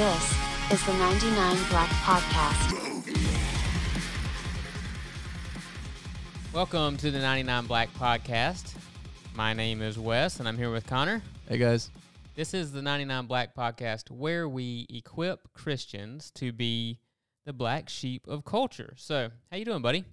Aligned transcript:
This 0.00 0.34
is 0.72 0.86
the 0.86 0.94
99 0.94 1.58
Black 1.68 1.90
Podcast. 1.90 2.72
Welcome 6.54 6.96
to 6.96 7.10
the 7.10 7.18
99 7.18 7.66
Black 7.66 7.92
Podcast. 7.92 8.76
My 9.34 9.52
name 9.52 9.82
is 9.82 9.98
Wes, 9.98 10.38
and 10.38 10.48
I'm 10.48 10.56
here 10.56 10.72
with 10.72 10.86
Connor. 10.86 11.20
Hey 11.46 11.58
guys. 11.58 11.90
This 12.34 12.54
is 12.54 12.72
the 12.72 12.80
99 12.80 13.26
Black 13.26 13.54
Podcast, 13.54 14.10
where 14.10 14.48
we 14.48 14.86
equip 14.88 15.52
Christians 15.52 16.30
to 16.36 16.50
be 16.50 16.98
the 17.44 17.52
black 17.52 17.90
sheep 17.90 18.26
of 18.26 18.46
culture. 18.46 18.94
So, 18.96 19.28
how 19.50 19.56
you 19.58 19.66
doing, 19.66 19.82
buddy? 19.82 20.06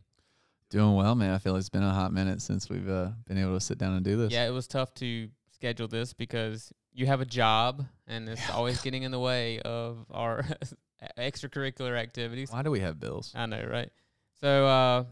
Doing 0.70 0.96
well, 0.96 1.16
man. 1.16 1.34
I 1.34 1.38
feel 1.38 1.54
like 1.54 1.62
it's 1.62 1.70
been 1.70 1.84
a 1.84 1.94
hot 1.94 2.12
minute 2.12 2.42
since 2.42 2.70
we've 2.70 2.90
uh, 2.90 3.12
been 3.26 3.38
able 3.38 3.54
to 3.54 3.62
sit 3.62 3.78
down 3.78 3.94
and 3.94 4.04
do 4.04 4.18
this. 4.18 4.34
Yeah, 4.34 4.48
it 4.48 4.52
was 4.52 4.68
tough 4.68 4.94
to 4.96 5.30
schedule 5.54 5.88
this 5.88 6.12
because 6.12 6.74
you 6.98 7.06
have 7.06 7.22
a 7.22 7.26
job, 7.26 7.86
and 8.08 8.28
it's 8.28 8.50
always 8.50 8.82
getting 8.82 9.04
in 9.04 9.12
the 9.12 9.20
way 9.20 9.60
of 9.60 10.06
our 10.10 10.44
extracurricular 11.18 11.96
activities. 11.96 12.52
Why 12.52 12.64
do 12.64 12.72
we 12.72 12.80
have 12.80 13.00
bills? 13.00 13.32
I 13.36 13.46
know, 13.46 13.64
right? 13.72 13.92
So, 14.42 14.66
uh, 14.66 15.04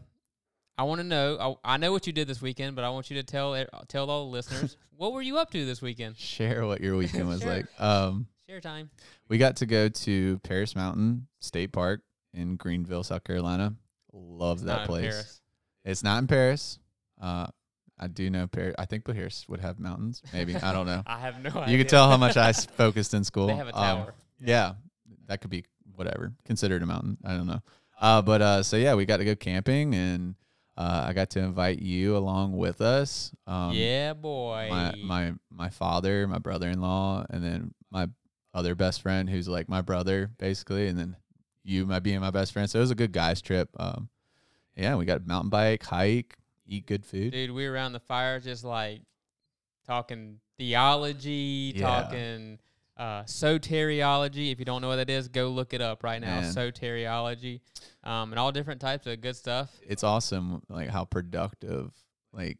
I 0.76 0.82
want 0.82 1.00
to 1.00 1.06
know. 1.06 1.58
I, 1.64 1.74
I 1.74 1.76
know 1.76 1.92
what 1.92 2.06
you 2.08 2.12
did 2.12 2.26
this 2.26 2.42
weekend, 2.42 2.74
but 2.74 2.84
I 2.84 2.90
want 2.90 3.08
you 3.08 3.16
to 3.16 3.22
tell 3.22 3.56
tell 3.88 4.10
all 4.10 4.24
the 4.24 4.30
listeners 4.32 4.76
what 4.96 5.12
were 5.12 5.22
you 5.22 5.38
up 5.38 5.50
to 5.52 5.64
this 5.64 5.80
weekend. 5.80 6.16
Share 6.18 6.66
what 6.66 6.80
your 6.80 6.96
weekend 6.96 7.28
was 7.28 7.44
like. 7.44 7.66
Um, 7.78 8.26
Share 8.48 8.60
time. 8.60 8.90
we 9.28 9.38
got 9.38 9.56
to 9.56 9.66
go 9.66 9.88
to 9.88 10.38
Paris 10.40 10.74
Mountain 10.74 11.28
State 11.40 11.72
Park 11.72 12.02
in 12.34 12.56
Greenville, 12.56 13.04
South 13.04 13.24
Carolina. 13.24 13.74
Love 14.12 14.62
that 14.64 14.72
Not 14.72 14.80
in 14.80 14.86
place. 14.86 15.14
Paris. 15.14 15.40
It's 15.84 16.02
not 16.02 16.18
in 16.18 16.26
Paris. 16.26 16.78
Uh, 17.20 17.46
I 17.98 18.08
do 18.08 18.28
know 18.30 18.46
Paris. 18.46 18.74
I 18.78 18.84
think 18.84 19.04
Paris 19.04 19.46
would 19.48 19.60
have 19.60 19.78
mountains. 19.78 20.22
Maybe 20.32 20.54
I 20.54 20.72
don't 20.72 20.86
know. 20.86 21.02
I 21.06 21.18
have 21.18 21.42
no 21.42 21.50
idea. 21.50 21.72
you 21.72 21.78
could 21.78 21.88
tell 21.88 22.08
how 22.10 22.16
much 22.16 22.36
I 22.36 22.50
s- 22.50 22.66
focused 22.66 23.14
in 23.14 23.24
school. 23.24 23.46
They 23.46 23.54
have 23.56 23.68
a 23.68 23.76
Um, 23.76 23.82
tower. 23.98 24.14
Yeah, 24.40 24.74
that 25.28 25.40
could 25.40 25.50
be 25.50 25.64
whatever 25.94 26.32
considered 26.44 26.82
a 26.82 26.86
mountain. 26.86 27.16
I 27.24 27.32
don't 27.34 27.46
know. 27.46 27.62
Uh, 28.00 28.20
but 28.22 28.42
uh, 28.42 28.62
so 28.62 28.76
yeah, 28.76 28.94
we 28.94 29.06
got 29.06 29.16
to 29.18 29.24
go 29.24 29.34
camping, 29.34 29.94
and 29.94 30.34
uh, 30.76 31.04
I 31.08 31.14
got 31.14 31.30
to 31.30 31.40
invite 31.40 31.78
you 31.78 32.16
along 32.18 32.54
with 32.56 32.82
us. 32.82 33.32
Um, 33.46 33.72
yeah, 33.72 34.12
boy. 34.12 34.66
my 34.70 34.94
my 35.02 35.32
my 35.50 35.68
father, 35.70 36.26
my 36.28 36.38
brother 36.38 36.68
in 36.68 36.80
law, 36.82 37.24
and 37.30 37.42
then 37.42 37.72
my 37.90 38.08
other 38.52 38.74
best 38.74 39.00
friend, 39.00 39.30
who's 39.30 39.48
like 39.48 39.68
my 39.70 39.80
brother 39.80 40.30
basically, 40.38 40.88
and 40.88 40.98
then 40.98 41.16
you, 41.64 41.86
my 41.86 41.98
being 41.98 42.20
my 42.20 42.30
best 42.30 42.52
friend. 42.52 42.68
So 42.68 42.78
it 42.78 42.82
was 42.82 42.90
a 42.90 42.94
good 42.94 43.12
guys 43.12 43.40
trip. 43.40 43.70
Um, 43.78 44.10
yeah, 44.76 44.94
we 44.96 45.06
got 45.06 45.22
a 45.22 45.24
mountain 45.24 45.48
bike, 45.48 45.82
hike, 45.82 46.36
eat 46.66 46.86
good 46.86 47.04
food. 47.04 47.32
Dude, 47.32 47.50
we 47.50 47.66
were 47.66 47.72
around 47.72 47.92
the 47.92 48.00
fire 48.00 48.40
just 48.40 48.64
like 48.64 49.02
talking 49.86 50.40
theology, 50.58 51.72
Yeah. 51.76 51.86
talking 52.02 52.58
uh, 52.96 53.22
soteriology. 53.24 54.50
If 54.52 54.58
you 54.58 54.64
don't 54.64 54.80
know 54.80 54.88
what 54.88 54.96
that 54.96 55.10
is, 55.10 55.28
go 55.28 55.48
look 55.48 55.74
it 55.74 55.80
up 55.82 56.02
right 56.02 56.20
now. 56.20 56.40
Man. 56.40 56.52
Soteriology, 56.54 57.60
um, 58.04 58.32
and 58.32 58.38
all 58.38 58.52
different 58.52 58.80
types 58.80 59.06
of 59.06 59.20
good 59.20 59.36
stuff. 59.36 59.70
it's 59.86 60.02
awesome 60.02 60.62
like 60.68 60.88
how 60.88 61.04
productive 61.04 61.92
like 62.32 62.58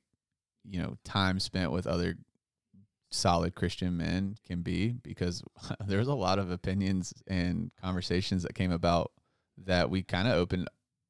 you 0.68 0.80
know 0.82 0.96
time 1.04 1.38
spent 1.40 1.70
with 1.70 1.86
other 1.86 2.16
solid 3.10 3.54
christian 3.54 3.96
men 3.96 4.36
can 4.46 4.62
be 4.62 4.88
because 5.02 5.42
there's 5.86 6.08
a 6.08 6.14
lot 6.14 6.38
of 6.40 6.50
opinions 6.50 7.14
and 7.28 7.70
conversations 7.80 8.42
that 8.42 8.54
came 8.54 8.72
about 8.72 9.12
that 9.64 9.88
we 9.88 10.02
kind 10.02 10.26
of 10.28 10.34
opened 10.34 10.68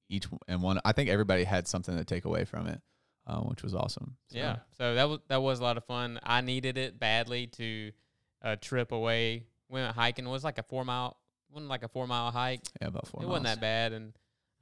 each 0.09 0.27
and 0.49 0.62
one 0.62 0.81
i 0.85 0.93
think 0.93 1.09
everybody 1.11 1.45
had 1.45 1.67
something 1.67 1.97
to 1.97 2.05
take 2.05 2.25
away 2.25 2.45
from 2.45 2.67
it 2.67 2.81
uh, 3.27 3.41
which 3.41 3.62
was 3.62 3.75
awesome 3.75 4.17
So, 4.31 4.39
Yeah, 4.39 4.57
so 4.79 4.95
that 4.95 5.09
was 5.09 5.19
that 5.29 5.43
was 5.43 5.59
a 5.59 5.63
lot 5.65 5.77
of 5.77 5.85
fun. 5.85 6.21
I 6.23 6.43
needed 6.43 6.79
it 6.79 7.01
badly 7.01 7.48
to 7.59 7.91
uh, 8.43 8.55
trip 8.61 8.93
away. 8.93 9.47
We 9.69 9.80
went 9.80 9.92
hiking. 9.97 10.27
It 10.27 10.30
was 10.30 10.45
like 10.45 10.58
a 10.58 10.63
four 10.63 10.85
mile, 10.85 11.17
wasn't 11.51 11.69
like 11.69 11.83
a 11.83 11.89
four 11.89 12.07
mile 12.07 12.30
hike. 12.30 12.61
yeah 12.80 12.86
about 12.86 13.08
four 13.08 13.25
it 13.25 13.27
wasn't 13.27 13.47
that 13.47 13.61
bad, 13.61 13.92
and 13.92 14.13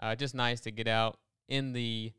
uh, 0.01 0.15
just 0.15 0.35
nice 0.35 0.61
to 0.63 0.71
get 0.71 0.89
out 0.89 1.19
in 1.49 1.75
the 1.75 2.13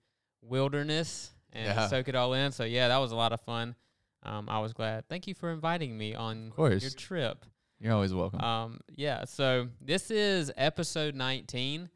wilderness 0.44 1.32
and 1.52 1.66
Yeah. 1.68 1.88
soak 1.88 2.08
it 2.10 2.16
all 2.16 2.34
in. 2.34 2.52
So 2.52 2.64
yeah, 2.64 2.90
that 2.90 2.98
was 2.98 3.12
a 3.12 3.16
lot 3.16 3.34
of 3.34 3.42
fun. 3.42 3.76
Um, 4.24 4.48
I 4.50 4.60
was 4.60 4.74
glad. 4.74 5.08
Thank 5.10 5.28
you 5.28 5.34
for 5.34 5.52
inviting 5.52 5.98
me 5.98 6.16
on 6.16 6.52
your 6.58 6.80
trip. 6.92 7.46
you're 7.80 7.94
always 7.94 8.14
welcome 8.14 8.42
Um, 8.42 8.80
yeah, 8.96 9.26
so 9.26 9.68
this 9.82 10.10
is 10.12 10.52
episode 10.58 11.16
19. 11.16 11.90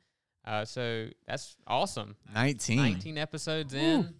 Uh, 0.46 0.66
so 0.66 1.08
that's 1.28 1.56
awesome. 1.68 2.16
19 2.34 2.78
19 2.78 3.18
episodes 3.18 3.74
in. 3.74 4.14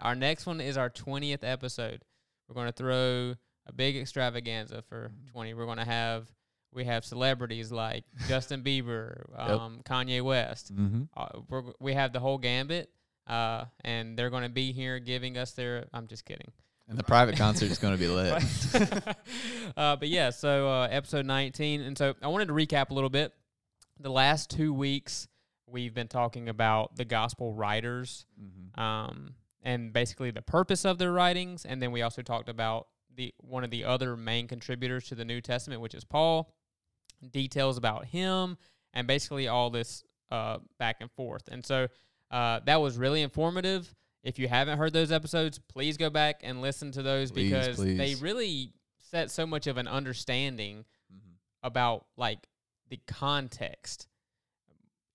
Our 0.00 0.14
next 0.14 0.46
one 0.46 0.60
is 0.60 0.76
our 0.76 0.90
20th 0.90 1.42
episode. 1.42 2.02
We're 2.48 2.54
going 2.54 2.66
to 2.66 2.72
throw 2.72 3.34
a 3.66 3.72
big 3.74 3.96
extravaganza 3.96 4.82
for 4.82 5.10
20. 5.32 5.54
We're 5.54 5.64
going 5.64 5.78
to 5.78 5.84
have 5.84 6.26
we 6.72 6.84
have 6.84 7.04
celebrities 7.04 7.72
like 7.72 8.04
Justin 8.28 8.62
Bieber, 8.62 9.24
um, 9.38 9.80
Kanye 9.84 10.22
West. 10.22 10.74
mm-hmm. 10.74 11.04
Uh, 11.16 11.40
we're, 11.48 11.62
we 11.80 11.94
have 11.94 12.12
the 12.12 12.20
whole 12.20 12.38
gambit, 12.38 12.90
uh, 13.26 13.64
and 13.82 14.16
they're 14.16 14.30
going 14.30 14.42
to 14.42 14.48
be 14.48 14.72
here 14.72 14.98
giving 14.98 15.38
us 15.38 15.52
their. 15.52 15.86
I'm 15.92 16.06
just 16.06 16.24
kidding. 16.24 16.52
and 16.88 16.98
the 16.98 17.02
private 17.04 17.36
concert 17.36 17.70
is 17.70 17.78
going 17.78 17.94
to 17.94 17.98
be 17.98 18.08
lit 18.08 18.42
uh, 19.76 19.96
but 19.96 20.08
yeah, 20.08 20.30
so 20.30 20.68
uh, 20.68 20.88
episode 20.90 21.26
19. 21.26 21.80
And 21.80 21.96
so 21.96 22.14
I 22.22 22.28
wanted 22.28 22.48
to 22.48 22.54
recap 22.54 22.90
a 22.90 22.94
little 22.94 23.10
bit. 23.10 23.32
The 23.98 24.10
last 24.10 24.50
two 24.50 24.74
weeks, 24.74 25.26
we've 25.66 25.94
been 25.94 26.08
talking 26.08 26.48
about 26.48 26.96
the 26.96 27.04
gospel 27.04 27.52
writers 27.52 28.24
Mhm. 28.40 28.78
um, 28.80 29.34
and 29.62 29.92
basically 29.92 30.30
the 30.30 30.42
purpose 30.42 30.84
of 30.84 30.98
their 30.98 31.12
writings. 31.12 31.64
And 31.66 31.82
then 31.82 31.90
we 31.92 32.02
also 32.02 32.22
talked 32.22 32.48
about 32.48 32.88
the 33.14 33.34
one 33.38 33.64
of 33.64 33.70
the 33.70 33.84
other 33.84 34.16
main 34.16 34.46
contributors 34.46 35.08
to 35.08 35.14
the 35.14 35.24
New 35.24 35.40
Testament, 35.40 35.80
which 35.80 35.94
is 35.94 36.04
Paul. 36.04 36.52
Details 37.30 37.76
about 37.78 38.06
him 38.06 38.58
and 38.92 39.06
basically 39.08 39.48
all 39.48 39.70
this 39.70 40.04
uh, 40.30 40.58
back 40.78 40.96
and 41.00 41.10
forth. 41.12 41.48
And 41.48 41.64
so 41.64 41.88
uh, 42.30 42.60
that 42.66 42.80
was 42.80 42.96
really 42.98 43.22
informative. 43.22 43.94
If 44.22 44.38
you 44.38 44.48
haven't 44.48 44.78
heard 44.78 44.92
those 44.92 45.12
episodes, 45.12 45.58
please 45.68 45.96
go 45.96 46.10
back 46.10 46.40
and 46.42 46.60
listen 46.60 46.90
to 46.92 47.02
those 47.02 47.30
Please, 47.30 47.50
because 47.50 47.76
they 47.78 48.16
really 48.16 48.72
set 48.98 49.30
so 49.30 49.46
much 49.46 49.66
of 49.68 49.76
an 49.78 49.86
understanding 49.86 50.84
Mhm. 51.12 51.34
about 51.62 52.06
like 52.16 52.48
the 52.88 52.98
context. 53.06 54.08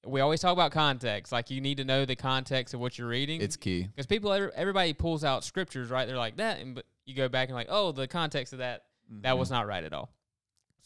We 0.05 0.19
always 0.21 0.39
talk 0.39 0.53
about 0.53 0.71
context. 0.71 1.31
Like 1.31 1.49
you 1.51 1.61
need 1.61 1.77
to 1.77 1.85
know 1.85 2.05
the 2.05 2.15
context 2.15 2.73
of 2.73 2.79
what 2.79 2.97
you're 2.97 3.07
reading. 3.07 3.41
it's 3.41 3.55
key 3.55 3.83
because 3.83 4.07
people, 4.07 4.31
everybody 4.31 4.93
pulls 4.93 5.23
out 5.23 5.43
scriptures, 5.43 5.89
right? 5.89 6.07
They're 6.07 6.17
like 6.17 6.37
that, 6.37 6.59
and 6.59 6.73
but 6.75 6.85
you 7.05 7.15
go 7.15 7.29
back 7.29 7.49
and 7.49 7.55
like, 7.55 7.67
oh, 7.69 7.91
the 7.91 8.07
context 8.07 8.53
of 8.53 8.59
that 8.59 8.83
that 9.21 9.37
was 9.37 9.49
Mhm. 9.49 9.53
not 9.53 9.67
right 9.67 9.83
at 9.83 9.93
all. 9.93 10.09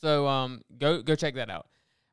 So 0.02 0.28
um, 0.28 0.62
go 0.78 1.02
go 1.02 1.16
check 1.16 1.36
that 1.36 1.50
out. 1.50 1.68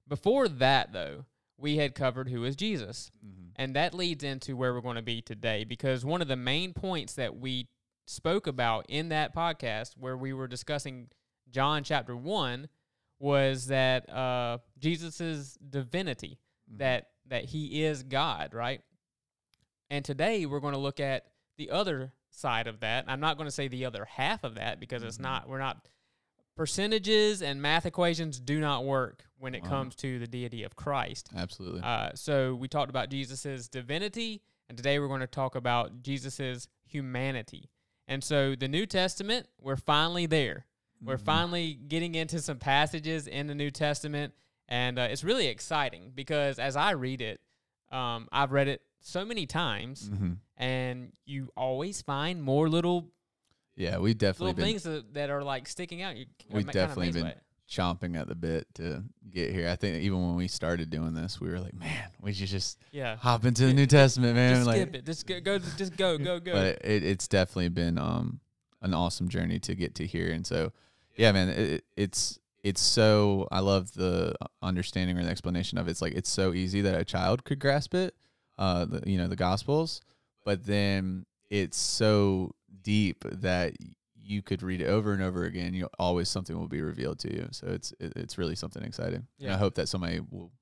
Before 0.09 0.47
that, 0.49 0.93
though, 0.93 1.25
we 1.59 1.77
had 1.77 1.95
covered 1.95 2.29
who 2.29 2.45
is 2.45 2.55
Jesus, 2.55 3.11
Mhm. 3.25 3.51
and 3.57 3.75
that 3.77 3.95
leads 3.95 4.23
into 4.23 4.57
where 4.57 4.73
we're 4.75 4.81
going 4.81 4.97
to 4.97 5.03
be 5.03 5.23
today. 5.23 5.65
Because 5.65 6.05
one 6.05 6.23
of 6.23 6.29
the 6.29 6.37
main 6.37 6.73
points 6.75 7.15
that 7.15 7.37
we 7.37 7.69
spoke 8.07 8.47
about 8.47 8.85
in 8.89 9.09
that 9.09 9.35
podcast, 9.35 9.97
where 9.97 10.17
we 10.17 10.33
were 10.33 10.47
discussing 10.49 11.09
John 11.51 11.83
chapter 11.85 12.17
one, 12.17 12.69
was 13.19 13.67
that 13.69 14.09
uh, 14.11 14.59
Jesus's 14.79 15.57
divinity, 15.57 16.39
Mhm. 16.73 16.79
that 16.79 17.09
that 17.27 17.45
he 17.47 17.85
is 17.85 18.03
God, 18.03 18.53
right? 18.53 18.83
And 19.91 20.05
today 20.05 20.45
we're 20.47 20.61
going 20.61 20.75
to 20.75 20.79
look 20.81 21.01
at 21.01 21.27
the 21.57 21.71
other 21.71 22.13
side 22.31 22.67
of 22.67 22.81
that. 22.81 23.05
I'm 23.09 23.21
not 23.21 23.37
going 23.37 23.47
to 23.47 23.51
say 23.53 23.69
the 23.69 23.85
other 23.85 24.05
half 24.05 24.43
of 24.45 24.55
that 24.57 24.81
because 24.81 25.03
it's 25.03 25.19
Mhm. 25.19 25.23
not. 25.23 25.49
We're 25.49 25.59
not. 25.59 25.89
Percentages 26.57 27.41
and 27.43 27.63
math 27.63 27.87
equations 27.87 28.39
do 28.39 28.61
not 28.61 28.85
work 28.85 29.25
when 29.39 29.55
it 29.55 29.63
Wow. 29.63 29.69
comes 29.71 29.95
to 29.97 30.19
the 30.19 30.27
deity 30.27 30.63
of 30.65 30.77
Christ. 30.77 31.31
absolutely 31.35 31.81
Uh, 31.83 32.11
so 32.15 32.55
we 32.55 32.69
talked 32.69 32.91
about 32.91 33.09
Jesus's 33.09 33.69
divinity, 33.69 34.43
and 34.69 34.77
today 34.77 34.99
we're 34.99 35.09
going 35.09 35.21
to 35.21 35.27
talk 35.27 35.55
about 35.55 36.03
Jesus's 36.03 36.69
humanity. 36.85 37.71
And 38.07 38.23
so 38.23 38.55
the 38.55 38.69
New 38.69 38.85
Testament, 38.85 39.49
we're 39.59 39.77
finally 39.77 40.27
there. 40.27 40.67
We're 41.01 41.17
Mhm. 41.17 41.25
finally 41.25 41.75
getting 41.75 42.15
into 42.15 42.41
some 42.43 42.59
passages 42.59 43.27
in 43.27 43.47
the 43.47 43.55
New 43.55 43.71
Testament, 43.71 44.35
and 44.73 44.99
uh, 44.99 45.03
it's 45.03 45.23
really 45.23 45.49
exciting 45.49 46.13
because 46.15 46.59
as 46.59 46.77
I 46.77 46.93
read 46.93 47.21
it, 47.21 47.41
um, 47.91 48.27
I've 48.33 48.53
read 48.53 48.69
it 48.69 48.81
so 49.01 49.23
many 49.23 49.45
times, 49.45 50.09
Mhm. 50.09 50.39
and 50.57 51.13
you 51.27 51.53
always 51.57 52.01
find 52.01 52.43
more 52.43 52.69
little 52.71 53.11
yeah 53.75 53.99
we 53.99 54.13
definitely 54.15 54.47
little 54.49 54.57
been 54.57 54.65
things 54.65 54.83
that, 54.85 55.15
that 55.15 55.31
are 55.31 55.45
like 55.45 55.69
sticking 55.69 56.01
out. 56.01 56.17
You 56.17 56.25
We've 56.51 56.71
definitely 56.71 57.13
been 57.13 57.35
chomping 57.69 58.19
at 58.19 58.29
the 58.29 58.35
bit 58.35 58.67
to 58.77 59.05
get 59.29 59.51
here. 59.51 59.69
I 59.69 59.77
think 59.77 60.03
even 60.03 60.27
when 60.27 60.37
we 60.37 60.49
started 60.49 60.89
doing 60.89 61.13
this, 61.13 61.39
we 61.39 61.51
were 61.51 61.61
like, 61.61 61.75
man, 61.75 62.09
we 62.21 62.33
should 62.33 62.49
just 62.49 62.79
yeah. 62.93 63.17
hop 63.17 63.45
into 63.45 63.67
the 63.67 63.75
New 63.75 63.87
Testament, 63.87 64.35
man. 64.35 64.55
Just 64.57 64.67
like, 64.67 64.77
skip 64.83 64.95
it. 64.95 65.05
Just 65.05 65.27
go, 65.27 65.41
go. 65.41 65.59
Just 65.59 65.97
go. 65.97 66.17
Go. 66.17 66.41
Go. 66.41 66.53
But 66.53 66.85
it, 66.85 67.05
it's 67.05 67.29
definitely 67.29 67.69
been 67.69 67.99
um 67.99 68.41
an 68.81 68.95
awesome 68.95 69.29
journey 69.29 69.59
to 69.61 69.75
get 69.75 69.95
to 69.97 70.07
here, 70.07 70.31
and 70.33 70.47
so 70.47 70.73
yeah, 71.17 71.31
man, 71.33 71.51
it, 71.51 71.85
it's 71.95 72.39
it's 72.63 72.81
so 72.81 73.49
I 73.51 73.61
love 73.61 73.93
the 73.93 74.35
understanding 74.63 75.19
or 75.19 75.25
the 75.25 75.31
explanation 75.31 75.79
of 75.79 75.89
it. 75.89 75.93
It's 75.93 76.03
like 76.03 76.15
it's 76.15 76.31
so 76.31 76.53
easy 76.53 76.81
that 76.83 77.01
a 77.01 77.05
child 77.05 77.45
could 77.45 77.59
grasp 77.59 77.95
it, 77.95 78.15
uh, 78.59 78.85
the, 78.85 79.03
you 79.11 79.19
know, 79.19 79.27
the 79.27 79.37
Gospels, 79.37 80.01
but 80.45 80.65
then 80.67 81.27
it's 81.51 81.77
so 81.77 82.55
deep 82.83 83.25
that 83.25 83.75
you 84.15 84.43
could 84.43 84.63
read 84.63 84.81
it 84.81 84.87
over 84.87 85.13
and 85.13 85.23
over 85.23 85.45
again. 85.45 85.75
You 85.75 85.89
always 85.99 86.29
something 86.29 86.57
will 86.59 86.69
be 86.69 86.81
revealed 86.81 87.19
to 87.21 87.33
you. 87.33 87.49
So 87.51 87.67
it's 87.69 87.93
it, 87.99 88.13
it's 88.17 88.39
really 88.39 88.55
something 88.55 88.83
exciting. 88.83 89.27
And 89.41 89.55
I 89.55 89.59
hope 89.59 89.75
that 89.75 89.89
somebody 89.89 90.21
will 90.31 90.53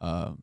um, 0.00 0.42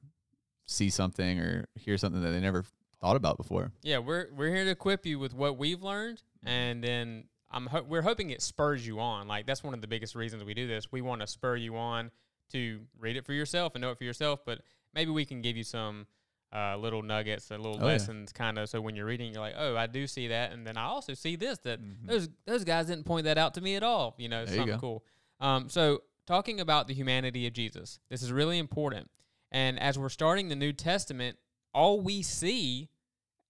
see 0.68 0.90
something 0.90 1.40
or 1.40 1.66
hear 1.76 1.98
something 1.98 2.22
that 2.22 2.30
they 2.30 2.40
never 2.40 2.64
thought 3.02 3.16
about 3.16 3.38
before. 3.38 3.72
Yeah, 3.82 3.98
we're 3.98 4.28
we're 4.36 4.54
here 4.54 4.66
to 4.66 4.72
equip 4.72 5.06
you 5.06 5.18
with 5.18 5.34
what 5.34 5.58
we've 5.58 5.82
learned, 5.82 6.22
and 6.44 6.84
then 6.84 7.26
I'm 7.52 7.66
ho- 7.68 7.86
we're 7.88 8.02
hoping 8.04 8.30
it 8.30 8.42
spurs 8.42 8.86
you 8.86 9.00
on. 9.00 9.28
Like 9.28 9.46
that's 9.46 9.64
one 9.64 9.74
of 9.74 9.82
the 9.82 9.88
biggest 9.88 10.16
reasons 10.16 10.44
we 10.44 10.54
do 10.54 10.68
this. 10.68 10.92
We 10.92 11.02
want 11.02 11.22
to 11.22 11.28
spur 11.28 11.56
you 11.56 11.76
on 11.78 12.12
to 12.52 12.82
read 13.00 13.16
it 13.16 13.26
for 13.26 13.34
yourself 13.34 13.76
and 13.76 13.82
know 13.82 13.92
it 13.92 13.98
for 13.98 14.04
yourself. 14.04 14.42
But 14.46 14.62
maybe 14.94 15.12
we 15.12 15.26
can 15.26 15.42
give 15.42 15.58
you 15.58 15.64
some 15.64 16.08
uh, 16.52 16.76
little 16.78 17.04
nuggets, 17.04 17.52
and 17.52 17.62
little 17.62 17.78
Oh, 17.78 17.86
yeah. 17.86 17.92
lessons, 17.94 18.34
kind 18.34 18.58
of. 18.58 18.68
So 18.70 18.82
when 18.82 18.96
you're 18.96 19.06
reading, 19.06 19.32
you're 19.32 19.40
like, 19.42 19.54
oh, 19.56 19.78
I 19.78 19.86
do 19.86 20.08
see 20.08 20.30
that, 20.30 20.52
and 20.52 20.66
then 20.66 20.78
I 20.78 20.86
also 20.86 21.14
see 21.14 21.36
this 21.36 21.60
that 21.60 21.80
Mhm. 21.80 22.08
those 22.08 22.28
those 22.46 22.64
guys 22.64 22.88
didn't 22.88 23.04
point 23.06 23.26
that 23.26 23.38
out 23.38 23.54
to 23.54 23.62
me 23.62 23.76
at 23.76 23.84
all. 23.84 24.16
You 24.18 24.30
know, 24.30 24.46
There 24.46 24.56
something 24.56 24.76
go. 24.76 24.80
cool. 24.80 25.06
Um, 25.40 25.70
so 25.70 26.02
talking 26.26 26.60
about 26.60 26.88
the 26.88 26.96
humanity 26.96 27.46
of 27.46 27.54
Jesus, 27.54 28.00
this 28.10 28.24
is 28.24 28.32
really 28.32 28.58
important. 28.58 29.12
And 29.52 29.80
as 29.80 29.98
we're 30.00 30.10
starting 30.10 30.48
the 30.50 30.56
New 30.56 30.74
Testament, 30.74 31.38
all 31.74 32.02
we 32.02 32.24
see 32.24 32.90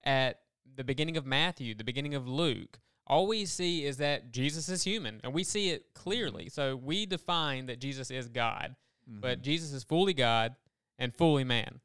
at 0.04 0.42
the 0.76 0.84
beginning 0.84 1.16
of 1.18 1.26
Matthew, 1.26 1.76
the 1.76 1.84
beginning 1.86 2.16
of 2.16 2.28
Luke, 2.28 2.80
all 3.10 3.28
we 3.28 3.46
see 3.46 3.86
is 3.86 3.98
that 3.98 4.32
Jesus 4.32 4.70
is 4.70 4.84
human, 4.84 5.20
and 5.24 5.34
we 5.34 5.44
see 5.44 5.72
it 5.72 5.94
clearly. 5.94 6.48
So 6.50 6.76
we 6.76 7.06
define 7.06 7.66
that 7.66 7.80
Jesus 7.80 8.12
is 8.12 8.28
God, 8.30 8.76
but 9.08 9.42
Jesus 9.42 9.74
is 9.74 9.84
fully 9.84 10.14
God 10.14 10.56
and 11.00 11.14
fully 11.16 11.44
man. 11.44 11.80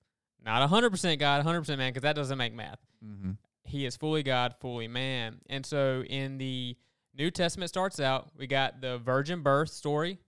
Not 0.44 0.68
100% 0.68 1.18
God, 1.18 1.44
100% 1.44 1.68
man, 1.78 1.90
because 1.90 2.02
that 2.02 2.16
doesn't 2.16 2.36
make 2.38 2.52
math 2.54 2.78
Mm-hmm. 3.04 3.32
he 3.64 3.84
is 3.86 3.96
fully 3.96 4.22
God, 4.22 4.54
fully 4.60 4.88
man. 4.88 5.36
And 5.50 5.64
so 5.66 6.02
in 6.08 6.38
the 6.38 6.76
New 7.16 7.30
Testament 7.30 7.68
starts 7.70 8.00
out, 8.00 8.30
we 8.36 8.46
got 8.46 8.80
the 8.80 8.98
virgin 8.98 9.42
birth 9.42 9.70
story. 9.70 10.18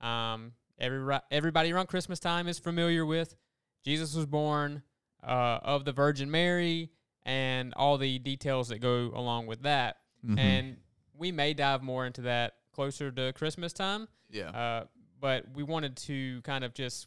Um, 0.00 0.52
every 0.78 1.18
everybody 1.30 1.72
around 1.72 1.88
Christmas 1.88 2.18
time 2.20 2.46
is 2.48 2.58
familiar 2.58 3.04
with. 3.04 3.36
Jesus 3.84 4.14
was 4.14 4.26
born 4.26 4.82
uh, 5.26 5.58
of 5.62 5.84
the 5.84 5.92
Virgin 5.92 6.30
Mary 6.30 6.90
and 7.24 7.74
all 7.74 7.98
the 7.98 8.18
details 8.18 8.68
that 8.68 8.80
go 8.80 9.10
along 9.14 9.46
with 9.46 9.62
that. 9.62 9.96
Mm-hmm. 10.24 10.38
And 10.38 10.76
we 11.16 11.32
may 11.32 11.54
dive 11.54 11.82
more 11.82 12.06
into 12.06 12.22
that 12.22 12.54
closer 12.72 13.10
to 13.10 13.32
Christmas 13.32 13.72
time. 13.72 14.08
yeah. 14.30 14.50
Uh, 14.50 14.84
but 15.20 15.44
we 15.54 15.62
wanted 15.62 15.96
to 15.98 16.40
kind 16.42 16.64
of 16.64 16.72
just 16.72 17.06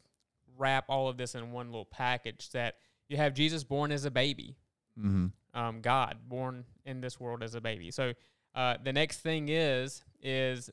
wrap 0.55 0.85
all 0.87 1.07
of 1.07 1.17
this 1.17 1.33
in 1.33 1.51
one 1.51 1.67
little 1.67 1.85
package 1.85 2.49
that 2.51 2.75
you 3.09 3.17
have 3.17 3.33
Jesus 3.33 3.63
born 3.63 3.91
as 3.91 4.05
a 4.05 4.11
baby 4.11 4.55
mm-hmm. 4.99 5.27
um, 5.59 5.81
God 5.81 6.17
born 6.27 6.65
in 6.85 7.01
this 7.01 7.19
world 7.19 7.41
as 7.41 7.55
a 7.55 7.61
baby. 7.61 7.89
So 7.89 8.13
uh, 8.53 8.75
the 8.83 8.93
next 8.93 9.21
thing 9.21 9.49
is 9.49 10.03
is 10.21 10.69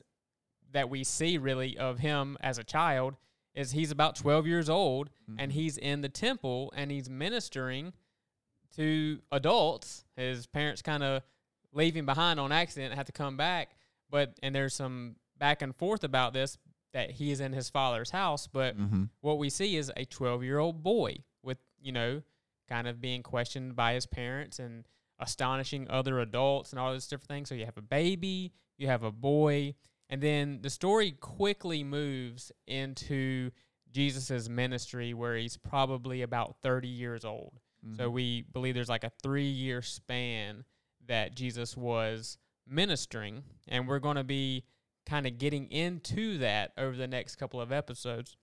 that 0.71 0.87
we 0.89 1.03
see 1.03 1.39
really 1.39 1.77
of 1.79 1.97
him 1.97 2.37
as 2.41 2.59
a 2.59 2.63
child 2.63 3.15
is 3.55 3.71
he's 3.71 3.89
about 3.91 4.15
12 4.15 4.45
years 4.45 4.69
old 4.69 5.09
and 5.39 5.51
Mhm. 5.51 5.55
he's 5.55 5.77
in 5.77 6.01
the 6.01 6.09
temple 6.09 6.71
and 6.75 6.91
he's 6.91 7.09
ministering 7.09 7.91
to 8.75 9.19
adults. 9.31 10.05
His 10.15 10.45
parents 10.45 10.81
kind 10.83 11.03
of 11.03 11.23
leave 11.73 11.95
him 11.95 12.05
behind 12.05 12.39
on 12.39 12.51
accident, 12.51 12.93
have 12.95 13.05
to 13.05 13.11
come 13.11 13.37
back. 13.37 13.75
But 14.09 14.37
and 14.43 14.53
there's 14.53 14.73
some 14.73 15.15
back 15.37 15.61
and 15.61 15.75
forth 15.75 16.03
about 16.03 16.33
this 16.33 16.57
that 16.93 17.11
he 17.11 17.31
is 17.31 17.39
in 17.39 17.53
his 17.53 17.69
father's 17.69 18.11
house, 18.11 18.47
but 18.47 18.77
Mm-hmm. 18.77 19.03
what 19.21 19.37
we 19.37 19.49
see 19.49 19.77
is 19.77 19.91
a 19.95 20.03
12 20.05 20.43
year 20.43 20.59
old 20.59 20.83
boy 20.83 21.17
with, 21.41 21.57
you 21.81 21.91
know, 21.93 22.21
kind 22.67 22.87
of 22.87 22.99
being 22.99 23.23
questioned 23.23 23.75
by 23.75 23.93
his 23.93 24.05
parents 24.05 24.59
and 24.59 24.85
astonishing 25.19 25.89
other 25.89 26.19
adults 26.19 26.71
and 26.71 26.79
all 26.79 26.93
this 26.93 27.07
different 27.07 27.29
things. 27.29 27.49
So 27.49 27.55
you 27.55 27.65
have 27.65 27.77
a 27.77 27.81
baby, 27.81 28.51
you 28.77 28.87
have 28.87 29.03
a 29.03 29.11
boy, 29.11 29.75
and 30.09 30.21
then 30.21 30.59
the 30.61 30.69
story 30.69 31.11
quickly 31.11 31.83
moves 31.83 32.51
into 32.67 33.51
Jesus's 33.91 34.49
ministry 34.49 35.13
where 35.13 35.35
he's 35.35 35.57
probably 35.57 36.21
about 36.23 36.55
30 36.63 36.87
years 36.87 37.23
old. 37.23 37.59
So 37.97 38.09
we 38.09 38.43
believe 38.53 38.75
there's 38.75 38.89
like 38.89 39.03
a 39.03 39.11
three 39.23 39.49
year 39.49 39.81
span 39.81 40.65
that 41.07 41.35
Jesus 41.35 41.75
was 41.75 42.37
ministering, 42.67 43.43
and 43.67 43.87
we're 43.87 43.99
going 43.99 44.17
to 44.17 44.23
be 44.23 44.63
kind 45.05 45.25
of 45.25 45.37
getting 45.37 45.69
into 45.71 46.37
that 46.37 46.71
over 46.77 46.95
the 46.95 47.07
next 47.07 47.35
couple 47.35 47.59
of 47.59 47.71
episodes. 47.71 48.37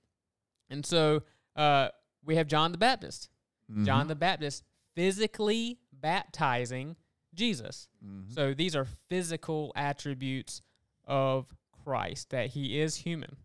And 0.68 0.84
so 0.84 1.22
uh, 1.56 1.88
we 2.24 2.36
have 2.36 2.46
John 2.46 2.72
the 2.72 2.78
Baptist. 2.78 3.28
Mm-hmm. 3.70 3.84
John 3.84 4.08
the 4.08 4.14
Baptist 4.14 4.64
physically 4.94 5.78
baptizing 5.92 6.96
Jesus. 7.34 7.88
Mhm. 8.04 8.32
So 8.34 8.54
these 8.54 8.74
are 8.74 8.86
physical 9.08 9.72
attributes 9.76 10.62
of 11.06 11.46
Christ, 11.84 12.30
that 12.30 12.50
he 12.50 12.80
is 12.80 12.96
human. 12.96 13.36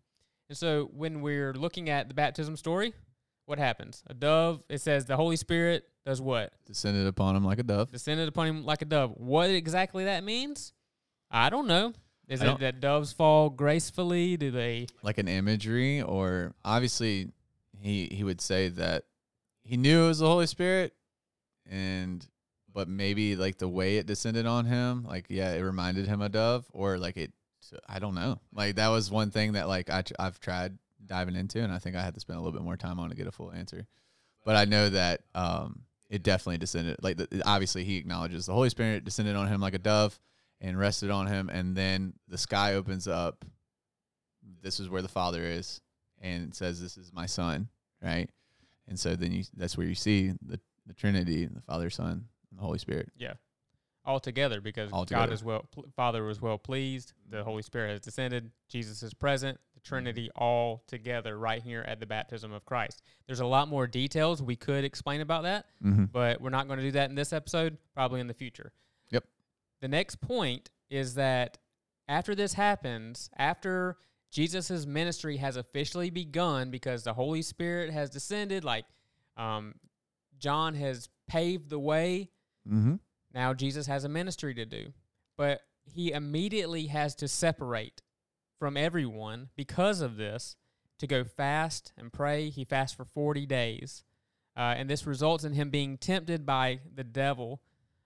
And 0.49 0.57
so 0.57 0.89
when 0.93 1.21
we're 1.21 1.53
looking 1.53 1.89
at 1.89 2.07
the 2.07 2.13
baptism 2.13 2.57
story, 2.57 2.93
what 3.45 3.59
happens? 3.59 4.03
A 4.07 4.13
dove, 4.13 4.63
it 4.69 4.81
says 4.81 5.05
the 5.05 5.15
Holy 5.15 5.35
Spirit 5.35 5.85
does 6.05 6.21
what? 6.21 6.53
descended 6.65 7.07
upon 7.07 7.35
him 7.35 7.43
like 7.43 7.59
a 7.59 7.63
dove. 7.63 7.91
Descended 7.91 8.27
upon 8.27 8.47
him 8.47 8.65
like 8.65 8.81
a 8.81 8.85
dove. 8.85 9.13
What 9.15 9.49
exactly 9.49 10.05
that 10.05 10.23
means? 10.23 10.73
I 11.31 11.49
don't 11.49 11.67
know. 11.67 11.93
Is 12.27 12.41
I 12.41 12.53
it 12.53 12.59
that 12.59 12.79
doves 12.79 13.11
fall 13.11 13.49
gracefully? 13.49 14.37
Do 14.37 14.51
they? 14.51 14.87
like 15.01 15.17
an 15.17 15.27
imagery 15.27 16.01
or 16.01 16.53
obviously 16.63 17.29
he 17.81 18.07
he 18.11 18.23
would 18.23 18.39
say 18.39 18.69
that 18.69 19.03
he 19.63 19.75
knew 19.77 20.05
it 20.05 20.07
was 20.07 20.19
the 20.19 20.25
holy 20.27 20.47
spirit 20.47 20.93
and 21.69 22.25
but 22.73 22.87
maybe 22.87 23.35
like 23.35 23.57
the 23.57 23.67
way 23.67 23.97
it 23.97 24.05
descended 24.05 24.45
on 24.45 24.65
him 24.65 25.03
like 25.03 25.25
yeah 25.29 25.51
it 25.51 25.61
reminded 25.61 26.07
him 26.07 26.21
of 26.21 26.31
dove 26.31 26.65
or 26.71 26.97
like 26.97 27.17
it 27.17 27.31
i 27.87 27.99
don't 27.99 28.15
know 28.15 28.39
like 28.53 28.75
that 28.75 28.87
was 28.89 29.11
one 29.11 29.31
thing 29.31 29.53
that 29.53 29.67
like 29.67 29.89
I 29.89 30.03
i've 30.19 30.39
tried 30.39 30.77
diving 31.07 31.35
into 31.35 31.61
and 31.61 31.71
i 31.71 31.79
think 31.79 31.95
i 31.95 32.01
had 32.01 32.13
to 32.13 32.19
spend 32.19 32.37
a 32.37 32.41
little 32.41 32.57
bit 32.57 32.63
more 32.63 32.77
time 32.77 32.99
on 32.99 33.09
to 33.09 33.15
get 33.15 33.27
a 33.27 33.31
full 33.31 33.51
answer 33.51 33.85
but 34.45 34.55
i 34.55 34.65
know 34.65 34.89
that 34.89 35.21
um 35.35 35.81
it 36.09 36.23
definitely 36.23 36.57
descended 36.57 36.95
like 37.01 37.17
the, 37.17 37.41
obviously 37.45 37.83
he 37.83 37.97
acknowledges 37.97 38.45
the 38.45 38.53
holy 38.53 38.69
spirit 38.69 39.03
descended 39.03 39.35
on 39.35 39.47
him 39.47 39.61
like 39.61 39.73
a 39.73 39.79
dove 39.79 40.19
and 40.61 40.77
rested 40.77 41.09
on 41.09 41.27
him 41.27 41.49
and 41.49 41.75
then 41.75 42.13
the 42.27 42.37
sky 42.37 42.75
opens 42.75 43.07
up 43.07 43.45
this 44.61 44.79
is 44.79 44.89
where 44.89 45.01
the 45.01 45.07
father 45.07 45.43
is 45.43 45.81
and 46.21 46.53
says 46.53 46.81
this 46.81 46.97
is 46.97 47.11
my 47.13 47.25
son 47.25 47.67
right 48.01 48.29
and 48.87 48.99
so 48.99 49.15
then 49.15 49.31
you 49.31 49.43
that's 49.55 49.77
where 49.77 49.87
you 49.87 49.95
see 49.95 50.31
the 50.45 50.59
the 50.85 50.93
trinity 50.93 51.45
the 51.45 51.61
father 51.61 51.89
son 51.89 52.25
and 52.51 52.59
the 52.59 52.63
holy 52.63 52.79
spirit 52.79 53.09
Yeah. 53.17 53.33
All 54.05 54.19
together 54.19 54.59
because 54.59 54.91
All 54.91 55.05
God 55.05 55.31
is 55.31 55.45
well, 55.45 55.65
Father 55.95 56.25
was 56.25 56.41
well 56.41 56.57
pleased. 56.57 57.13
The 57.29 57.41
Holy 57.41 57.61
Spirit 57.61 57.91
has 57.91 58.01
descended. 58.01 58.51
Jesus 58.67 59.01
is 59.01 59.13
present. 59.13 59.57
Trinity 59.83 60.29
all 60.35 60.83
together 60.87 61.37
right 61.37 61.61
here 61.61 61.83
at 61.87 61.99
the 61.99 62.05
baptism 62.05 62.51
of 62.51 62.65
Christ. 62.65 63.01
There's 63.27 63.41
a 63.41 63.45
lot 63.45 63.67
more 63.67 63.87
details 63.87 64.41
we 64.41 64.55
could 64.55 64.83
explain 64.83 65.21
about 65.21 65.43
that, 65.43 65.65
mm-hmm. 65.83 66.05
but 66.05 66.41
we're 66.41 66.49
not 66.49 66.67
going 66.67 66.79
to 66.79 66.85
do 66.85 66.91
that 66.91 67.09
in 67.09 67.15
this 67.15 67.33
episode, 67.33 67.77
probably 67.93 68.21
in 68.21 68.27
the 68.27 68.33
future. 68.33 68.71
Yep. 69.09 69.25
The 69.81 69.87
next 69.87 70.21
point 70.21 70.69
is 70.89 71.15
that 71.15 71.57
after 72.07 72.35
this 72.35 72.53
happens, 72.53 73.29
after 73.37 73.97
Jesus' 74.31 74.85
ministry 74.85 75.37
has 75.37 75.57
officially 75.57 76.09
begun 76.09 76.71
because 76.71 77.03
the 77.03 77.13
Holy 77.13 77.41
Spirit 77.41 77.91
has 77.91 78.09
descended, 78.09 78.63
like 78.63 78.85
um, 79.37 79.75
John 80.39 80.75
has 80.75 81.09
paved 81.27 81.69
the 81.69 81.79
way 81.79 82.29
Mm-hmm. 82.65 82.95
now 83.33 83.53
Jesus 83.53 83.87
has 83.87 84.05
a 84.05 84.09
ministry 84.09 84.53
to 84.53 84.65
do, 84.65 84.93
but 85.35 85.59
he 85.83 86.13
immediately 86.13 86.87
has 86.87 87.13
to 87.15 87.27
separate 87.27 88.01
from 88.59 88.77
everyone 88.77 89.49
because 89.55 90.01
of 90.01 90.17
this 90.17 90.55
to 90.99 91.07
go 91.07 91.23
fast 91.23 91.91
and 91.97 92.11
pray. 92.13 92.49
He 92.49 92.63
fasts 92.63 92.95
for 92.95 93.05
40 93.05 93.45
days. 93.45 94.03
Uh, 94.55 94.75
and 94.77 94.89
this 94.89 95.05
results 95.07 95.43
in 95.43 95.53
him 95.53 95.69
being 95.69 95.97
tempted 95.97 96.45
by 96.45 96.79
the 96.93 97.03
devil. 97.03 97.61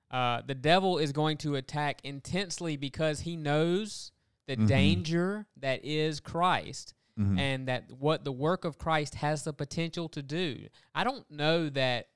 Uh, 0.10 0.42
the 0.46 0.56
devil 0.56 0.98
is 0.98 1.12
going 1.12 1.38
to 1.38 1.56
attack 1.56 2.00
intensely 2.04 2.78
because 2.78 3.22
he 3.22 3.36
knows 3.36 4.12
the 4.48 4.56
Mhm. 4.56 4.68
danger 4.68 5.46
that 5.58 5.84
is 5.84 6.20
Christ 6.22 6.94
Mm-hmm. 7.20 7.40
and 7.40 7.68
that 7.68 7.92
what 7.92 8.24
the 8.24 8.32
work 8.32 8.64
of 8.64 8.78
Christ 8.78 9.16
has 9.16 9.44
the 9.44 9.52
potential 9.52 10.08
to 10.10 10.22
do. 10.22 10.68
I 10.94 11.04
don't 11.04 11.30
know 11.32 11.68
that 11.70 12.10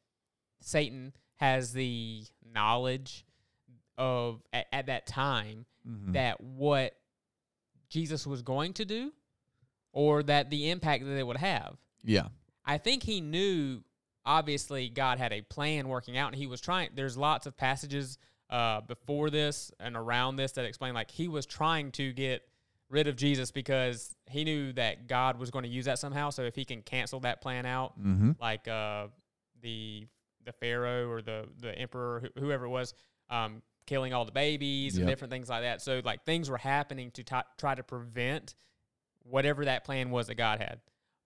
Satan 0.61 1.13
has 1.37 1.73
the 1.73 2.23
knowledge 2.53 3.25
of 3.97 4.43
at, 4.53 4.67
at 4.71 4.85
that 4.85 5.07
time 5.07 5.65
mm-hmm. 5.87 6.11
that 6.13 6.39
what 6.39 6.95
Jesus 7.91 8.25
was 8.25 8.41
going 8.41 8.73
to 8.73 8.85
do 8.85 9.11
or 9.93 10.23
that 10.23 10.49
the 10.49 10.71
impact 10.71 11.05
that 11.05 11.17
it 11.17 11.27
would 11.27 11.37
have. 11.37 11.77
yeah 12.03 12.27
I 12.65 12.77
think 12.77 13.03
he 13.03 13.21
knew 13.21 13.83
obviously 14.25 14.89
God 14.89 15.17
had 15.17 15.33
a 15.33 15.41
plan 15.41 15.87
working 15.87 16.17
out 16.17 16.27
and 16.31 16.35
he 16.35 16.47
was 16.47 16.61
trying 16.61 16.89
there's 16.95 17.17
lots 17.17 17.45
of 17.45 17.55
passages 17.55 18.17
uh, 18.49 18.81
before 18.81 19.29
this 19.29 19.71
and 19.79 19.95
around 19.95 20.35
this 20.35 20.53
that 20.53 20.65
explain 20.65 20.93
like 20.93 21.11
he 21.11 21.27
was 21.27 21.45
trying 21.45 21.91
to 21.93 22.11
get 22.13 22.43
rid 22.89 23.07
of 23.07 23.15
Jesus 23.15 23.51
because 23.51 24.15
he 24.29 24.43
knew 24.43 24.73
that 24.73 25.07
God 25.07 25.39
was 25.39 25.49
going 25.49 25.63
to 25.63 25.69
use 25.69 25.85
that 25.85 25.99
somehow 25.99 26.29
so 26.29 26.43
if 26.43 26.55
he 26.55 26.65
can 26.65 26.81
cancel 26.81 27.21
that 27.21 27.41
plan 27.41 27.65
out 27.65 27.99
mm-hmm. 27.99 28.31
like 28.39 28.67
uh, 28.67 29.07
the 29.61 30.05
the 30.45 30.51
pharaoh 30.51 31.09
or 31.09 31.21
the 31.21 31.47
the 31.59 31.77
emperor 31.77 32.23
wh- 32.23 32.39
whoever 32.39 32.65
it 32.65 32.69
was 32.69 32.93
um, 33.29 33.61
killing 33.85 34.13
all 34.13 34.25
the 34.25 34.31
babies 34.31 34.97
and 34.97 35.07
different 35.07 35.31
things 35.31 35.49
like 35.49 35.61
that. 35.63 35.81
So 35.81 36.01
like 36.03 36.23
things 36.25 36.49
were 36.49 36.57
happening 36.57 37.11
to 37.11 37.23
ti- 37.23 37.35
try 37.57 37.75
to 37.75 37.83
prevent 37.83 38.55
whatever 39.23 39.65
that 39.65 39.83
plan 39.83 40.09
was 40.11 40.27
that 40.27 40.35
God 40.35 40.59
had. 40.59 40.79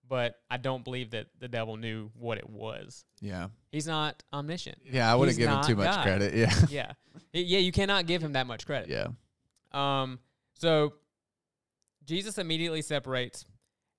But 0.08 0.36
I 0.50 0.56
don't 0.56 0.84
believe 0.84 1.10
that 1.10 1.26
the 1.40 1.48
devil 1.48 1.76
knew 1.76 2.10
what 2.14 2.38
it 2.38 2.48
was. 2.48 3.04
Yeah. 3.20 3.48
He's 3.72 3.86
not 3.86 4.22
omniscient. 4.32 4.78
Yeah, 4.84 5.10
I 5.10 5.16
wouldn't 5.16 5.36
give 5.36 5.50
him 5.50 5.62
too 5.62 5.74
much 5.74 5.94
God. 5.94 6.02
credit. 6.04 6.34
Yeah. 6.34 6.54
yeah. 6.68 6.92
Yeah, 7.32 7.58
you 7.58 7.72
cannot 7.72 8.06
give 8.06 8.22
him 8.22 8.34
that 8.34 8.46
much 8.46 8.66
credit. 8.66 8.88
yeah. 8.88 9.08
Um, 9.72 10.20
so 10.54 10.94
Jesus 12.04 12.38
immediately 12.38 12.82
separates 12.82 13.44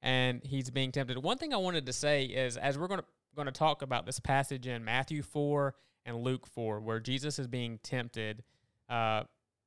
and 0.01 0.41
he's 0.43 0.69
being 0.69 0.91
tempted. 0.91 1.21
One 1.21 1.37
thing 1.37 1.53
I 1.53 1.57
wanted 1.57 1.85
to 1.87 1.93
say 1.93 2.23
is 2.25 2.57
as 2.57 2.77
we're 2.77 2.87
going 2.87 3.01
to 3.01 3.05
going 3.35 3.45
to 3.45 3.51
talk 3.51 3.83
about 3.83 4.05
this 4.05 4.19
passage 4.19 4.65
in 4.67 4.83
Matthew 4.83 5.21
4 5.21 5.75
and 6.07 6.23
Luke 6.23 6.47
4 6.47 6.79
where 6.79 6.99
Jesus 6.99 7.37
is 7.37 7.45
being 7.47 7.79
tempted, 7.83 8.43
uh, 8.89 9.23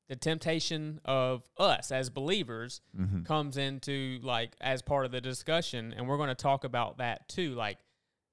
the 0.08 0.16
temptation 0.16 1.00
of 1.04 1.48
us 1.56 1.92
as 1.92 2.10
believers 2.10 2.80
hmm 2.96 3.22
comes 3.22 3.56
into 3.56 4.18
like 4.22 4.56
as 4.60 4.82
part 4.82 5.06
of 5.06 5.12
the 5.12 5.20
discussion 5.20 5.94
and 5.96 6.08
we're 6.08 6.16
going 6.16 6.28
to 6.28 6.34
talk 6.34 6.64
about 6.64 6.98
that 6.98 7.28
too 7.28 7.54
like 7.54 7.78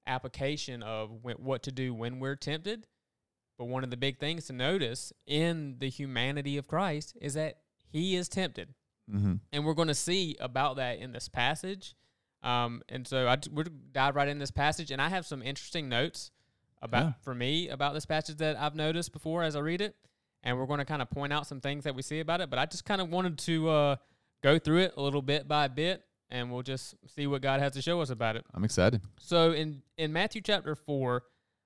application 0.06 0.82
of 0.82 1.10
what 1.22 1.62
to 1.62 1.70
do 1.70 1.94
when 1.94 2.18
we're 2.18 2.34
tempted. 2.34 2.86
But 3.58 3.66
one 3.66 3.84
of 3.84 3.90
the 3.90 3.96
big 3.96 4.18
things 4.18 4.46
to 4.46 4.52
notice 4.52 5.12
in 5.26 5.76
the 5.78 5.88
humanity 5.88 6.56
of 6.56 6.66
Christ 6.66 7.16
is 7.20 7.34
that 7.34 7.58
he 7.86 8.16
is 8.16 8.28
tempted. 8.28 8.74
Hmm 9.08 9.34
and 9.52 9.64
we're 9.64 9.74
going 9.74 9.88
to 9.88 9.94
see 9.94 10.36
about 10.40 10.76
that 10.76 10.98
in 10.98 11.12
this 11.12 11.28
passage. 11.28 11.94
Um, 12.42 12.82
and 12.88 13.06
so 13.06 13.28
I, 13.28 13.36
we're 13.52 13.64
dive 13.92 14.16
right 14.16 14.28
in 14.28 14.38
this 14.38 14.52
passage 14.52 14.90
and 14.90 15.02
i 15.02 15.08
have 15.08 15.26
some 15.26 15.42
interesting 15.42 15.88
notes 15.88 16.30
about 16.82 17.04
Yeah. 17.04 17.12
for 17.22 17.34
me 17.34 17.68
about 17.68 17.94
this 17.94 18.06
passage 18.06 18.36
that 18.38 18.56
i've 18.56 18.74
noticed 18.74 19.12
before 19.12 19.42
as 19.42 19.56
i 19.56 19.60
read 19.60 19.80
it 19.80 19.94
and 20.42 20.56
we're 20.56 20.66
going 20.66 20.78
to 20.78 20.84
kind 20.84 21.02
of 21.02 21.10
point 21.10 21.32
out 21.32 21.46
some 21.46 21.60
things 21.60 21.84
that 21.84 21.94
we 21.94 22.02
see 22.02 22.20
about 22.20 22.40
it 22.40 22.50
but 22.50 22.58
i 22.58 22.66
just 22.66 22.84
kind 22.84 23.00
of 23.00 23.08
wanted 23.10 23.38
to 23.38 23.68
uh, 23.68 23.96
go 24.42 24.58
through 24.58 24.78
it 24.78 24.94
a 24.96 25.02
little 25.02 25.22
bit 25.22 25.48
by 25.48 25.66
bit 25.68 26.04
and 26.30 26.52
we'll 26.52 26.62
just 26.62 26.94
see 27.06 27.26
what 27.26 27.42
god 27.42 27.58
has 27.60 27.72
to 27.72 27.82
show 27.82 28.00
us 28.00 28.10
about 28.10 28.36
it 28.36 28.44
I'm 28.54 28.64
excited. 28.64 29.00
so 29.18 29.52
in 29.52 29.82
in 29.96 30.12
Matthew 30.12 30.40
chapter 30.40 30.74
four, 30.76 31.24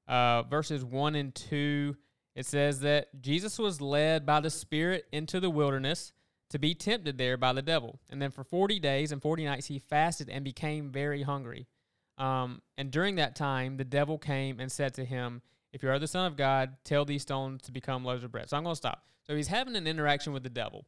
uh, 0.08 0.42
verses 0.44 0.84
one 0.84 1.14
and 1.14 1.34
two, 1.34 1.96
it 2.34 2.46
says 2.46 2.80
that 2.80 3.20
Jesus 3.20 3.58
was 3.58 3.80
led 3.82 4.24
by 4.24 4.40
the 4.40 4.48
Spirit 4.50 5.04
into 5.12 5.38
the 5.38 5.50
wilderness 5.50 6.12
to 6.50 6.58
be 6.58 6.74
tempted 6.74 7.18
there 7.18 7.36
by 7.36 7.52
the 7.52 7.60
devil, 7.62 7.98
and 8.08 8.22
then 8.22 8.30
for 8.30 8.42
forty 8.44 8.78
days 8.80 9.12
and 9.12 9.20
forty 9.20 9.44
nights 9.44 9.66
he 9.66 9.78
fasted 9.78 10.30
and 10.30 10.44
became 10.44 10.90
very 10.90 11.22
hungry. 11.24 11.66
Um, 12.18 12.62
and 12.76 12.90
during 12.90 13.16
that 13.16 13.34
time, 13.36 13.76
the 13.76 13.84
devil 13.84 14.18
came 14.18 14.60
and 14.60 14.70
said 14.70 14.94
to 14.94 15.04
him, 15.04 15.42
"If 15.72 15.82
you 15.82 15.90
are 15.90 15.98
the 15.98 16.06
Son 16.06 16.26
of 16.26 16.36
God, 16.36 16.76
tell 16.84 17.04
these 17.04 17.22
stones 17.22 17.62
to 17.62 17.72
become 17.72 18.04
loaves 18.04 18.22
of 18.24 18.30
bread." 18.32 18.48
So 18.50 18.56
I'm 18.56 18.62
going 18.64 18.72
to 18.74 18.76
stop. 18.76 19.04
So 19.24 19.34
he's 19.36 19.48
having 19.48 19.76
an 19.76 19.86
interaction 19.86 20.32
with 20.32 20.42
the 20.42 20.50
devil. 20.50 20.86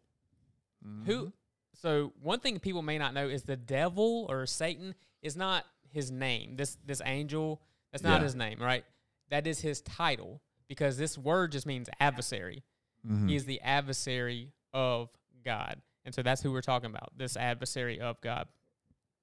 Who? 1.07 1.33
So 1.73 2.13
one 2.21 2.41
thing 2.41 2.59
people 2.61 2.83
may 2.83 2.99
not 2.99 3.15
know 3.15 3.29
is 3.29 3.45
the 3.45 3.57
devil 3.57 4.27
or 4.29 4.45
Satan 4.47 4.95
is 5.23 5.35
not 5.37 5.65
his 5.89 6.11
name. 6.11 6.57
This 6.57 6.77
this 6.85 7.01
angel 7.05 7.63
that's 7.91 8.03
not 8.05 8.19
Yeah. 8.21 8.25
his 8.25 8.35
name, 8.35 8.61
right? 8.61 8.85
That 9.31 9.47
is 9.47 9.61
his 9.61 9.81
title 9.81 10.43
because 10.69 10.99
this 10.99 11.17
word 11.17 11.53
just 11.53 11.67
means 11.67 11.89
adversary. 12.01 12.65
Mhm. 13.07 13.29
He 13.29 13.37
is 13.37 13.45
the 13.47 13.61
adversary 13.63 14.53
of 14.75 15.11
God, 15.43 15.81
and 16.05 16.15
so 16.15 16.23
that's 16.23 16.43
who 16.43 16.53
we're 16.53 16.61
talking 16.61 16.91
about. 16.91 17.17
This 17.17 17.37
adversary 17.37 17.99
of 18.01 18.21
God. 18.21 18.47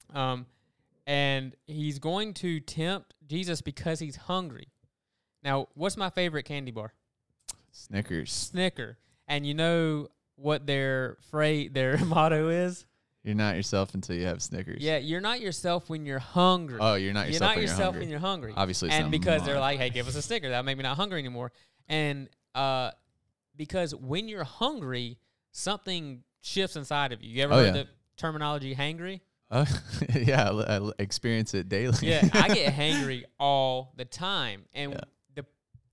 Um, 0.10 0.48
and 1.08 1.56
he's 1.66 2.00
going 2.00 2.34
to 2.36 2.60
tempt 2.60 3.14
Jesus 3.28 3.62
because 3.62 4.00
he's 4.00 4.16
hungry. 4.16 4.68
Now, 5.44 5.68
what's 5.74 5.98
my 5.98 6.10
favorite 6.10 6.44
candy 6.44 6.72
bar? 6.72 6.94
Snickers. 7.72 8.32
Snicker. 8.32 8.98
And 9.28 9.46
you 9.46 9.54
know 9.54 10.08
what 10.36 10.66
their 10.68 11.18
phrase, 11.30 11.70
their 11.74 11.98
motto 11.98 12.50
is? 12.50 12.86
You're 13.24 13.36
not 13.36 13.56
yourself 13.56 13.94
until 13.94 14.16
you 14.16 14.26
have 14.26 14.42
Snickers. 14.42 14.82
Yeah, 14.82 14.98
you're 14.98 15.22
not 15.22 15.42
yourself 15.42 15.90
when 15.90 16.06
you're 16.08 16.18
hungry. 16.20 16.80
Oh, 16.82 16.96
you're 16.96 17.14
not 17.14 17.26
you're 17.28 17.34
yourself 17.34 17.50
not 17.50 17.56
when 17.56 17.62
yourself 17.68 17.94
you're 17.94 18.02
when 18.02 18.10
you're 18.10 18.20
hungry. 18.20 18.54
Obviously, 18.58 18.90
and 18.90 19.12
because 19.12 19.46
they're 19.46 19.60
like, 19.60 19.78
hey, 19.78 19.92
give 19.92 20.08
us 20.08 20.16
a 20.16 20.22
sticker. 20.24 20.50
That'll 20.50 20.64
make 20.66 20.76
me 20.78 20.82
not 20.84 20.98
hungry 20.98 21.20
anymore. 21.20 21.52
And 21.88 22.30
uh, 22.56 22.92
because 23.56 23.94
when 23.94 24.28
you're 24.28 24.44
hungry, 24.44 25.20
something 25.52 26.24
shifts 26.42 26.76
inside 26.76 27.12
of 27.14 27.22
you. 27.22 27.30
You 27.30 27.44
ever 27.44 27.54
Oh, 27.54 27.58
heard 27.58 27.66
yeah. 27.68 27.72
the 27.84 27.88
terminology 28.18 28.74
hangry? 28.76 29.22
Oh, 29.52 29.66
yeah, 30.16 30.44
I 30.46 30.48
l- 30.48 30.66
I 30.68 30.76
l- 30.76 30.94
experience 30.98 31.54
it 31.54 31.68
daily. 31.70 31.98
Yeah, 32.02 32.28
I 32.34 32.48
get 32.54 32.74
hangry 32.84 33.24
all 33.40 33.94
the 33.98 34.06
time. 34.06 34.64
And 34.74 34.94
Yeah. 34.94 35.00
the 35.36 35.46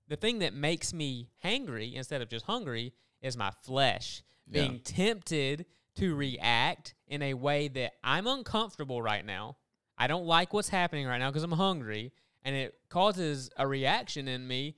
the 0.08 0.16
thing 0.16 0.38
that 0.40 0.54
makes 0.54 0.92
me 0.94 1.28
hangry 1.44 1.94
instead 1.94 2.22
of 2.22 2.28
just 2.28 2.44
hungry 2.46 2.92
is 3.20 3.36
my 3.36 3.50
flesh 3.62 4.22
Yeah. 4.46 4.62
being 4.62 4.80
tempted 4.80 5.66
to 5.96 6.14
react 6.14 6.94
in 7.08 7.20
a 7.22 7.34
way 7.34 7.66
that 7.68 7.94
I'm 8.04 8.26
uncomfortable 8.28 9.02
right 9.02 9.24
now. 9.24 9.56
I 9.98 10.06
don't 10.06 10.26
like 10.26 10.52
what's 10.52 10.68
happening 10.68 11.06
right 11.08 11.18
now 11.18 11.28
because 11.30 11.42
I'm 11.42 11.50
hungry, 11.50 12.12
and 12.44 12.54
it 12.54 12.78
causes 12.88 13.50
a 13.56 13.66
reaction 13.66 14.28
in 14.28 14.46
me 14.46 14.76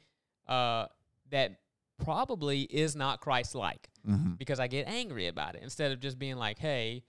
uh, 0.49 0.87
that 1.31 1.61
probably 2.03 2.63
is 2.63 2.97
not 2.97 3.21
Christ-like 3.21 3.91
Mhm. 4.09 4.39
because 4.39 4.59
I 4.59 4.67
get 4.69 4.89
angry 4.89 5.27
about 5.27 5.55
it 5.57 5.63
instead 5.63 5.93
of 5.93 6.01
just 6.01 6.19
being 6.19 6.37
like, 6.37 6.59
"Hey, 6.59 7.05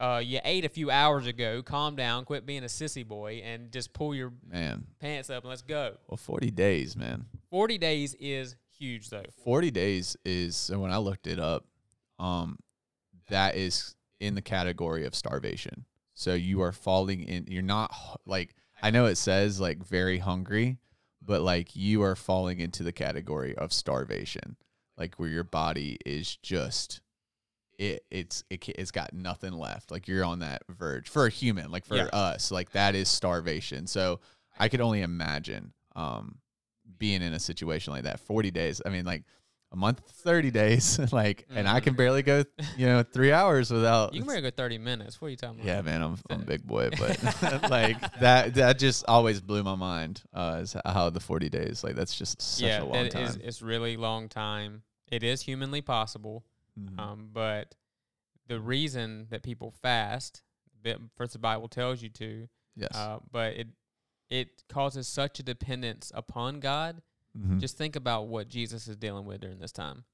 uh, 0.00 0.22
you 0.24 0.40
ate 0.44 0.64
a 0.64 0.68
few 0.68 0.90
hours 0.90 1.26
ago. 1.26 1.62
Calm 1.62 1.94
down. 1.94 2.24
Quit 2.24 2.46
being 2.46 2.64
a 2.64 2.68
sissy 2.68 3.06
boy 3.06 3.42
and 3.44 3.70
just 3.70 3.92
pull 3.92 4.14
your 4.14 4.32
Man, 4.50 4.86
pants 4.98 5.28
up 5.28 5.44
and 5.44 5.50
let's 5.50 5.62
go." 5.62 5.96
well, 6.08 6.16
40 6.16 6.50
days, 6.50 6.96
man. 6.96 7.26
Forty 7.50 7.78
days 7.78 8.14
is 8.18 8.56
huge, 8.78 9.10
though. 9.10 9.24
40 9.44 9.70
days 9.70 10.16
is 10.24 10.56
so 10.56 10.78
when 10.78 10.90
I 10.90 10.96
looked 10.96 11.26
it 11.26 11.38
up, 11.38 11.66
um, 12.18 12.58
that 13.28 13.56
is 13.56 13.94
in 14.18 14.34
the 14.34 14.42
category 14.42 15.04
of 15.04 15.14
starvation. 15.14 15.84
So 16.14 16.34
you 16.34 16.62
are 16.62 16.72
falling 16.72 17.22
in. 17.22 17.46
You're 17.48 17.62
not 17.62 17.94
like 18.26 18.54
I 18.82 18.90
know 18.90 19.06
it 19.06 19.16
says 19.16 19.60
like 19.60 19.84
very 19.84 20.18
hungry, 20.18 20.78
but 21.20 21.42
like 21.42 21.76
you 21.76 22.02
are 22.02 22.16
falling 22.16 22.60
into 22.60 22.82
the 22.82 22.92
category 22.92 23.54
of 23.54 23.72
starvation, 23.72 24.56
like 24.96 25.16
where 25.16 25.28
your 25.28 25.44
body 25.44 25.98
is 26.06 26.36
just 26.36 27.02
it. 27.80 28.04
It's 28.10 28.44
it, 28.50 28.68
it's 28.68 28.90
got 28.90 29.12
nothing 29.12 29.52
left. 29.52 29.90
Like 29.90 30.06
you're 30.06 30.24
on 30.24 30.38
that 30.40 30.62
verge 30.68 31.08
for 31.08 31.26
a 31.26 31.30
human. 31.30 31.70
Like 31.72 31.84
for 31.86 31.96
Yeah. 31.96 32.04
us, 32.12 32.50
like 32.50 32.70
that 32.72 32.94
is 32.94 33.08
starvation. 33.08 33.86
So 33.86 34.20
I 34.58 34.68
could 34.68 34.80
only 34.80 35.02
imagine 35.02 35.72
um 35.96 36.38
being 36.98 37.22
in 37.22 37.32
a 37.32 37.38
situation 37.40 37.92
like 37.92 38.02
that 38.02 38.20
40 38.20 38.50
days 38.50 38.82
i 38.84 38.88
mean 38.90 39.04
like 39.04 39.22
a 39.72 39.76
month 39.76 40.00
30 40.06 40.50
days 40.50 40.98
like 41.12 41.46
and 41.48 41.68
i 41.68 41.80
can 41.80 41.94
Mhm. 41.94 41.96
barely 41.96 42.22
go 42.22 42.44
you 42.76 42.86
know 42.86 43.02
three 43.02 43.32
hours 43.32 43.70
without 43.70 44.12
You 44.12 44.20
can 44.20 44.26
barely 44.26 44.42
go 44.42 44.50
thirty 44.50 44.76
minutes. 44.78 45.20
What 45.20 45.28
are 45.28 45.30
you 45.30 45.36
talking 45.36 45.56
about? 45.60 45.66
yeah 45.66 45.80
man 45.82 46.02
i'm, 46.02 46.16
I'm 46.28 46.42
a 46.42 46.44
big 46.44 46.66
boy 46.66 46.90
but 46.98 47.18
like 47.70 47.96
that 48.20 48.54
that 48.54 48.78
just 48.78 49.04
always 49.08 49.40
blew 49.40 49.62
my 49.62 49.76
mind 49.76 50.22
uh 50.34 50.58
is 50.62 50.76
how 50.84 51.10
the 51.10 51.20
40 51.20 51.48
days 51.48 51.82
like 51.84 51.94
that's 51.96 52.16
just 52.16 52.42
such 52.42 52.62
yeah, 52.68 52.82
a 52.82 52.84
long 52.84 53.08
time 53.08 53.22
is- 53.24 53.36
it's 53.36 53.62
really 53.62 53.96
long 53.96 54.28
time. 54.28 54.82
It 55.10 55.22
is 55.24 55.42
humanly 55.42 55.80
possible, 55.80 56.44
Mhm. 56.78 56.98
um, 56.98 57.30
but 57.32 57.74
the 58.46 58.60
reason 58.60 59.26
that 59.30 59.42
people 59.42 59.70
fast, 59.70 60.42
first 61.16 61.32
the 61.34 61.38
Bible 61.38 61.68
tells 61.68 62.02
you 62.02 62.08
to, 62.10 62.48
yes 62.76 62.94
uh, 62.94 63.18
but 63.30 63.54
it 63.54 63.68
it 64.28 64.62
causes 64.68 65.08
such 65.08 65.40
a 65.40 65.42
dependence 65.42 66.12
upon 66.14 66.60
God. 66.60 67.02
Mhm. 67.36 67.58
Just 67.60 67.76
think 67.76 67.96
about 67.96 68.28
what 68.28 68.48
Jesus 68.48 68.86
is 68.88 68.96
dealing 68.96 69.24
with 69.26 69.40
during 69.40 69.58
this 69.58 69.72
time. 69.72 70.04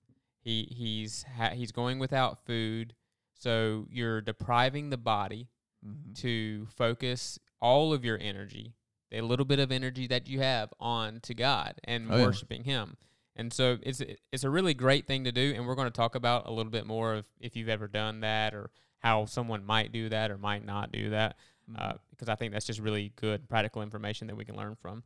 He 0.41 0.65
he's 0.71 1.23
ha- 1.25 1.51
he's 1.55 1.73
going 1.73 1.99
without 1.99 2.39
food, 2.47 2.95
so 3.35 3.87
you're 3.91 4.21
depriving 4.23 4.89
the 4.91 4.97
body 4.97 5.49
Mhm. 5.85 6.15
to 6.17 6.67
focus 6.67 7.39
all 7.61 7.93
of 7.93 8.05
your 8.05 8.19
energy, 8.19 8.75
a 9.13 9.21
little 9.23 9.45
bit 9.45 9.59
of 9.59 9.71
energy 9.71 10.07
that 10.07 10.27
you 10.29 10.41
have, 10.41 10.73
on 10.81 11.21
to 11.21 11.35
God 11.35 11.79
and 11.85 12.11
Oh, 12.11 12.17
yeah. 12.17 12.25
worshiping 12.25 12.65
Him. 12.65 12.97
And 13.39 13.53
so 13.53 13.79
it's 13.83 14.03
it's 14.33 14.45
a 14.45 14.51
really 14.51 14.73
great 14.75 15.07
thing 15.07 15.25
to 15.25 15.33
do, 15.33 15.53
and 15.55 15.67
we're 15.67 15.75
going 15.75 15.89
to 15.89 15.97
talk 15.97 16.15
about 16.15 16.47
a 16.47 16.51
little 16.51 16.73
bit 16.73 16.87
more 16.87 17.15
of 17.15 17.27
if 17.39 17.55
you've 17.55 17.69
ever 17.69 17.87
done 17.87 18.21
that 18.21 18.55
or 18.55 18.71
how 19.01 19.27
someone 19.27 19.65
might 19.65 19.93
do 19.93 20.09
that 20.09 20.31
or 20.31 20.39
might 20.39 20.65
not 20.65 20.91
do 20.91 21.11
that, 21.11 21.37
uh, 21.77 21.93
Mhm. 21.93 21.99
because 22.11 22.29
I 22.31 22.35
think 22.35 22.53
that's 22.53 22.65
just 22.67 22.81
really 22.81 23.13
good 23.17 23.47
practical 23.49 23.83
information 23.83 24.27
that 24.29 24.37
we 24.37 24.45
can 24.47 24.57
learn 24.57 24.75
from. 24.75 25.05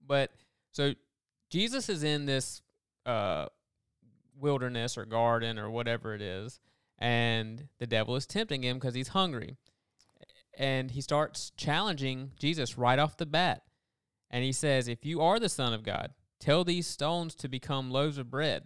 But 0.00 0.32
so 0.72 0.94
Jesus 1.50 1.88
is 1.88 2.02
in 2.02 2.24
this 2.26 2.62
uh, 3.06 3.46
wilderness 4.40 4.96
or 4.96 5.04
garden 5.04 5.58
or 5.58 5.68
whatever 5.70 6.14
it 6.14 6.22
is, 6.22 6.60
and 6.98 7.68
the 7.78 7.86
devil 7.86 8.16
is 8.16 8.26
tempting 8.26 8.64
him 8.64 8.78
because 8.78 8.94
he's 8.94 9.08
hungry. 9.08 9.58
And 10.56 10.92
he 10.92 11.00
starts 11.02 11.50
challenging 11.56 12.32
Jesus 12.38 12.78
right 12.78 12.98
off 12.98 13.16
the 13.18 13.26
bat. 13.26 13.64
And 14.30 14.44
he 14.44 14.52
says, 14.52 14.88
If 14.88 15.04
you 15.04 15.20
are 15.20 15.38
the 15.38 15.48
Son 15.48 15.72
of 15.72 15.82
God, 15.82 16.14
tell 16.44 16.64
these 16.64 16.86
stones 16.86 17.34
to 17.36 17.48
become 17.48 17.90
loaves 17.90 18.18
of 18.18 18.30
bread. 18.30 18.64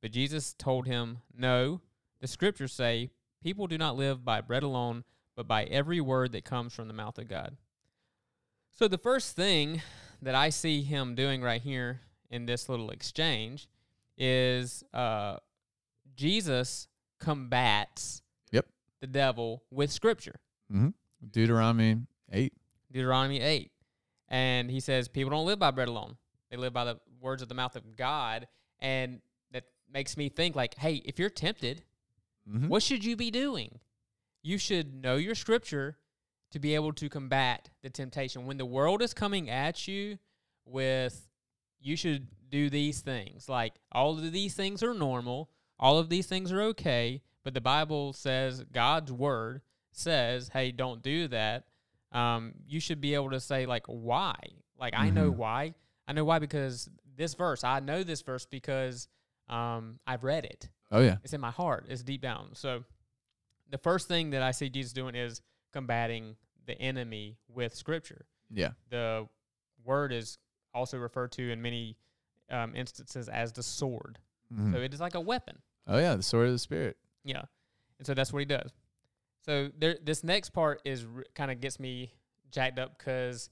But 0.00 0.12
Jesus 0.12 0.54
told 0.54 0.86
him, 0.86 1.18
No, 1.36 1.80
the 2.20 2.28
scriptures 2.28 2.72
say, 2.72 3.10
People 3.42 3.66
do 3.66 3.76
not 3.78 3.96
live 3.96 4.24
by 4.24 4.40
bread 4.40 4.62
alone, 4.62 5.04
but 5.36 5.48
by 5.48 5.64
every 5.64 6.00
word 6.00 6.32
that 6.32 6.44
comes 6.44 6.72
from 6.74 6.86
the 6.88 6.94
mouth 6.94 7.18
of 7.18 7.28
God. 7.28 7.56
So 8.74 8.86
the 8.88 8.98
first 8.98 9.34
thing 9.34 9.82
that 10.22 10.34
I 10.34 10.50
see 10.50 10.82
him 10.82 11.14
doing 11.14 11.42
right 11.42 11.60
here 11.60 12.00
in 12.30 12.46
this 12.46 12.68
little 12.68 12.90
exchange 12.90 13.66
is 14.16 14.84
uh, 14.94 15.36
Jesus 16.14 16.86
combats 17.18 18.22
Yep. 18.52 18.66
the 19.00 19.06
devil 19.06 19.62
with 19.70 19.90
scripture. 19.90 20.36
hmm 20.70 20.88
Deuteronomy 21.32 21.96
eight. 22.32 22.52
Deuteronomy 22.92 23.40
8. 23.40 23.70
And 24.28 24.70
he 24.70 24.80
says, 24.80 25.08
People 25.08 25.30
don't 25.30 25.46
live 25.46 25.58
by 25.58 25.70
bread 25.70 25.88
alone. 25.88 26.16
They 26.50 26.56
live 26.56 26.72
by 26.72 26.84
the 26.84 27.00
words 27.20 27.42
of 27.42 27.48
the 27.48 27.54
mouth 27.54 27.76
of 27.76 27.96
God. 27.96 28.48
And 28.80 29.20
that 29.52 29.64
makes 29.92 30.16
me 30.16 30.28
think, 30.28 30.56
like, 30.56 30.74
hey, 30.76 30.96
if 31.04 31.18
you're 31.18 31.30
tempted, 31.30 31.84
Mhm. 32.48 32.68
what 32.68 32.82
should 32.82 33.04
you 33.04 33.16
be 33.16 33.30
doing? 33.30 33.78
You 34.42 34.58
should 34.58 34.94
know 34.94 35.16
your 35.16 35.34
scripture 35.34 35.98
to 36.50 36.58
be 36.58 36.74
able 36.74 36.92
to 36.94 37.08
combat 37.08 37.70
the 37.82 37.90
temptation. 37.90 38.46
When 38.46 38.56
the 38.58 38.66
world 38.66 39.02
is 39.02 39.14
coming 39.14 39.48
at 39.48 39.86
you 39.86 40.18
with, 40.64 41.28
you 41.78 41.96
should 41.96 42.26
do 42.50 42.68
these 42.68 43.00
things. 43.00 43.48
Like, 43.48 43.74
all 43.92 44.18
of 44.18 44.32
these 44.32 44.54
things 44.54 44.82
are 44.82 44.94
normal, 44.94 45.50
all 45.78 45.98
of 45.98 46.08
these 46.08 46.26
things 46.26 46.50
are 46.50 46.60
okay, 46.62 47.22
but 47.44 47.54
the 47.54 47.60
Bible 47.60 48.12
says, 48.12 48.64
God's 48.64 49.12
word 49.12 49.62
says, 49.92 50.48
hey, 50.52 50.72
don't 50.72 51.02
do 51.02 51.28
that. 51.28 51.66
Um, 52.12 52.54
you 52.66 52.80
should 52.80 53.00
be 53.00 53.14
able 53.14 53.30
to 53.30 53.40
say, 53.40 53.66
like, 53.66 53.86
why? 53.86 54.34
Like, 54.76 54.94
I 54.96 55.10
know 55.10 55.30
Mhm. 55.30 55.36
why. 55.36 55.74
I 56.10 56.12
know 56.12 56.24
why 56.24 56.40
because 56.40 56.90
this 57.16 57.34
verse, 57.34 57.62
I 57.62 57.78
know 57.78 58.02
this 58.02 58.20
verse 58.22 58.44
because 58.44 59.06
um, 59.48 60.00
I've 60.08 60.24
read 60.24 60.44
it. 60.44 60.68
Oh 60.90 61.00
yeah. 61.00 61.18
It's 61.22 61.32
in 61.34 61.40
my 61.40 61.52
heart. 61.52 61.86
It's 61.88 62.02
deep 62.02 62.20
down. 62.20 62.48
So 62.54 62.82
the 63.70 63.78
first 63.78 64.08
thing 64.08 64.30
that 64.30 64.42
I 64.42 64.50
see 64.50 64.68
Jesus 64.68 64.92
doing 64.92 65.14
is 65.14 65.40
combating 65.72 66.34
the 66.66 66.76
enemy 66.80 67.38
with 67.46 67.76
scripture. 67.76 68.26
Yeah. 68.52 68.70
The 68.88 69.28
word 69.84 70.12
is 70.12 70.38
also 70.74 70.98
referred 70.98 71.30
to 71.32 71.52
in 71.52 71.62
many 71.62 71.96
um, 72.50 72.74
instances 72.74 73.28
as 73.28 73.52
the 73.52 73.62
sword. 73.62 74.18
Mhm. 74.52 74.72
So 74.74 74.80
it 74.80 74.92
is 74.92 74.98
like 75.00 75.14
a 75.14 75.20
weapon. 75.20 75.58
oh 75.86 75.98
yeah, 75.98 76.16
the 76.16 76.24
sword 76.24 76.46
of 76.48 76.52
the 76.54 76.58
spirit. 76.58 76.96
Yeah. 77.24 77.42
And 77.98 78.06
so 78.06 78.14
that's 78.14 78.32
what 78.32 78.40
he 78.40 78.46
does. 78.46 78.72
So 79.44 79.70
there, 79.78 79.96
this 80.02 80.24
next 80.24 80.50
part 80.50 80.82
is 80.84 81.06
r- 81.16 81.24
kind 81.36 81.52
of 81.52 81.60
gets 81.60 81.78
me 81.78 82.14
jacked 82.50 82.80
up 82.80 82.98
because 82.98 83.48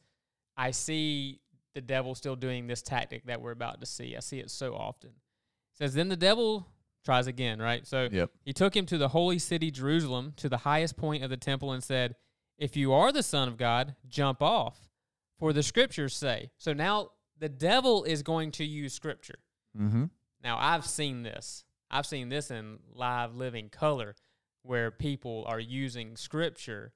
I 0.57 0.73
see 0.73 1.38
the 1.75 1.81
devil 1.81 2.15
still 2.15 2.37
doing 2.37 2.67
this 2.67 2.83
tactic 2.83 3.25
that 3.27 3.41
we're 3.41 3.53
about 3.53 3.81
to 3.81 3.87
see. 3.87 4.17
I 4.17 4.21
see 4.21 4.39
it 4.41 4.51
so 4.51 4.75
often. 4.75 5.11
It 5.11 5.79
says, 5.79 5.95
Then 5.95 6.09
the 6.09 6.17
devil 6.17 6.67
tries 7.05 7.27
again, 7.27 7.61
right? 7.61 7.87
So 7.87 8.09
Yep. 8.11 8.31
he 8.45 8.53
took 8.53 8.77
him 8.77 8.87
to 8.87 8.99
the 8.99 9.09
holy 9.09 9.39
city, 9.39 9.71
Jerusalem, 9.71 10.33
to 10.37 10.49
the 10.49 10.59
highest 10.59 10.97
point 10.97 11.23
of 11.23 11.31
the 11.31 11.37
temple, 11.37 11.73
and 11.73 11.83
said, 11.83 12.17
If 12.59 12.77
you 12.77 12.93
are 12.93 13.13
the 13.13 13.23
Son 13.23 13.49
of 13.49 13.57
God, 13.57 13.95
jump 14.09 14.43
off, 14.43 14.91
for 15.39 15.53
the 15.53 15.63
scriptures 15.63 16.15
say. 16.17 16.51
So 16.59 16.73
now 16.73 17.11
the 17.39 17.49
devil 17.49 18.05
is 18.05 18.23
going 18.23 18.51
to 18.53 18.65
use 18.65 18.93
scripture. 18.93 19.39
Mm-hmm. 19.79 20.07
Now, 20.43 20.59
I've 20.61 20.85
seen 20.87 21.23
this. 21.23 21.65
I've 21.91 22.07
seen 22.07 22.29
this 22.29 22.51
in 22.51 22.79
live 22.93 23.35
living 23.35 23.69
color 23.71 24.15
where 24.63 24.91
people 24.91 25.45
are 25.47 25.61
using 25.61 26.17
scripture 26.17 26.93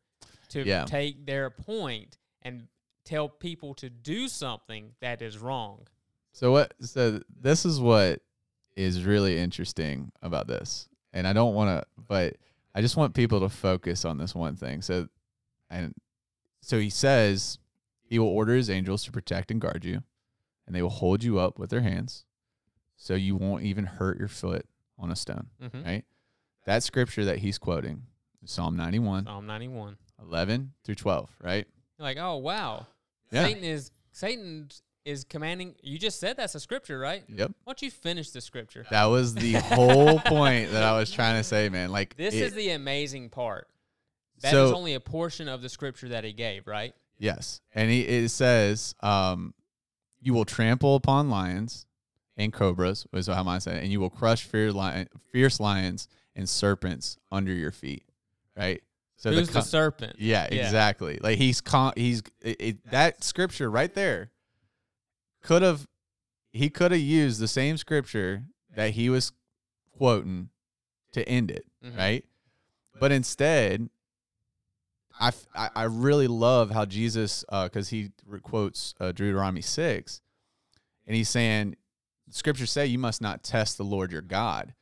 to 0.51 0.67
Yeah. 0.67 0.85
take 0.85 1.25
their 1.27 1.49
point 1.49 2.19
and 2.43 2.67
tell 3.05 3.29
people 3.29 3.75
to 3.75 3.91
do 3.91 4.29
something 4.29 4.93
that 5.01 5.23
is 5.23 5.39
wrong. 5.39 5.87
So 6.33 6.53
what? 6.53 6.75
So 6.81 7.21
this 7.41 7.65
is 7.65 7.81
what 7.81 8.21
is 8.77 9.05
really 9.05 9.39
interesting 9.39 10.13
about 10.23 10.47
this, 10.47 10.89
and 11.13 11.27
I 11.27 11.33
don't 11.33 11.55
want 11.55 11.71
to, 11.71 11.87
but 12.09 12.37
I 12.75 12.81
just 12.81 12.97
want 12.97 13.15
people 13.15 13.41
to 13.41 13.49
focus 13.49 14.05
on 14.05 14.19
this 14.19 14.35
one 14.35 14.57
thing. 14.57 14.81
So, 14.81 15.09
and 15.71 15.95
so 16.61 16.79
he 16.79 16.89
says 16.89 17.59
he 18.03 18.19
will 18.19 18.29
order 18.29 18.55
his 18.55 18.71
angels 18.71 19.05
to 19.05 19.13
protect 19.13 19.51
and 19.51 19.61
guard 19.61 19.85
you, 19.85 20.03
and 20.67 20.75
they 20.75 20.81
will 20.83 20.91
hold 20.91 21.23
you 21.23 21.39
up 21.39 21.59
with 21.59 21.71
their 21.71 21.83
hands, 21.83 22.25
so 22.97 23.15
you 23.15 23.37
won't 23.37 23.65
even 23.65 23.85
hurt 23.85 24.19
your 24.19 24.29
foot 24.29 24.67
on 24.99 25.11
a 25.11 25.17
stone. 25.17 25.49
Mm-hmm. 25.63 25.85
Right? 25.85 26.05
That 26.65 26.83
scripture 26.83 27.27
that 27.27 27.39
he's 27.39 27.59
quoting, 27.59 28.05
Psalm 28.45 28.77
91, 28.77 29.27
Psalm 29.27 29.47
91. 29.47 29.97
11 30.23 30.73
through 30.85 30.95
12. 30.95 31.31
Right? 31.43 31.67
You're 32.03 32.09
like, 32.11 32.19
oh, 32.19 32.37
wow. 32.39 32.87
Yeah. 33.31 33.45
Satan 33.45 33.63
is 33.65 33.91
Satan 34.11 34.69
is 35.05 35.25
commanding. 35.25 35.75
You 35.83 35.99
just 35.99 36.19
said 36.21 36.37
that's 36.37 36.55
a 36.57 36.61
scripture, 36.61 36.99
right? 36.99 37.23
Yep. 37.29 37.53
Why 37.65 37.71
don't 37.71 37.81
you 37.83 37.91
finish 37.91 38.31
the 38.31 38.41
scripture? 38.41 38.85
That 38.91 39.05
was 39.07 39.35
the 39.35 39.53
whole 39.55 40.19
point 40.19 40.73
that 40.73 40.83
I 40.83 40.99
was 40.99 41.11
trying 41.13 41.37
to 41.37 41.45
say, 41.45 41.69
man. 41.69 41.91
Like 41.93 42.17
This 42.17 42.35
it- 42.35 42.43
is 42.43 42.55
the 42.55 42.71
amazing 42.71 43.31
part. 43.31 43.69
That 44.41 44.49
is 44.49 44.71
So- 44.71 44.77
only 44.77 44.95
a 44.95 45.01
portion 45.01 45.49
of 45.49 45.63
the 45.63 45.69
scripture 45.69 46.09
that 46.09 46.25
he 46.25 46.33
gave, 46.33 46.67
right? 46.67 46.95
Yes, 47.19 47.61
and 47.73 47.89
he 47.89 48.01
it 48.01 48.29
says, 48.31 48.97
um, 49.01 49.55
"You 50.21 50.35
will 50.35 50.45
trample 50.45 50.97
upon 50.97 51.31
lions 51.31 51.87
and 52.37 52.53
cobras." 52.53 53.07
Was 53.13 53.29
how 53.29 53.47
I 53.47 53.59
said, 53.59 53.81
and 53.83 53.93
you 53.93 54.01
will 54.01 54.11
crush 54.11 54.43
fierce 54.43 54.75
lions 55.61 56.09
and 56.35 56.49
serpents 56.49 57.17
under 57.31 57.53
your 57.53 57.71
feet. 57.71 58.05
Right. 58.57 58.83
So 59.23 59.31
Who's 59.31 59.47
the, 59.47 59.55
co- 59.55 59.61
serpent? 59.61 60.17
yeah, 60.19 60.49
Yeah. 60.51 60.65
exactly. 60.65 61.21
Like 61.23 61.39
he's 61.39 61.61
con- 61.61 61.93
he's 61.97 62.23
it, 62.41 62.57
it, 62.61 62.91
that 62.91 63.23
scripture 63.23 63.71
right 63.71 63.95
there 63.95 64.33
could 65.45 65.63
have 65.63 65.87
he 66.51 66.69
could 66.69 66.91
have 66.91 67.01
used 67.01 67.39
the 67.39 67.47
same 67.47 67.77
scripture 67.77 68.43
that 68.75 68.91
he 68.91 69.09
was 69.09 69.31
quoting 69.97 70.49
to 71.13 71.27
end 71.29 71.53
it, 71.53 71.65
Mhm. 71.85 71.97
right? 71.97 72.25
But 72.99 73.13
instead, 73.13 73.89
I, 75.21 75.31
I 75.55 75.85
really 75.85 76.27
love 76.27 76.71
how 76.73 76.85
Jesus, 76.85 77.45
because 77.49 77.91
he 77.91 78.11
quotes 78.43 78.95
uh, 78.99 79.13
Deuteronomy 79.13 79.61
6, 79.61 80.21
and 81.07 81.15
he's 81.17 81.29
saying, 81.29 81.77
Scripture 82.31 82.67
say 82.67 82.87
you 82.87 82.99
must 82.99 83.21
not 83.21 83.43
test 83.45 83.77
the 83.77 83.85
Lord 83.85 84.11
your 84.11 84.23
God. 84.23 84.75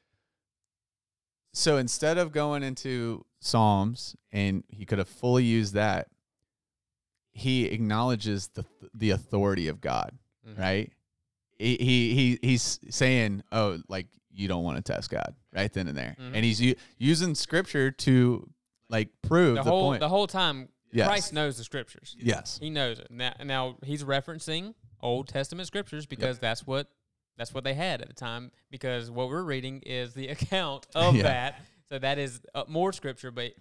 So 1.53 1.77
instead 1.79 2.17
of 2.19 2.33
going 2.33 2.63
into 2.63 3.25
Psalms, 3.41 4.15
and 4.31 4.63
he 4.69 4.85
could 4.85 4.99
have 4.99 5.09
fully 5.09 5.45
used 5.45 5.75
that, 5.75 6.09
he 7.33 7.67
acknowledges 7.67 8.49
the 8.49 8.65
the 8.95 9.11
authority 9.11 9.69
of 9.69 9.81
God, 9.81 10.17
Mhm. 10.47 10.59
right? 10.59 10.93
He, 11.59 11.77
he 11.77 12.15
he 12.15 12.39
he's 12.43 12.81
saying, 12.91 13.43
"Oh, 13.53 13.81
like 13.89 14.07
you 14.33 14.49
don't 14.49 14.65
want 14.65 14.85
to 14.85 14.93
test 14.93 15.11
God," 15.11 15.35
right 15.53 15.73
then 15.73 15.89
and 15.89 15.97
there, 15.97 16.17
Mhm. 16.19 16.35
and 16.35 16.45
he's 16.45 16.61
u- 16.61 16.77
using 16.99 17.35
Scripture 17.35 17.91
to 17.91 18.49
like 18.89 19.11
prove 19.23 19.57
The 19.57 19.63
the, 19.63 19.71
whole 19.71 19.91
point. 19.91 20.01
the 20.01 20.09
whole 20.09 20.27
time 20.27 20.69
Yes. 20.93 21.07
Christ 21.07 21.33
knows 21.33 21.57
the 21.57 21.63
scriptures. 21.63 22.17
yes, 22.19 22.59
He 22.61 22.69
knows 22.69 22.99
it. 22.99 23.09
Now, 23.13 23.33
now 23.45 23.77
he's 23.85 24.03
referencing 24.03 24.75
Old 25.01 25.29
Testament 25.29 25.69
scriptures 25.69 26.05
because 26.07 26.41
that's 26.41 26.67
what 26.67 26.91
that's 27.41 27.55
what 27.55 27.65
they 27.65 27.73
had 27.73 28.03
at 28.03 28.09
the 28.09 28.15
time. 28.15 28.51
Because 28.71 29.11
what 29.11 29.29
we're 29.31 29.43
reading 29.43 29.81
is 29.87 30.13
the 30.13 30.29
account 30.37 30.87
of 30.95 31.17
Yeah. 31.17 31.23
that. 31.23 31.61
So 31.89 31.99
that 31.99 32.19
is 32.19 32.41
uh, 32.55 32.65
more 32.69 32.93
scripture. 32.93 33.31
But 33.31 33.53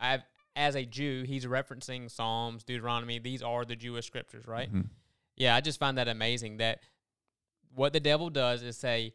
I've, 0.00 0.22
as 0.56 0.74
a 0.74 0.84
Jew, 0.86 1.24
he's 1.26 1.44
referencing 1.44 2.10
Psalms, 2.10 2.64
Deuteronomy. 2.64 3.18
These 3.18 3.42
are 3.42 3.64
the 3.66 3.76
Jewish 3.76 4.06
scriptures, 4.06 4.46
right? 4.46 4.72
Mhm. 4.72 4.86
Yeah, 5.36 5.54
I 5.54 5.60
just 5.60 5.78
find 5.78 5.98
that 5.98 6.08
amazing. 6.08 6.56
That 6.56 6.80
what 7.74 7.92
the 7.92 8.00
devil 8.00 8.30
does 8.30 8.62
is 8.62 8.76
say, 8.76 9.14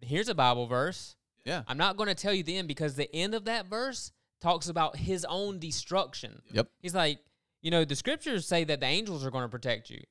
"Here's 0.00 0.28
a 0.28 0.34
Bible 0.34 0.66
verse. 0.66 1.14
yeah, 1.44 1.62
I'm 1.68 1.76
not 1.78 1.96
going 1.96 2.08
to 2.08 2.14
tell 2.14 2.32
you 2.32 2.42
the 2.42 2.56
end 2.56 2.66
because 2.68 2.94
the 2.96 3.14
end 3.14 3.34
of 3.34 3.44
that 3.44 3.66
verse 3.66 4.10
talks 4.40 4.68
about 4.68 4.96
his 4.96 5.24
own 5.28 5.58
destruction." 5.60 6.40
yep, 6.50 6.68
He's 6.80 6.94
like, 6.94 7.20
you 7.60 7.70
know, 7.70 7.84
the 7.84 7.94
scriptures 7.94 8.46
say 8.46 8.64
that 8.64 8.80
the 8.80 8.86
angels 8.86 9.24
are 9.24 9.30
going 9.30 9.44
to 9.44 9.48
protect 9.48 9.90
you. 9.90 10.02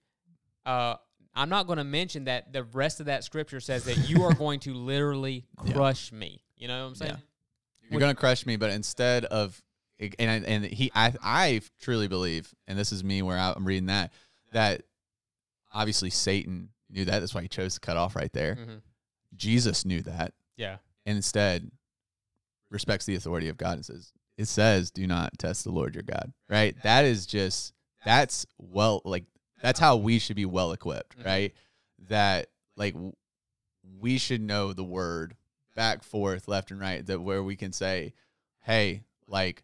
Uh, 0.65 0.95
I'm 1.34 1.50
not 1.50 1.65
going 1.67 1.78
to 1.78 1.84
mention 1.84 2.26
that 2.26 2.52
the 2.54 2.63
rest 2.63 3.00
of 3.00 3.06
that 3.06 3.24
scripture 3.24 3.60
says 3.60 3.86
that 3.86 3.98
you 3.98 4.24
are 4.24 4.34
going 4.38 4.60
to 4.62 4.74
literally 4.74 5.46
Yeah. 5.65 5.74
crush 5.74 6.12
me. 6.12 6.44
You 6.58 6.67
know 6.67 6.82
what 6.84 6.88
I'm 6.89 6.96
saying? 6.96 7.17
you're 7.89 8.00
gonna 8.00 8.15
crush 8.15 8.46
me, 8.46 8.56
but 8.56 8.70
instead 8.72 9.26
of 9.26 9.62
and 10.00 10.32
I- 10.32 10.48
and 10.50 10.65
he 10.65 10.91
I 10.96 11.13
I 11.22 11.62
truly 11.82 12.08
believe, 12.08 12.54
and 12.67 12.78
this 12.80 12.91
is 12.94 13.04
me 13.04 13.22
where 13.22 13.38
I'm 13.38 13.65
reading 13.65 13.88
that 13.88 14.13
that 14.54 14.84
obviously 15.74 16.10
Satan 16.10 16.70
knew 16.89 17.04
that. 17.06 17.20
That's 17.20 17.34
why 17.36 17.41
he 17.41 17.48
chose 17.50 17.74
to 17.74 17.80
cut 17.82 17.98
off 17.98 18.15
right 18.15 18.32
there. 18.34 18.56
hmm 18.56 18.78
Jesus 19.36 19.84
knew 19.86 20.02
that, 20.04 20.34
Yeah. 20.58 20.78
and 21.06 21.15
instead 21.17 21.72
respects 22.70 23.06
the 23.06 23.15
authority 23.15 23.48
of 23.50 23.58
God 23.58 23.74
and 23.74 23.86
says, 23.86 24.13
"It 24.38 24.46
says, 24.46 24.91
do 24.91 25.06
not 25.08 25.38
test 25.38 25.63
the 25.63 25.72
Lord 25.72 25.94
your 25.96 26.04
God." 26.04 26.34
Right? 26.50 26.76
That 26.84 27.06
is 27.06 27.26
just 27.26 27.74
that's 28.06 28.46
well 28.58 29.02
like 29.06 29.26
that's 29.62 29.80
how 29.80 29.95
we 29.97 30.19
should 30.19 30.36
be 30.36 30.45
well 30.45 30.71
equipped, 30.71 31.17
Mhm. 31.19 31.26
right? 31.26 31.54
That 32.10 32.47
like 32.76 32.93
w- 32.93 33.13
we 34.00 34.17
should 34.17 34.41
know 34.41 34.74
the 34.74 34.84
word 34.84 35.36
back 35.76 36.04
forth 36.04 36.47
left 36.47 36.71
and 36.71 36.80
right 36.80 37.06
that 37.06 37.21
where 37.21 37.41
we 37.43 37.56
can 37.56 37.71
say 37.71 38.13
hey 38.60 39.04
like 39.28 39.63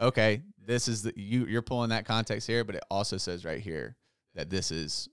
okay 0.00 0.42
this 0.66 0.88
is 0.88 1.02
the 1.02 1.12
you 1.16 1.44
you're 1.46 1.62
pulling 1.62 1.90
that 1.90 2.06
context 2.06 2.46
here 2.46 2.64
but 2.64 2.74
it 2.74 2.82
also 2.90 3.16
says 3.18 3.44
right 3.44 3.60
here 3.60 3.96
that 4.34 4.48
this 4.50 4.70
is 4.70 5.08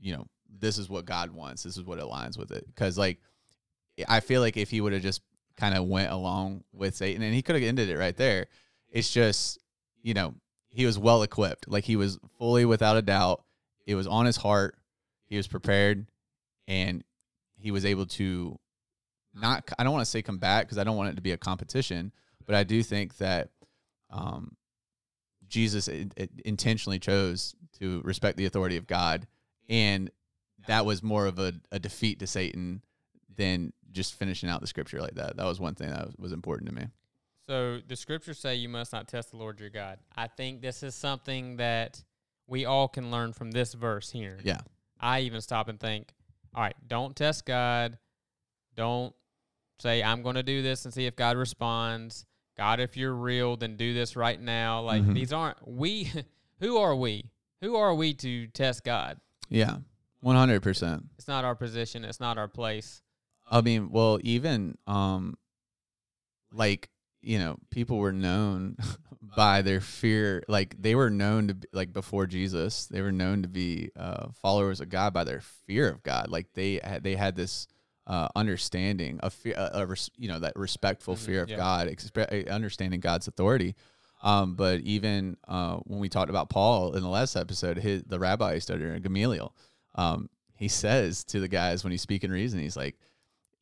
you 0.00 0.14
know 0.14 0.26
this 0.58 0.76
is 0.76 0.88
what 0.88 1.04
god 1.04 1.30
wants 1.30 1.62
this 1.62 1.76
is 1.76 1.84
what 1.84 1.98
aligns 2.00 2.36
with 2.36 2.50
it 2.50 2.66
because 2.66 2.98
like 2.98 3.18
i 4.08 4.18
feel 4.20 4.40
like 4.40 4.56
if 4.56 4.70
he 4.70 4.80
would 4.80 4.92
have 4.92 5.02
just 5.02 5.22
kind 5.56 5.76
of 5.76 5.84
went 5.86 6.10
along 6.10 6.62
with 6.72 6.96
satan 6.96 7.22
and 7.22 7.32
he 7.34 7.42
could 7.42 7.54
have 7.54 7.64
ended 7.64 7.88
it 7.88 7.96
right 7.96 8.16
there 8.16 8.46
it's 8.90 9.10
just 9.12 9.58
you 10.02 10.14
know 10.14 10.34
he 10.70 10.86
was 10.86 10.98
well 10.98 11.22
equipped 11.22 11.68
like 11.68 11.84
he 11.84 11.96
was 11.96 12.18
fully 12.38 12.64
without 12.64 12.96
a 12.96 13.02
doubt 13.02 13.42
it 13.86 13.94
was 13.94 14.06
on 14.06 14.26
his 14.26 14.36
heart 14.36 14.76
he 15.26 15.36
was 15.36 15.46
prepared 15.48 16.06
and 16.66 17.02
he 17.56 17.70
was 17.70 17.84
able 17.84 18.06
to 18.06 18.58
not 19.34 19.68
I 19.78 19.84
don't 19.84 19.92
want 19.92 20.04
to 20.04 20.10
say 20.10 20.22
combat 20.22 20.64
because 20.66 20.78
I 20.78 20.84
don't 20.84 20.96
want 20.96 21.10
it 21.10 21.16
to 21.16 21.22
be 21.22 21.32
a 21.32 21.36
competition, 21.36 22.12
but 22.46 22.54
I 22.54 22.64
do 22.64 22.82
think 22.82 23.18
that 23.18 23.50
um, 24.10 24.56
Jesus 25.48 25.88
i- 25.88 26.06
i- 26.18 26.28
intentionally 26.44 26.98
chose 26.98 27.54
to 27.78 28.00
respect 28.04 28.36
the 28.36 28.46
authority 28.46 28.76
of 28.76 28.86
God, 28.86 29.26
and 29.68 30.10
that 30.66 30.84
was 30.86 31.02
more 31.02 31.26
of 31.26 31.38
a, 31.38 31.52
a 31.70 31.78
defeat 31.78 32.18
to 32.20 32.26
Satan 32.26 32.82
than 33.36 33.72
just 33.92 34.14
finishing 34.14 34.48
out 34.48 34.60
the 34.60 34.66
scripture 34.66 35.00
like 35.00 35.14
that. 35.14 35.36
That 35.36 35.46
was 35.46 35.60
one 35.60 35.74
thing 35.74 35.90
that 35.90 36.06
was, 36.06 36.14
was 36.18 36.32
important 36.32 36.68
to 36.70 36.74
me. 36.74 36.86
So 37.48 37.80
the 37.88 37.96
scriptures 37.96 38.38
say 38.38 38.56
you 38.56 38.68
must 38.68 38.92
not 38.92 39.08
test 39.08 39.30
the 39.30 39.38
Lord 39.38 39.58
your 39.58 39.70
God. 39.70 39.98
I 40.14 40.26
think 40.26 40.60
this 40.60 40.82
is 40.82 40.94
something 40.94 41.56
that 41.56 42.02
we 42.46 42.66
all 42.66 42.88
can 42.88 43.10
learn 43.10 43.32
from 43.32 43.50
this 43.50 43.72
verse 43.72 44.10
here. 44.10 44.36
Yeah. 44.44 44.58
I 45.00 45.20
even 45.20 45.40
stop 45.40 45.68
and 45.68 45.80
think, 45.80 46.12
all 46.54 46.62
right, 46.62 46.76
don't 46.86 47.16
test 47.16 47.46
God. 47.46 47.96
Don't 48.76 49.14
say, 49.78 50.02
I'm 50.02 50.22
going 50.22 50.34
to 50.34 50.42
do 50.42 50.60
this 50.60 50.84
and 50.84 50.92
see 50.92 51.06
if 51.06 51.16
God 51.16 51.38
responds. 51.38 52.26
God, 52.58 52.80
if 52.80 52.96
you're 52.98 53.14
real, 53.14 53.56
then 53.56 53.76
do 53.76 53.94
this 53.94 54.14
right 54.14 54.38
now. 54.40 54.82
Like, 54.82 55.02
Mhm. 55.02 55.14
these 55.14 55.32
aren't, 55.32 55.66
we, 55.66 56.12
who 56.60 56.76
are 56.76 56.94
we? 56.94 57.30
Who 57.62 57.76
are 57.76 57.94
we 57.94 58.12
to 58.14 58.46
test 58.48 58.84
God? 58.84 59.18
Yeah, 59.48 59.78
one 60.20 60.36
hundred 60.36 60.62
percent. 60.62 61.06
It's 61.16 61.28
not 61.28 61.44
our 61.46 61.54
position, 61.54 62.04
it's 62.04 62.20
not 62.20 62.36
our 62.36 62.46
place. 62.48 63.00
I 63.50 63.62
mean, 63.62 63.90
well, 63.90 64.18
even 64.22 64.76
um, 64.86 65.38
like 66.52 66.90
you 67.20 67.38
know, 67.38 67.56
people 67.70 67.98
were 67.98 68.12
known 68.12 68.76
by 69.36 69.62
their 69.62 69.80
fear. 69.80 70.42
Like 70.48 70.80
they 70.80 70.94
were 70.94 71.10
known 71.10 71.48
to 71.48 71.54
be, 71.54 71.68
like 71.72 71.92
before 71.92 72.26
Jesus, 72.26 72.86
they 72.86 73.00
were 73.02 73.12
known 73.12 73.42
to 73.42 73.48
be 73.48 73.90
uh, 73.96 74.28
followers 74.40 74.80
of 74.80 74.88
God 74.88 75.12
by 75.12 75.24
their 75.24 75.40
fear 75.40 75.88
of 75.88 76.02
God. 76.02 76.28
Like 76.30 76.52
they 76.54 76.80
had 76.82 77.02
they 77.02 77.16
had 77.16 77.34
this 77.36 77.66
uh, 78.06 78.28
understanding 78.34 79.20
of 79.20 79.32
fear, 79.34 79.54
uh, 79.56 79.68
of 79.82 79.90
res- 79.90 80.10
you 80.16 80.28
know, 80.28 80.38
that 80.38 80.54
respectful 80.56 81.14
Mhm, 81.14 81.18
fear 81.18 81.42
of 81.42 81.50
yeah. 81.50 81.56
God, 81.56 81.88
expe- 81.88 82.46
uh, 82.48 82.50
understanding 82.50 83.00
God's 83.00 83.28
authority. 83.28 83.74
Um, 84.22 84.54
but 84.54 84.80
even 84.80 85.36
uh, 85.46 85.76
when 85.84 86.00
we 86.00 86.08
talked 86.08 86.30
about 86.30 86.48
Paul 86.50 86.94
in 86.96 87.02
the 87.02 87.08
last 87.08 87.36
episode, 87.36 87.76
his, 87.78 88.02
the 88.04 88.18
rabbi 88.18 88.54
he 88.54 88.60
studied 88.60 89.02
Gamaliel, 89.02 89.54
um, 89.94 90.28
he 90.56 90.66
says 90.68 91.22
to 91.24 91.38
the 91.38 91.46
guys 91.48 91.84
when 91.84 91.90
he's 91.92 92.02
speaking 92.02 92.30
reason, 92.30 92.58
he's 92.58 92.76
like, 92.76 92.96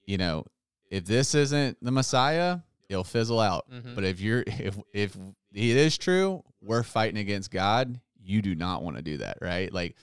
you 0.07 0.16
know, 0.16 0.47
if 0.90 1.05
this 1.05 1.35
isn't 1.35 1.77
the 1.83 1.90
Messiah, 1.90 2.61
it'll 2.88 3.05
fizzle 3.05 3.40
out. 3.40 3.68
Mhm. 3.70 3.94
But 3.94 4.05
if 4.05 4.20
you're 4.20 4.42
if 4.46 4.79
if 4.92 5.16
it 5.53 5.77
is 5.77 5.96
true, 5.99 6.42
we're 6.62 6.83
fighting 6.83 7.18
against 7.18 7.51
God. 7.51 8.01
You 8.22 8.42
do 8.42 8.55
not 8.55 8.83
want 8.83 8.96
to 8.96 9.03
do 9.03 9.18
that, 9.18 9.38
right? 9.40 9.72
Like 9.72 9.96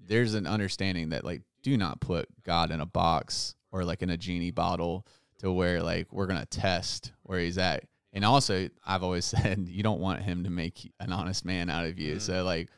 there's 0.00 0.34
an 0.34 0.46
understanding 0.46 1.10
that 1.10 1.24
like 1.24 1.42
do 1.62 1.76
not 1.76 2.00
put 2.00 2.26
God 2.44 2.70
in 2.70 2.80
a 2.80 2.86
box 2.86 3.54
or 3.72 3.84
like 3.84 4.02
in 4.02 4.10
a 4.10 4.16
genie 4.16 4.50
bottle 4.52 5.06
to 5.38 5.50
where 5.52 5.82
like 5.82 6.12
we're 6.12 6.26
gonna 6.26 6.46
test 6.46 7.12
where 7.24 7.38
he's 7.40 7.58
at. 7.58 7.84
And 8.12 8.24
also, 8.24 8.68
I've 8.86 9.02
always 9.02 9.24
said 9.26 9.66
you 9.68 9.82
don't 9.82 10.00
want 10.00 10.22
him 10.22 10.44
to 10.44 10.50
make 10.50 10.90
an 11.00 11.12
honest 11.12 11.44
man 11.44 11.68
out 11.68 11.84
of 11.84 11.98
you. 11.98 12.16
Mhm. 12.16 12.20
So 12.20 12.44
like 12.44 12.68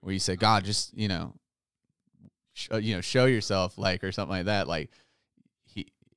where 0.00 0.12
you 0.12 0.18
say, 0.18 0.36
God, 0.36 0.64
just 0.64 0.92
you 0.96 1.08
know, 1.08 1.34
sh- 2.52 2.68
uh, 2.72 2.76
you 2.78 2.94
know, 2.94 3.00
show 3.00 3.24
yourself 3.26 3.78
like 3.78 4.04
or 4.04 4.12
something 4.12 4.36
like 4.36 4.46
that. 4.46 4.68
Like 4.68 4.90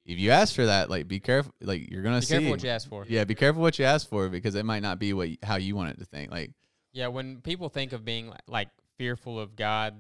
if 0.06 0.20
you 0.20 0.32
ask 0.32 0.54
for 0.56 0.66
that, 0.68 0.90
like 0.90 1.08
be 1.08 1.20
careful. 1.20 1.54
Like 1.62 1.90
you're 1.92 2.04
gonna 2.04 2.20
Be 2.20 2.26
see. 2.26 2.34
careful 2.36 2.52
what 2.52 2.64
you 2.64 2.70
ask 2.70 2.88
for. 2.88 3.06
Yeah, 3.08 3.24
be 3.24 3.36
careful 3.36 3.62
what 3.62 3.80
you 3.80 3.86
ask 3.86 4.08
for 4.08 4.30
because 4.30 4.56
it 4.56 4.66
might 4.66 4.82
not 4.84 5.00
be 5.00 5.14
what 5.14 5.30
how 5.44 5.56
you 5.58 5.76
want 5.76 5.90
it 5.92 6.00
to 6.00 6.06
think. 6.06 6.32
Like, 6.32 6.52
Yeah, 6.94 7.08
when 7.08 7.42
people 7.42 7.70
think 7.70 7.92
of 7.94 8.06
being 8.06 8.30
like, 8.30 8.42
like 8.48 8.70
fearful 8.98 9.40
of 9.40 9.56
God, 9.56 9.96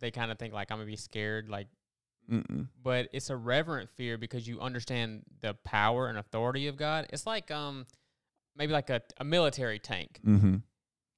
they 0.00 0.10
kind 0.10 0.30
of 0.32 0.38
think 0.38 0.52
like 0.54 0.70
I'm 0.70 0.78
gonna 0.78 0.86
be 0.90 0.96
scared, 0.96 1.48
like. 1.48 1.68
mm-mm. 2.30 2.68
But 2.82 3.08
it's 3.12 3.30
a 3.30 3.36
reverent 3.36 3.90
fear 3.90 4.18
because 4.18 4.46
you 4.48 4.60
understand 4.60 5.22
the 5.40 5.54
power 5.64 6.08
and 6.08 6.18
authority 6.18 6.66
of 6.68 6.76
God. 6.76 7.06
It's 7.12 7.26
like 7.26 7.50
um, 7.50 7.86
maybe 8.56 8.72
like 8.72 8.90
a, 8.90 9.02
a 9.18 9.24
military 9.24 9.78
tank. 9.78 10.20
Mm-hmm. 10.26 10.56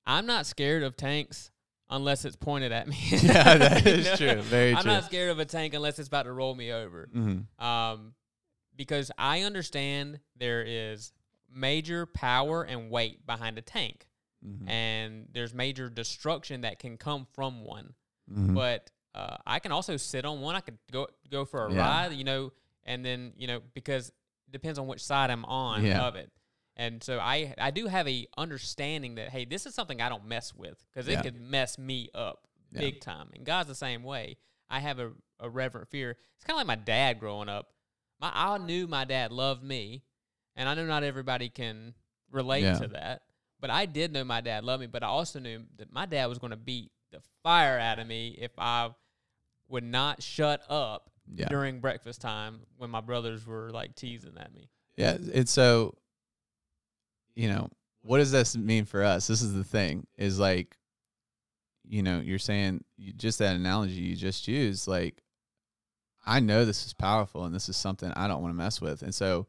I'm 0.07 0.27
not 0.27 0.47
scared 0.47 0.83
of 0.83 0.97
tanks 0.97 1.51
unless 1.89 2.25
it's 2.25 2.37
pointed 2.37 2.71
at 2.73 2.87
me. 2.87 2.97
Yeah, 3.11 3.57
that 3.57 3.87
You 3.87 3.97
know? 4.05 4.17
true. 4.17 4.43
Very 4.43 4.75
I'm 4.75 4.83
true. 4.83 4.93
not 4.93 5.05
scared 5.05 5.31
of 5.31 5.39
a 5.39 5.45
tank 5.45 5.73
unless 5.75 5.99
it's 5.99 6.09
about 6.09 6.25
to 6.25 6.33
roll 6.33 6.55
me 6.55 6.73
over. 6.73 7.09
Mm-hmm. 7.15 7.65
Um, 7.65 8.13
because 8.77 9.11
I 9.19 9.43
understand 9.43 10.21
there 10.37 10.63
is 10.63 11.13
major 11.53 12.07
power 12.07 12.63
and 12.63 12.91
weight 12.91 13.27
behind 13.27 13.59
a 13.59 13.63
tank, 13.63 14.07
Mm-hmm. 14.47 14.69
and 14.69 15.27
there's 15.33 15.53
major 15.55 15.89
destruction 15.89 16.61
that 16.61 16.79
can 16.79 16.99
come 16.99 17.27
from 17.33 17.65
one. 17.65 17.95
Mm-hmm. 18.31 18.55
But 18.55 18.91
uh, 19.15 19.39
I 19.47 19.59
can 19.59 19.73
also 19.73 19.97
sit 19.97 20.25
on 20.25 20.41
one. 20.41 20.55
I 20.55 20.61
could 20.61 20.79
go 20.93 21.09
go 21.31 21.45
for 21.45 21.67
a 21.67 21.73
Yeah. 21.73 21.81
ride, 21.81 22.13
you 22.13 22.23
know, 22.23 22.53
and 22.85 23.05
then 23.05 23.33
you 23.37 23.47
know 23.49 23.61
because 23.75 24.09
it 24.11 24.53
depends 24.53 24.79
on 24.79 24.87
which 24.87 25.03
side 25.03 25.31
I'm 25.31 25.45
on 25.47 25.85
Yeah. 25.85 26.07
of 26.07 26.15
it. 26.17 26.31
And 26.77 27.03
so 27.03 27.19
I 27.19 27.55
I 27.59 27.71
do 27.71 27.87
have 27.87 28.07
a 28.07 28.27
understanding 28.37 29.15
that 29.17 29.31
hey, 29.31 29.47
this 29.47 29.65
is 29.67 29.75
something 29.75 30.01
I 30.03 30.09
don't 30.11 30.27
mess 30.27 30.55
with 30.55 30.85
because 30.93 31.09
it 31.09 31.13
Yeah. 31.13 31.23
could 31.23 31.41
mess 31.41 31.79
me 31.79 32.11
up 32.15 32.47
big 32.73 33.01
time. 33.01 33.31
And 33.35 33.45
God's 33.45 33.69
the 33.69 33.75
same 33.75 34.03
way. 34.03 34.37
I 34.69 34.81
have 34.81 34.99
a, 35.01 35.13
a 35.41 35.49
reverent 35.49 35.89
fear. 35.89 36.11
It's 36.37 36.45
kind 36.45 36.55
of 36.61 36.67
like 36.67 36.79
my 36.79 36.85
dad 36.85 37.19
growing 37.19 37.49
up. 37.49 37.71
My 38.21 38.31
I 38.35 38.59
knew 38.59 38.87
my 38.87 39.05
dad 39.05 39.33
loved 39.33 39.63
me, 39.63 40.03
and 40.55 40.69
I 40.69 40.75
know 40.75 40.87
not 40.87 41.03
everybody 41.05 41.49
can 41.49 41.95
relate 42.31 42.63
Yeah. 42.63 42.79
to 42.79 42.89
that. 42.89 43.23
But 43.61 43.71
I 43.71 43.87
did 43.87 44.13
know 44.13 44.25
my 44.25 44.41
dad 44.41 44.65
loved 44.65 44.81
me. 44.83 44.87
But 44.87 45.03
I 45.03 45.07
also 45.07 45.39
knew 45.41 45.65
that 45.77 45.93
my 45.93 46.07
dad 46.07 46.27
was 46.27 46.39
going 46.39 46.51
to 46.51 46.57
beat 46.57 46.91
the 47.11 47.21
fire 47.43 47.79
out 47.79 47.99
of 47.99 48.07
me 48.07 48.37
if 48.39 48.51
I 48.59 48.91
would 49.69 49.85
not 49.85 50.23
shut 50.23 50.63
up 50.69 51.11
Yeah. 51.35 51.49
during 51.49 51.81
breakfast 51.81 52.21
time 52.21 52.61
when 52.77 52.91
my 52.91 53.01
brothers 53.01 53.47
were 53.47 53.71
like 53.71 53.95
teasing 53.95 54.37
at 54.39 54.53
me. 54.55 54.69
Yeah, 54.97 55.17
it's 55.21 55.53
so 55.53 55.97
you 57.35 57.49
know, 57.49 57.69
what 58.03 58.17
does 58.19 58.31
this 58.33 58.57
mean 58.57 58.87
for 58.87 59.03
us? 59.05 59.27
This 59.27 59.43
is 59.43 59.53
the 59.53 59.65
thing 59.65 60.07
is 60.17 60.39
like 60.39 60.77
you 61.89 62.03
know, 62.03 62.19
you're 62.21 62.39
saying 62.39 62.83
you, 62.97 63.13
just 63.13 63.39
that 63.39 63.55
analogy 63.55 63.93
you 64.01 64.17
just 64.17 64.49
used 64.49 64.89
like 64.89 65.23
I 66.27 66.41
know 66.41 66.65
this 66.65 66.85
is 66.87 66.93
powerful 66.93 67.45
and 67.45 67.55
this 67.55 67.69
is 67.69 67.77
something 67.77 68.11
I 68.17 68.27
don't 68.29 68.43
want 68.43 68.53
to 68.53 68.57
mess 68.57 68.81
with. 68.81 69.03
And 69.03 69.15
so 69.15 69.47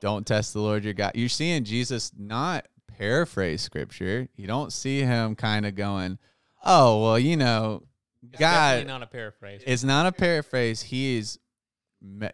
don't 0.00 0.26
test 0.26 0.52
the 0.52 0.60
Lord 0.60 0.84
your 0.84 0.94
God. 0.94 1.12
You're 1.14 1.28
seeing 1.28 1.64
Jesus 1.64 2.12
not 2.18 2.66
paraphrase 2.98 3.60
scripture. 3.62 4.28
You 4.36 4.46
don't 4.46 4.72
see 4.72 5.00
him 5.00 5.34
kind 5.36 5.66
of 5.66 5.74
going, 5.74 6.18
"Oh, 6.64 7.02
well, 7.02 7.18
you 7.18 7.36
know, 7.36 7.82
It's 8.22 8.38
God 8.38 8.86
not 8.86 9.02
a 9.02 9.06
paraphrase. 9.06 9.62
it's 9.66 9.84
not 9.84 10.06
a 10.06 10.12
paraphrase. 10.12 10.82
He 10.82 11.18
is 11.18 11.38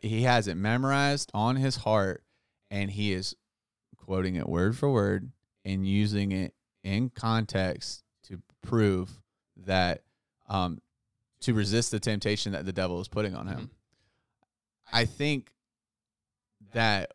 he 0.03 0.23
has 0.23 0.49
it 0.49 0.55
memorized 0.57 1.31
on 1.35 1.57
his 1.57 1.77
heart 1.77 2.23
and 2.71 2.91
he 2.91 3.13
is 3.13 3.37
quoting 3.97 4.37
it 4.37 4.49
word 4.49 4.77
for 4.77 4.91
word 4.91 5.31
and 5.65 5.87
using 5.87 6.33
it 6.33 6.55
in 6.83 7.11
context 7.11 8.03
to 8.25 8.41
prove 8.63 9.11
that 9.59 10.03
um 10.49 10.81
to 11.41 11.55
resist 11.55 11.91
the 11.91 12.01
temptation 12.01 12.53
that 12.53 12.67
the 12.67 12.73
devil 12.73 13.01
is 13.01 13.09
putting 13.09 13.35
on 13.35 13.47
him. 13.47 13.59
Mhm. 13.59 13.71
I 14.93 15.05
think 15.05 15.53
that 16.73 17.13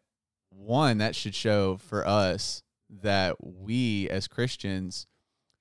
one 0.50 1.00
that 1.00 1.16
should 1.16 1.36
show 1.36 1.78
for 1.78 2.08
us 2.08 2.64
that 2.90 3.36
we 3.44 4.10
as 4.10 4.28
Christians 4.28 5.08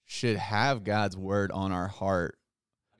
should 0.04 0.36
have 0.36 0.84
God's 0.84 1.16
word 1.16 1.50
on 1.50 1.72
our 1.72 1.88
heart. 1.88 2.38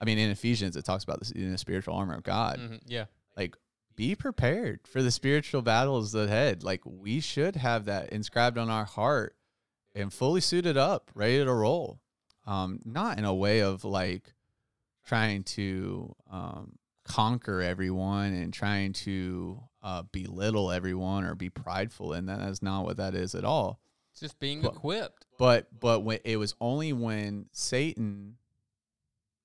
I 0.00 0.04
mean, 0.04 0.18
in 0.18 0.30
Ephesians, 0.30 0.76
it 0.76 0.84
talks 0.84 1.04
about 1.04 1.18
this 1.20 1.30
in 1.30 1.52
the 1.52 1.58
spiritual 1.58 1.94
armor 1.94 2.14
of 2.14 2.22
God. 2.22 2.58
Mhm, 2.58 2.80
Yeah. 2.86 3.04
Like, 3.36 3.56
be 3.94 4.14
prepared 4.14 4.86
for 4.88 5.02
the 5.02 5.10
spiritual 5.10 5.60
battles 5.62 6.14
ahead. 6.14 6.62
Like, 6.64 6.80
we 6.84 7.20
should 7.20 7.56
have 7.56 7.84
that 7.84 8.08
inscribed 8.10 8.56
on 8.58 8.70
our 8.70 8.86
heart 8.86 9.36
and 9.94 10.12
fully 10.12 10.40
suited 10.40 10.76
up, 10.78 11.10
ready 11.14 11.44
to 11.44 11.52
roll. 11.52 12.00
Um, 12.46 12.80
not 12.84 13.18
in 13.18 13.24
a 13.24 13.34
way 13.34 13.60
of 13.60 13.84
like 13.84 14.34
trying 15.04 15.42
to 15.44 16.14
um, 16.30 16.78
conquer 17.04 17.60
everyone 17.60 18.32
and 18.32 18.52
trying 18.52 18.92
to 18.92 19.60
uh, 19.82 20.02
belittle 20.12 20.70
everyone 20.70 21.24
or 21.24 21.34
be 21.34 21.50
prideful, 21.50 22.12
and 22.12 22.28
that 22.28 22.40
is 22.48 22.62
not 22.62 22.84
what 22.84 22.96
that 22.98 23.14
is 23.14 23.34
at 23.34 23.44
all 23.44 23.80
It's 24.12 24.20
just 24.20 24.38
being 24.38 24.62
Well- 24.62 24.72
equipped. 24.72 25.26
but 25.38 25.66
but 25.80 26.00
when 26.04 26.20
it 26.24 26.36
was 26.36 26.54
only 26.60 26.92
when 26.92 27.46
Satan, 27.52 28.36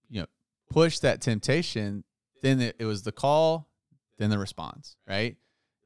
you 0.10 0.22
know, 0.22 0.28
pushed 0.70 1.02
that 1.02 1.22
temptation, 1.22 2.04
then 2.44 2.62
it, 2.62 2.76
it 2.80 2.86
was 2.86 3.02
the 3.04 3.12
call, 3.12 3.68
then 4.18 4.30
the 4.30 4.38
response, 4.38 4.96
right? 5.08 5.38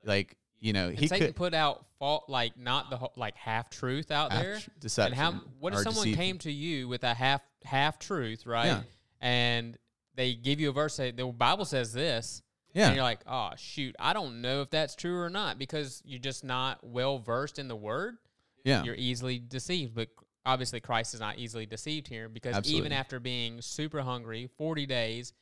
Like 0.04 0.36
you 0.60 0.74
know, 0.74 0.90
And 0.90 1.00
he 1.00 1.08
Satan 1.08 1.28
could 1.28 1.36
put 1.36 1.54
out 1.56 1.86
fault 1.98 2.26
like 2.28 2.56
not 2.58 2.90
the 2.92 2.98
whole, 2.98 3.14
like 3.16 3.36
half 3.36 3.70
truth 3.72 4.12
out 4.12 4.30
there. 4.32 4.56
half 4.56 4.70
deception. 4.80 5.14
And 5.14 5.22
how 5.22 5.42
what 5.60 5.74
if 5.74 5.80
someone 5.80 6.06
deceit- 6.06 6.18
came 6.18 6.38
to 6.40 6.52
you 6.52 6.88
with 6.88 7.04
a 7.04 7.14
half 7.14 7.42
half 7.64 7.98
truth, 8.00 8.46
right? 8.46 8.66
Yeah. 8.68 8.82
And 9.22 9.78
they 10.16 10.34
give 10.34 10.60
you 10.60 10.70
a 10.70 10.74
verse 10.74 10.96
say 10.96 11.12
the 11.12 11.26
Bible 11.28 11.64
says 11.66 11.94
this, 11.94 12.42
Yeah, 12.74 12.88
and 12.88 12.96
you're 12.96 13.04
like, 13.04 13.22
oh 13.28 13.52
shoot, 13.56 13.96
I 14.00 14.14
don't 14.14 14.42
know 14.42 14.62
if 14.62 14.70
that's 14.72 14.96
true 14.96 15.20
or 15.20 15.30
not 15.30 15.58
because 15.60 16.02
you're 16.06 16.20
just 16.20 16.44
not 16.44 16.80
well 16.84 17.20
versed 17.20 17.60
in 17.60 17.68
the 17.68 17.76
word. 17.76 18.16
yeah, 18.64 18.84
You're 18.84 18.96
easily 18.96 19.40
deceived, 19.40 19.94
but 19.96 20.10
obviously 20.46 20.80
Christ 20.80 21.14
is 21.14 21.20
not 21.20 21.38
easily 21.38 21.66
deceived 21.66 22.08
here 22.08 22.28
because 22.28 22.56
even 22.78 22.92
after 22.92 23.20
being 23.20 23.62
super 23.62 24.02
hungry, 24.02 24.50
40 24.58 24.86
days, 24.88 25.34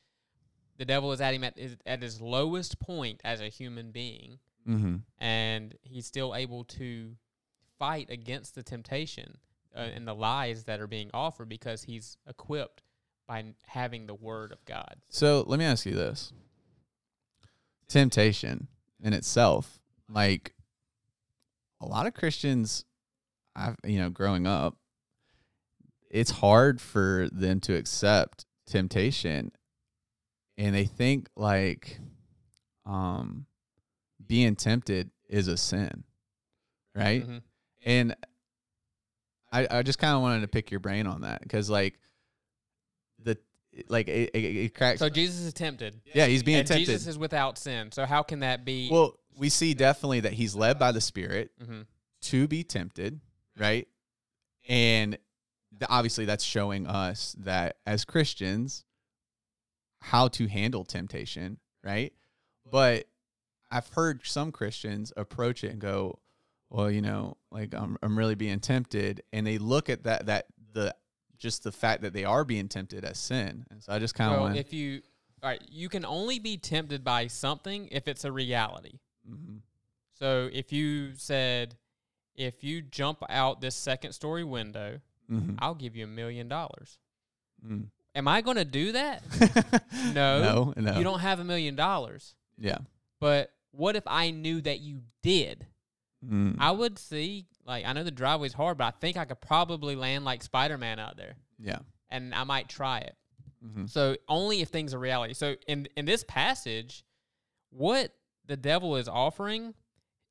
the 0.77 0.85
devil 0.85 1.11
is 1.13 1.19
at 1.21 1.33
him 1.33 1.43
at 1.45 1.57
his, 1.57 1.77
at 1.85 2.01
his 2.01 2.19
lowest 2.21 2.79
point 2.79 3.21
as 3.23 3.41
a 3.41 3.47
human 3.49 3.91
being, 3.91 4.39
Mm-hmm. 4.67 4.97
and 5.17 5.73
he's 5.81 6.05
still 6.05 6.35
able 6.35 6.63
to 6.65 7.15
fight 7.79 8.09
against 8.11 8.53
the 8.55 8.61
temptation 8.61 9.37
uh, 9.75 9.79
and 9.79 10.05
the 10.07 10.13
lies 10.13 10.65
that 10.65 10.79
are 10.79 10.85
being 10.85 11.09
offered 11.13 11.49
because 11.49 11.83
he's 11.83 12.17
equipped 12.27 12.83
by 13.29 13.45
having 13.67 14.07
the 14.07 14.15
word 14.15 14.51
of 14.51 14.65
God. 14.65 14.95
So 15.09 15.43
let 15.47 15.59
me 15.59 15.63
ask 15.65 15.85
you 15.85 15.93
this: 15.93 16.33
temptation 17.87 18.67
in 19.01 19.13
itself, 19.13 19.79
like 20.09 20.53
a 21.79 21.85
lot 21.85 22.07
of 22.07 22.13
Christians, 22.15 22.85
I've 23.55 23.77
you 23.85 23.99
know, 23.99 24.09
growing 24.09 24.47
up, 24.47 24.75
it's 26.09 26.31
hard 26.31 26.81
for 26.81 27.29
them 27.31 27.59
to 27.61 27.75
accept 27.75 28.45
temptation, 28.65 29.51
and 30.57 30.73
they 30.75 30.85
think 30.85 31.29
like, 31.35 31.99
um, 32.87 33.45
being 34.25 34.55
tempted 34.55 35.11
is 35.29 35.47
a 35.47 35.55
sin, 35.55 36.03
right? 36.95 37.25
Mhm. 37.27 37.41
And 37.85 38.15
I, 39.51 39.67
I 39.69 39.83
just 39.83 39.99
kind 39.99 40.15
of 40.15 40.21
wanted 40.21 40.41
to 40.41 40.47
pick 40.47 40.71
your 40.71 40.79
brain 40.79 41.05
on 41.07 41.21
that 41.21 41.41
because 41.41 41.69
like 41.69 41.99
like 43.87 44.07
it, 44.07 44.31
it, 44.33 44.37
it 44.37 44.75
cracks. 44.75 44.99
So 44.99 45.09
Jesus 45.09 45.39
is 45.41 45.53
tempted. 45.53 46.01
yeah, 46.13 46.25
he's 46.25 46.43
being 46.43 46.59
and 46.59 46.67
tempted. 46.67 46.85
Jesus 46.85 47.07
is 47.07 47.17
without 47.17 47.57
sin. 47.57 47.91
So 47.91 48.05
how 48.05 48.23
can 48.23 48.39
that 48.41 48.65
be? 48.65 48.89
well, 48.91 49.17
we 49.37 49.49
see 49.49 49.73
definitely 49.73 50.19
that 50.21 50.33
he's 50.33 50.55
led 50.55 50.77
by 50.79 50.91
the 50.91 50.99
Spirit 51.01 51.51
Mhm. 51.61 51.85
to 52.23 52.47
be 52.47 52.63
tempted, 52.63 53.21
right? 53.57 53.87
And 54.67 55.17
obviously, 55.89 56.25
that's 56.25 56.43
showing 56.43 56.85
us 56.87 57.35
that 57.39 57.77
as 57.85 58.03
Christians, 58.05 58.83
how 60.01 60.27
to 60.29 60.47
handle 60.47 60.83
temptation, 60.83 61.57
right? 61.83 62.13
But 62.69 63.07
I've 63.71 63.87
heard 63.89 64.21
some 64.25 64.51
Christians 64.51 65.13
approach 65.15 65.63
it 65.63 65.71
and 65.71 65.79
go, 65.79 66.19
"Well, 66.69 66.89
you 66.91 67.01
know, 67.01 67.37
like 67.51 67.73
I'm 67.73 67.97
I'm 68.01 68.17
really 68.17 68.35
being 68.35 68.59
tempted," 68.59 69.23
and 69.31 69.45
they 69.47 69.57
look 69.57 69.89
at 69.89 70.03
that 70.03 70.25
that 70.25 70.47
the 70.73 70.95
just 71.39 71.63
the 71.63 71.71
fact 71.71 72.01
that 72.03 72.13
they 72.13 72.25
are 72.25 72.43
being 72.43 72.67
tempted 72.67 73.03
as 73.03 73.17
sin. 73.17 73.65
And 73.71 73.81
so 73.81 73.91
I 73.93 73.97
just 73.99 74.13
kind 74.13 74.31
of 74.31 74.37
well, 74.39 74.45
want. 74.49 74.57
if 74.57 74.71
you, 74.73 75.01
all 75.41 75.49
right, 75.49 75.61
you 75.71 75.89
can 75.89 76.05
only 76.05 76.37
be 76.37 76.57
tempted 76.57 77.03
by 77.03 77.27
something 77.27 77.87
if 77.91 78.07
it's 78.07 78.25
a 78.25 78.31
reality. 78.31 78.99
Mhm. 79.27 79.61
So 80.13 80.49
if 80.51 80.71
you 80.73 81.15
said, 81.15 81.75
if 82.35 82.63
you 82.63 82.81
jump 82.81 83.23
out 83.29 83.61
this 83.61 83.75
second 83.75 84.11
story 84.13 84.43
window, 84.43 84.99
Mhm. 85.31 85.55
I'll 85.59 85.75
give 85.75 85.95
you 85.95 86.03
a 86.03 86.07
million 86.07 86.47
dollars. 86.47 86.97
Mm. 87.65 87.87
Am 88.15 88.27
I 88.27 88.41
going 88.41 88.57
to 88.57 88.65
do 88.65 88.91
that? 88.93 89.23
No. 90.13 90.41
no, 90.41 90.73
no. 90.75 90.97
You 90.97 91.03
don't 91.03 91.19
have 91.19 91.39
a 91.39 91.43
million 91.43 91.75
dollars. 91.75 92.33
Yeah. 92.57 92.79
But 93.19 93.51
what 93.71 93.95
if 93.95 94.03
I 94.07 94.31
knew 94.31 94.59
that 94.61 94.79
you 94.79 95.01
did? 95.21 95.67
Mm. 96.27 96.57
I 96.59 96.71
would 96.71 96.99
see, 96.99 97.45
like, 97.65 97.85
I 97.85 97.93
know 97.93 98.03
the 98.03 98.11
driveway's 98.11 98.53
hard, 98.53 98.77
but 98.77 98.85
I 98.85 98.91
think 98.91 99.15
I 99.17 99.25
could 99.25 99.39
probably 99.41 99.95
land 99.95 100.25
like 100.25 100.43
Spider 100.43 100.77
Man 100.77 100.99
out 100.99 101.15
there 101.17 101.35
yeah. 101.57 101.79
and 102.09 102.33
I 102.35 102.43
might 102.43 102.67
try 102.67 102.99
it. 102.99 103.15
hmm 103.63 103.85
So 103.85 104.17
only 104.27 104.61
if 104.61 104.67
things 104.69 104.93
are 104.93 104.99
reality. 104.99 105.33
So 105.33 105.55
in 105.67 105.87
in 105.95 106.05
this 106.05 106.23
passage, 106.27 107.03
what 107.69 108.13
the 108.45 108.57
devil 108.57 108.95
is 108.97 109.07
offering, 109.07 109.73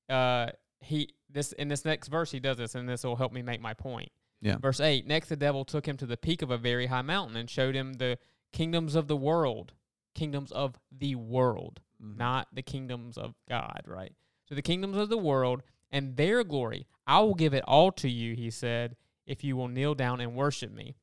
uh, 0.09 0.49
he 0.81 1.11
this 1.31 1.53
in 1.53 1.69
this 1.69 1.85
next 1.85 2.09
verse 2.09 2.31
he 2.31 2.41
does 2.41 2.57
this, 2.59 2.75
and 2.75 2.89
this 2.89 3.05
will 3.05 3.17
help 3.17 3.33
me 3.33 3.43
make 3.43 3.61
my 3.61 3.75
point. 3.75 4.11
Yeah. 4.41 4.57
Verse 4.59 4.81
eight. 4.81 5.07
Next, 5.07 5.29
the 5.29 5.37
devil 5.37 5.65
took 5.65 5.87
him 5.87 5.97
to 5.99 6.07
the 6.07 6.17
peak 6.17 6.43
of 6.43 6.51
a 6.51 6.59
very 6.59 6.87
high 6.87 7.03
mountain 7.03 7.37
and 7.37 7.49
showed 7.51 7.75
him 7.75 7.95
the 7.95 8.19
kingdoms 8.53 8.95
of 8.95 9.09
the 9.09 9.17
world, 9.17 9.73
kingdoms 10.15 10.53
of 10.53 10.79
the 10.93 11.15
world, 11.17 11.81
Mhm. 12.03 12.17
not 12.17 12.49
the 12.55 12.63
kingdoms 12.63 13.19
of 13.19 13.35
God. 13.49 13.83
Right. 13.87 14.13
So 14.49 14.55
the 14.55 14.63
kingdoms 14.63 14.97
of 14.97 15.09
the 15.09 15.19
world 15.19 15.63
and 15.91 16.17
their 16.17 16.45
glory, 16.45 16.87
I 17.07 17.21
will 17.21 17.35
give 17.35 17.55
it 17.55 17.65
all 17.67 17.93
to 17.93 18.09
you. 18.09 18.35
He 18.35 18.51
said, 18.51 18.97
if 19.29 19.45
you 19.45 19.57
will 19.57 19.69
kneel 19.69 19.95
down 19.95 20.21
and 20.21 20.35
worship 20.35 20.73
me. 20.73 20.97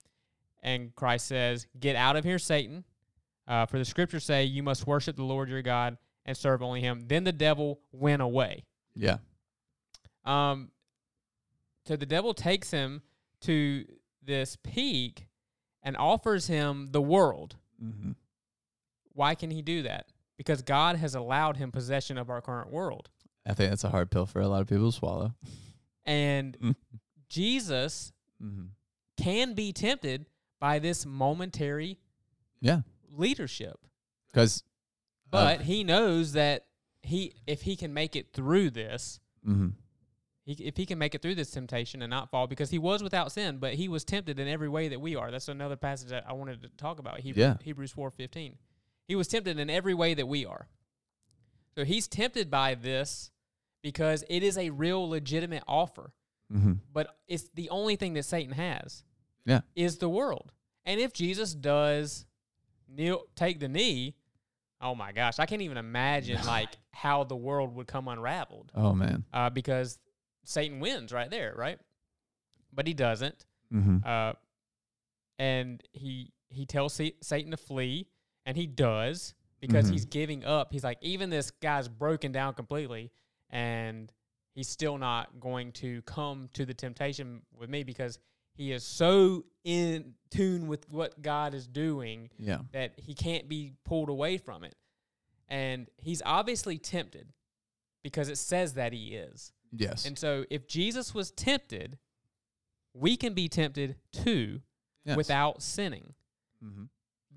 And 0.62 0.94
Christ 0.96 1.28
says, 1.28 1.68
Get 1.80 1.96
out 1.96 2.16
of 2.18 2.26
here, 2.26 2.40
Satan. 2.40 2.84
Uh, 3.48 3.68
for 3.68 3.78
the 3.78 3.86
scriptures 3.86 4.26
say, 4.26 4.44
You 4.44 4.64
must 4.64 4.88
worship 4.88 5.16
the 5.16 5.24
Lord 5.24 5.48
your 5.48 5.62
God 5.62 5.98
and 6.26 6.36
serve 6.36 6.64
only 6.64 6.82
him. 6.82 7.04
Then 7.08 7.24
the 7.24 7.32
devil 7.32 7.80
went 7.92 8.24
away. 8.24 8.66
Yeah. 8.96 9.18
Um, 10.26 10.72
so 11.86 11.96
the 11.96 12.08
devil 12.08 12.34
takes 12.34 12.72
him 12.72 13.04
to 13.42 13.86
this 14.24 14.58
peak 14.64 15.28
and 15.84 15.96
offers 15.96 16.48
him 16.48 16.90
the 16.92 17.02
world. 17.02 17.58
hmm 17.80 18.14
Why 19.14 19.36
can 19.36 19.52
he 19.52 19.62
do 19.62 19.84
that? 19.84 20.08
Because 20.36 20.64
God 20.64 20.96
has 20.96 21.14
allowed 21.14 21.58
him 21.58 21.72
possession 21.72 22.18
of 22.18 22.32
our 22.32 22.42
current 22.42 22.72
world. 22.72 23.10
I 23.46 23.54
think 23.54 23.70
that's 23.70 23.84
a 23.84 23.90
hard 23.90 24.10
pill 24.12 24.26
for 24.26 24.42
a 24.42 24.48
lot 24.48 24.62
of 24.62 24.68
people 24.68 24.92
to 24.92 24.98
swallow. 24.98 25.34
And 26.06 26.58
Mm. 26.62 26.76
Jesus 27.30 28.12
Mm-hmm. 28.44 28.66
can 29.18 29.54
be 29.54 29.72
tempted 29.72 30.26
by 30.60 30.78
this 30.80 31.06
momentary 31.06 32.00
Yeah. 32.60 32.82
leadership. 33.10 33.80
Because, 34.28 34.64
But 35.32 35.62
he 35.62 35.84
knows 35.86 36.34
that 36.34 36.66
he 37.02 37.34
if 37.48 37.62
he 37.62 37.76
can 37.76 37.94
make 37.94 38.16
it 38.16 38.34
through 38.34 38.72
this, 38.72 39.20
hmm 39.44 39.70
he, 40.44 40.54
if 40.54 40.78
he 40.78 40.86
can 40.86 41.00
make 41.00 41.16
it 41.16 41.22
through 41.24 41.34
this 41.36 41.50
temptation 41.50 42.02
and 42.04 42.10
not 42.12 42.30
fall, 42.30 42.46
because 42.46 42.70
he 42.70 42.78
was 42.78 43.02
without 43.02 43.32
sin, 43.32 43.58
but 43.58 43.74
he 43.76 43.88
was 43.88 44.04
tempted 44.04 44.38
in 44.40 44.48
every 44.48 44.70
way 44.70 44.90
that 44.90 45.02
we 45.02 45.16
are. 45.16 45.32
That's 45.32 45.48
another 45.48 45.76
passage 45.76 46.10
that 46.10 46.26
I 46.28 46.34
wanted 46.34 46.62
to 46.62 46.70
talk 46.78 47.00
about. 47.00 47.20
Hebrew, 47.22 47.42
Yeah. 47.42 47.58
Hebrews 47.64 47.92
four 47.92 48.12
fifteen. 48.12 48.58
He 49.08 49.16
was 49.16 49.28
tempted 49.28 49.58
in 49.60 49.70
every 49.70 49.94
way 49.94 50.14
that 50.14 50.28
we 50.28 50.46
are. 50.46 50.68
So 51.74 51.84
he's 51.86 52.08
tempted 52.08 52.52
by 52.52 52.76
this 52.76 53.32
because 53.86 54.24
it 54.30 54.42
is 54.42 54.58
a 54.58 54.72
real 54.72 55.08
legitimate 55.08 55.62
offer. 55.68 56.12
hmm 56.52 56.74
But 56.92 57.16
it's 57.28 57.50
the 57.54 57.70
only 57.70 57.96
thing 57.96 58.16
that 58.16 58.24
Satan 58.26 58.52
has. 58.54 59.04
Yeah. 59.46 59.62
Is 59.76 60.00
the 60.00 60.10
world. 60.10 60.52
And 60.86 61.00
if 61.00 61.14
Jesus 61.14 61.54
does 61.54 62.26
kneel 62.90 63.26
take 63.36 63.60
the 63.60 63.68
knee, 63.70 64.16
oh 64.82 64.96
my 64.96 65.12
gosh, 65.12 65.38
I 65.38 65.46
can't 65.46 65.62
even 65.62 65.78
imagine 65.78 66.44
like 66.48 66.70
how 66.92 67.24
the 67.26 67.36
world 67.36 67.76
would 67.76 67.86
come 67.88 68.08
unraveled. 68.08 68.72
Oh 68.74 68.94
man. 68.94 69.24
Uh, 69.32 69.52
because 69.52 70.00
Satan 70.46 70.80
wins 70.80 71.14
right 71.14 71.30
there, 71.30 71.54
right? 71.56 71.78
But 72.74 72.88
he 72.88 72.94
doesn't. 72.96 73.46
hmm 73.72 73.98
Uh, 74.04 74.34
and 75.38 75.84
he 75.94 76.32
he 76.50 76.66
tells 76.66 76.94
Sa- 76.94 77.18
Satan 77.22 77.52
to 77.52 77.58
flee, 77.58 78.08
and 78.46 78.56
he 78.58 78.66
does 78.68 79.34
because 79.60 79.88
Mhm. 79.90 79.92
he's 79.94 80.06
giving 80.06 80.46
up. 80.46 80.72
He's 80.72 80.84
like, 80.84 80.98
even 81.02 81.30
this 81.30 81.52
guy's 81.52 81.88
broken 81.88 82.32
down 82.32 82.54
completely, 82.54 83.12
and 83.50 84.12
he's 84.54 84.68
still 84.68 84.98
not 84.98 85.40
going 85.40 85.72
to 85.74 86.02
come 86.04 86.50
to 86.54 86.66
the 86.66 86.74
temptation 86.74 87.42
with 87.58 87.70
me 87.70 87.84
because 87.84 88.20
he 88.54 88.72
is 88.72 88.86
so 88.86 89.44
in 89.66 90.14
tune 90.32 90.68
with 90.68 90.90
what 90.90 91.22
God 91.22 91.54
is 91.54 91.68
doing 91.68 92.30
Yeah. 92.40 92.60
that 92.72 92.94
he 92.98 93.14
can't 93.14 93.50
be 93.50 93.74
pulled 93.84 94.10
away 94.10 94.38
from 94.38 94.64
it. 94.64 94.76
And 95.50 95.88
he's 95.98 96.22
obviously 96.26 96.78
tempted 96.78 97.28
because 98.02 98.30
it 98.30 98.38
says 98.38 98.74
that 98.76 98.94
he 98.94 99.16
is. 99.16 99.52
Yes. 99.72 100.06
And 100.06 100.18
so 100.18 100.46
if 100.50 100.68
Jesus 100.68 101.14
was 101.14 101.32
tempted, 101.32 101.98
we 102.94 103.18
can 103.18 103.34
be 103.34 103.50
tempted 103.50 103.98
too 104.14 104.62
yes. 105.04 105.18
without 105.18 105.62
sinning. 105.62 106.14
hmm 106.64 106.86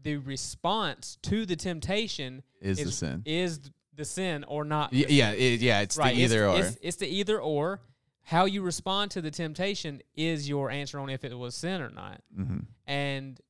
The 0.00 0.18
response 0.18 1.18
to 1.22 1.44
the 1.44 1.56
temptation 1.56 2.42
is, 2.60 2.76
the 2.78 2.84
is- 2.84 2.96
sin. 2.96 3.22
is 3.24 3.60
the 3.98 4.04
sin 4.06 4.44
or 4.44 4.64
not. 4.64 4.92
Y- 4.92 5.04
yeah. 5.08 5.32
It, 5.32 5.60
yeah. 5.60 5.80
It's 5.80 5.98
right. 5.98 6.14
the 6.16 6.22
either 6.22 6.46
it's, 6.48 6.54
or. 6.58 6.68
It's, 6.68 6.78
it's 6.80 6.96
the 6.96 7.08
either 7.08 7.38
or. 7.40 7.82
How 8.22 8.44
you 8.46 8.62
respond 8.62 9.10
to 9.12 9.20
the 9.22 9.30
temptation 9.30 10.02
is 10.14 10.48
your 10.48 10.70
answer 10.70 10.98
on 10.98 11.08
if 11.10 11.24
it 11.24 11.36
was 11.36 11.54
sin 11.54 11.80
or 11.82 11.90
not. 11.90 12.22
hmm 12.34 12.58
And, 12.86 13.40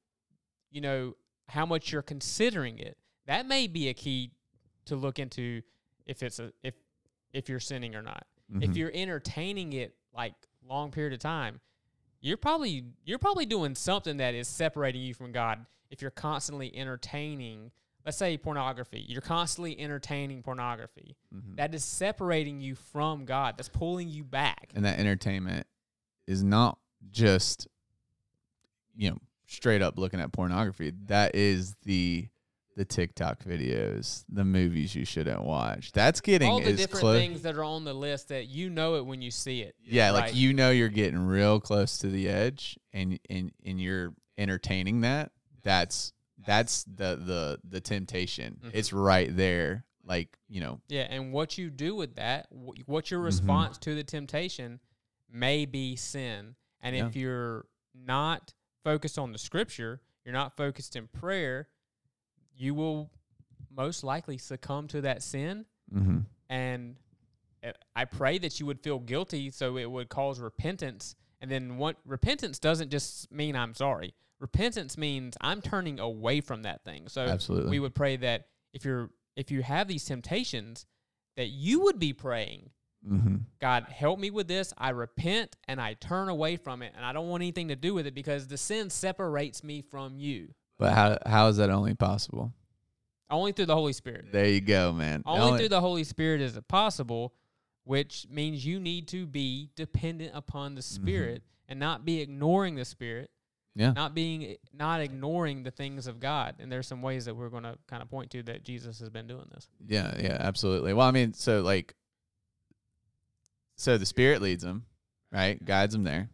you 0.70 0.80
know, 0.80 1.14
how 1.48 1.66
much 1.66 1.92
you're 1.92 2.02
considering 2.02 2.78
it. 2.78 2.96
That 3.26 3.46
may 3.46 3.66
be 3.66 3.88
a 3.88 3.94
key 3.94 4.32
to 4.86 4.96
look 4.96 5.18
into 5.18 5.62
if 6.06 6.22
it's 6.22 6.38
a 6.38 6.52
if 6.62 6.74
if 7.32 7.48
you're 7.48 7.60
sinning 7.60 7.94
or 7.94 8.02
not. 8.02 8.24
if 8.62 8.70
Mhm. 8.70 8.76
you're 8.76 8.90
entertaining 8.94 9.74
it 9.74 9.94
like 10.14 10.32
long 10.66 10.90
period 10.90 11.12
of 11.12 11.18
time 11.18 11.60
you're 12.20 12.38
probably 12.38 12.84
you're 13.04 13.18
probably 13.18 13.44
doing 13.46 13.74
something 13.74 14.16
that 14.18 14.34
is 14.34 14.48
separating 14.48 15.02
you 15.02 15.12
from 15.14 15.32
god 15.32 15.64
if 15.90 16.00
you're 16.02 16.10
constantly 16.10 16.74
entertaining 16.74 17.70
let's 18.08 18.16
say 18.16 18.38
pornography. 18.38 19.04
You're 19.06 19.20
constantly 19.20 19.78
entertaining 19.78 20.42
pornography. 20.42 21.14
Mhm. 21.30 21.56
that 21.56 21.74
is 21.74 21.84
separating 21.84 22.58
you 22.58 22.74
from 22.74 23.26
god. 23.26 23.58
That's 23.58 23.68
pulling 23.68 24.08
you 24.08 24.24
back. 24.24 24.72
And 24.74 24.86
that 24.86 24.98
entertainment 24.98 25.66
is 26.26 26.42
not 26.42 26.78
just 27.10 27.68
you 28.96 29.10
know 29.10 29.18
straight 29.46 29.82
up 29.82 29.98
looking 29.98 30.20
at 30.20 30.32
pornography. 30.32 30.90
That 31.04 31.34
is 31.34 31.74
the 31.84 32.28
the 32.76 32.86
tiktok 32.86 33.44
videos 33.44 34.24
the 34.30 34.44
movies 34.44 34.94
you 34.94 35.04
shouldn't 35.04 35.42
watch. 35.42 35.92
That's 35.92 36.22
getting 36.22 36.48
all 36.48 36.60
the 36.60 36.72
different 36.72 37.00
close 37.00 37.18
things 37.18 37.42
that 37.42 37.56
are 37.56 37.64
on 37.64 37.84
the 37.84 37.92
list 37.92 38.28
that 38.28 38.46
you 38.46 38.70
know 38.70 38.94
it 38.94 39.04
when 39.04 39.20
you 39.20 39.30
see 39.30 39.60
it. 39.60 39.74
Yeah 39.84 40.06
right? 40.06 40.20
like 40.28 40.34
you 40.34 40.54
know 40.54 40.70
you're 40.70 40.88
getting 40.88 41.18
real 41.26 41.60
close 41.60 41.98
to 41.98 42.06
the 42.06 42.26
edge 42.30 42.78
and 42.94 43.20
and 43.28 43.52
and 43.66 43.78
you're 43.78 44.14
entertaining 44.38 45.02
that. 45.02 45.30
That's 45.62 46.14
that's 46.46 46.84
the 46.84 47.16
the 47.16 47.60
the 47.68 47.80
temptation. 47.80 48.60
Mhm. 48.64 48.70
It's 48.74 48.92
right 48.92 49.34
there. 49.34 49.84
Like 50.04 50.38
you 50.48 50.60
know, 50.60 50.80
Yeah, 50.88 51.02
and 51.10 51.32
what 51.32 51.58
you 51.58 51.68
do 51.70 51.94
with 51.94 52.14
that, 52.16 52.46
wh- 52.50 52.88
what 52.88 53.10
your 53.10 53.20
Mhm. 53.20 53.24
response 53.26 53.78
to 53.78 53.94
the 53.94 54.04
temptation 54.04 54.80
may 55.30 55.66
be 55.66 55.96
sin. 55.96 56.54
And 56.80 56.96
Yeah. 56.96 57.06
if 57.08 57.16
you're 57.16 57.66
not 57.94 58.54
focused 58.84 59.18
on 59.18 59.32
the 59.32 59.38
scripture, 59.38 60.00
you're 60.24 60.32
not 60.32 60.56
focused 60.56 60.96
in 60.96 61.08
prayer, 61.08 61.68
you 62.54 62.74
will 62.74 63.10
most 63.70 64.02
likely 64.02 64.38
succumb 64.38 64.88
to 64.88 65.00
that 65.02 65.22
sin. 65.22 65.66
mm-hmm. 65.92 66.20
And 66.48 66.96
uh, 67.62 67.72
I 67.96 68.04
pray 68.06 68.38
that 68.38 68.58
you 68.60 68.66
would 68.66 68.80
feel 68.80 68.98
guilty 69.00 69.50
so 69.50 69.76
it 69.76 69.90
would 69.90 70.08
cause 70.08 70.38
repentance. 70.40 71.16
And 71.40 71.50
then 71.50 71.76
what 71.76 71.96
repentance 72.04 72.58
doesn't 72.58 72.90
just 72.90 73.30
mean 73.32 73.54
I'm 73.56 73.74
sorry. 73.74 74.14
Repentance 74.40 74.96
means 74.96 75.36
I'm 75.40 75.60
turning 75.60 75.98
away 75.98 76.40
from 76.40 76.62
that 76.62 76.84
thing. 76.84 77.08
So 77.08 77.22
absolutely. 77.22 77.70
we 77.70 77.80
would 77.80 77.94
pray 77.94 78.16
that 78.16 78.46
if 78.72 78.84
you're 78.84 79.10
if 79.36 79.50
you 79.50 79.62
have 79.62 79.88
these 79.88 80.04
temptations 80.04 80.84
that 81.36 81.46
you 81.48 81.80
would 81.80 81.98
be 81.98 82.12
praying 82.12 82.70
mm-hmm. 83.08 83.36
god 83.60 83.84
help 83.84 84.18
me 84.18 84.30
with 84.30 84.48
this 84.48 84.74
i 84.76 84.90
repent 84.90 85.56
and 85.68 85.80
i 85.80 85.94
turn 85.94 86.28
away 86.28 86.56
from 86.56 86.82
it 86.82 86.92
and 86.96 87.04
i 87.04 87.12
don't 87.12 87.28
want 87.28 87.42
anything 87.42 87.68
to 87.68 87.76
do 87.76 87.94
with 87.94 88.06
it 88.06 88.14
because 88.14 88.48
the 88.48 88.58
sin 88.58 88.90
separates 88.90 89.62
me 89.62 89.80
from 89.80 90.18
you 90.18 90.48
But 90.78 90.92
how 90.92 91.18
how 91.24 91.48
is 91.48 91.56
that 91.58 91.70
only 91.70 91.94
possible? 91.94 92.52
only 93.30 93.52
through 93.52 93.66
the 93.66 93.74
holy 93.74 93.92
spirit 93.92 94.32
There 94.32 94.48
you 94.48 94.62
go, 94.62 94.90
man. 94.92 95.22
only 95.26 95.58
through 95.58 95.68
the 95.68 95.80
holy 95.80 96.04
spirit 96.04 96.40
is 96.40 96.56
it 96.56 96.66
possible 96.66 97.34
which 97.84 98.26
means 98.30 98.66
you 98.66 98.80
need 98.80 99.08
to 99.08 99.26
be 99.26 99.70
dependent 99.74 100.32
upon 100.34 100.74
the 100.74 100.82
spirit 100.82 101.42
and 101.68 101.78
not 101.78 102.04
be 102.04 102.20
ignoring 102.20 102.74
the 102.74 102.84
spirit 102.84 103.30
yeah. 103.78 103.92
not 103.92 104.12
being 104.14 104.56
not 104.72 105.00
ignoring 105.00 105.62
the 105.62 105.70
things 105.70 106.06
of 106.06 106.18
god 106.20 106.56
and 106.58 106.70
there's 106.70 106.86
some 106.86 107.00
ways 107.00 107.24
that 107.24 107.34
we're 107.34 107.48
going 107.48 107.62
to 107.62 107.78
kind 107.86 108.02
of 108.02 108.10
point 108.10 108.30
to 108.30 108.42
that 108.42 108.64
jesus 108.64 108.98
has 108.98 109.08
been 109.08 109.26
doing 109.26 109.46
this 109.54 109.68
Yeah, 109.86 110.12
yeah, 110.18 110.36
absolutely. 110.40 110.92
Well, 110.92 111.06
I 111.06 111.12
mean, 111.12 111.32
so 111.32 111.60
like, 111.62 111.94
so 113.76 113.96
the 113.96 114.06
Spirit 114.06 114.42
leads 114.42 114.64
him, 114.64 114.84
right? 115.32 115.64
Guides 115.64 115.94
him 115.94 116.02
there. 116.02 116.28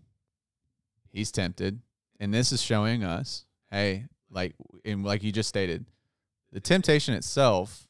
He's 1.12 1.30
tempted, 1.30 1.80
and 2.18 2.32
this 2.32 2.50
is 2.50 2.62
showing 2.62 3.04
us, 3.04 3.44
hey, 3.70 4.06
like, 4.30 4.54
and 4.84 5.04
like 5.04 5.22
you 5.22 5.30
just 5.30 5.48
stated, 5.48 5.84
the 6.52 6.60
temptation 6.60 7.14
itself 7.14 7.86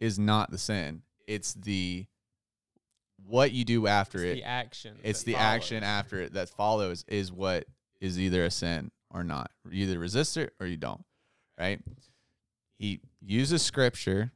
is 0.00 0.18
not 0.18 0.50
the 0.50 0.58
sin. 0.58 1.02
It's 1.26 1.54
the 1.54 2.06
what 3.26 3.52
you 3.52 3.64
do 3.64 3.86
after 3.86 4.18
It's 4.18 4.32
it. 4.32 4.34
the 4.36 4.44
action 4.44 4.96
It's 5.02 5.22
the 5.22 5.36
action 5.36 5.82
after 5.82 6.20
it 6.20 6.34
that 6.34 6.48
follows 6.48 7.04
is 7.08 7.32
what 7.32 7.64
is 8.00 8.18
either 8.18 8.44
a 8.44 8.50
sin 8.50 8.90
or 9.10 9.24
not. 9.24 9.50
You 9.70 9.86
either 9.86 9.98
resist 9.98 10.36
it 10.36 10.52
or 10.60 10.66
you 10.66 10.76
don't, 10.76 11.04
right? 11.58 11.80
He 12.78 13.00
uses 13.20 13.62
scripture 13.62 14.32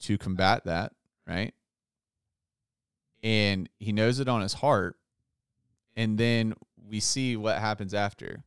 to 0.00 0.18
combat 0.18 0.64
that, 0.64 0.92
right? 1.26 1.54
And 3.22 3.68
he 3.78 3.92
knows 3.92 4.18
it 4.20 4.28
on 4.28 4.40
his 4.42 4.54
heart. 4.54 4.96
And 5.94 6.18
then 6.18 6.54
we 6.88 7.00
see 7.00 7.36
what 7.36 7.58
happens 7.58 7.94
after. 7.94 8.42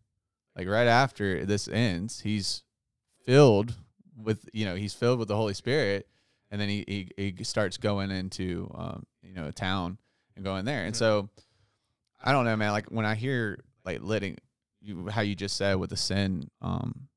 Like 0.56 0.68
right 0.68 0.88
after 0.88 1.46
this 1.46 1.68
ends, 1.68 2.22
he's 2.22 2.64
filled 3.24 3.76
with, 4.18 4.50
you 4.54 4.66
know, 4.66 4.76
he's 4.76 4.94
filled 4.94 5.20
with 5.20 5.28
the 5.28 5.36
Holy 5.36 5.54
Spirit. 5.54 6.08
And 6.52 6.60
then 6.60 6.70
he, 6.70 7.10
he, 7.18 7.34
he 7.38 7.44
starts 7.44 7.78
going 7.78 8.12
into, 8.12 8.72
um, 8.76 9.06
you 9.22 9.34
know, 9.34 9.48
a 9.48 9.52
town 9.52 9.98
and 10.36 10.44
going 10.46 10.66
there. 10.66 10.86
And 10.86 10.94
Mhm. 10.94 11.00
so 11.00 11.30
I 12.24 12.32
don't 12.32 12.46
know, 12.46 12.56
man. 12.56 12.72
Like 12.72 12.88
when 12.88 13.06
I 13.06 13.16
hear 13.16 13.60
like 13.84 14.00
letting 14.02 14.38
you, 14.86 15.08
how 15.10 15.22
you 15.22 15.36
just 15.36 15.56
said 15.58 15.76
with 15.76 15.90
the 15.90 15.98
sin, 15.98 16.50
um, 16.62 17.08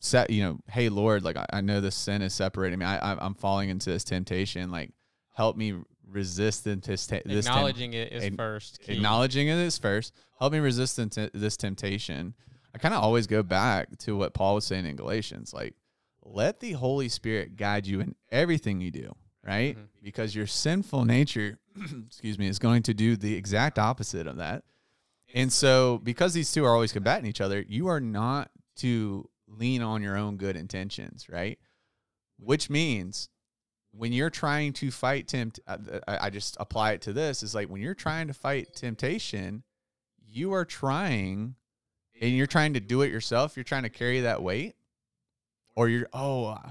set, 0.00 0.30
you 0.30 0.42
know, 0.42 0.58
hey 0.68 0.88
Lord, 0.88 1.22
like 1.24 1.36
I, 1.36 1.46
I 1.52 1.60
know 1.60 1.80
this 1.80 1.94
sin 1.94 2.22
is 2.22 2.34
separating 2.34 2.78
me. 2.78 2.86
I, 2.86 3.12
I 3.12 3.24
I'm 3.24 3.34
falling 3.34 3.68
into 3.70 3.90
this 3.90 4.04
temptation. 4.04 4.70
Like 4.70 4.90
help 5.32 5.56
me 5.56 5.74
resist 6.08 6.64
the 6.64 6.76
this, 6.76 7.06
this 7.06 7.06
temp- 7.06 7.26
acknowledging 7.26 7.92
it 7.94 8.12
is 8.12 8.24
ag- 8.24 8.36
first 8.36 8.80
key. 8.80 8.94
acknowledging 8.94 9.48
it 9.48 9.58
is 9.58 9.78
first. 9.78 10.12
Help 10.38 10.52
me 10.52 10.58
resist 10.58 10.96
the 10.96 11.30
this 11.34 11.56
temptation. 11.56 12.34
I 12.74 12.78
kind 12.78 12.94
of 12.94 13.02
always 13.02 13.26
go 13.26 13.42
back 13.42 13.96
to 13.98 14.16
what 14.16 14.32
Paul 14.34 14.54
was 14.56 14.64
saying 14.64 14.86
in 14.86 14.96
Galatians, 14.96 15.52
like 15.52 15.74
let 16.24 16.60
the 16.60 16.72
Holy 16.72 17.08
Spirit 17.08 17.56
guide 17.56 17.86
you 17.86 18.00
in 18.00 18.14
everything 18.30 18.80
you 18.80 18.90
do, 18.90 19.12
right? 19.44 19.76
Mhm. 19.76 19.88
Because 20.02 20.34
your 20.34 20.46
sinful 20.46 21.04
nature, 21.04 21.58
excuse 22.06 22.38
me, 22.38 22.46
is 22.48 22.58
going 22.58 22.82
to 22.84 22.94
do 22.94 23.16
the 23.16 23.34
exact 23.34 23.78
opposite 23.78 24.26
of 24.26 24.36
that. 24.38 24.64
And 25.34 25.52
so, 25.52 25.98
because 26.02 26.34
these 26.34 26.52
two 26.52 26.64
are 26.64 26.74
always 26.74 26.92
combating 26.92 27.26
each 27.26 27.40
other, 27.40 27.64
you 27.66 27.88
are 27.88 28.00
not 28.00 28.50
to 28.76 29.28
lean 29.48 29.82
on 29.82 30.02
your 30.02 30.16
own 30.16 30.36
good 30.36 30.56
intentions, 30.56 31.28
right? 31.28 31.58
Which 32.38 32.68
means 32.68 33.28
when 33.92 34.12
you're 34.12 34.30
trying 34.30 34.72
to 34.74 34.90
fight 34.90 35.28
tempt, 35.28 35.60
uh, 35.66 35.78
I 36.06 36.30
just 36.30 36.56
apply 36.58 36.92
it 36.92 37.02
to 37.02 37.12
this 37.12 37.42
is 37.42 37.54
like 37.54 37.68
when 37.68 37.82
you're 37.82 37.94
trying 37.94 38.28
to 38.28 38.34
fight 38.34 38.74
temptation, 38.74 39.62
you 40.26 40.52
are 40.54 40.64
trying 40.64 41.56
and 42.20 42.30
you're 42.32 42.46
trying 42.46 42.74
to 42.74 42.80
do 42.80 43.02
it 43.02 43.10
yourself. 43.10 43.56
You're 43.56 43.64
trying 43.64 43.82
to 43.82 43.90
carry 43.90 44.20
that 44.20 44.42
weight, 44.42 44.74
or 45.74 45.88
you're, 45.88 46.08
oh, 46.12 46.46
uh, 46.46 46.70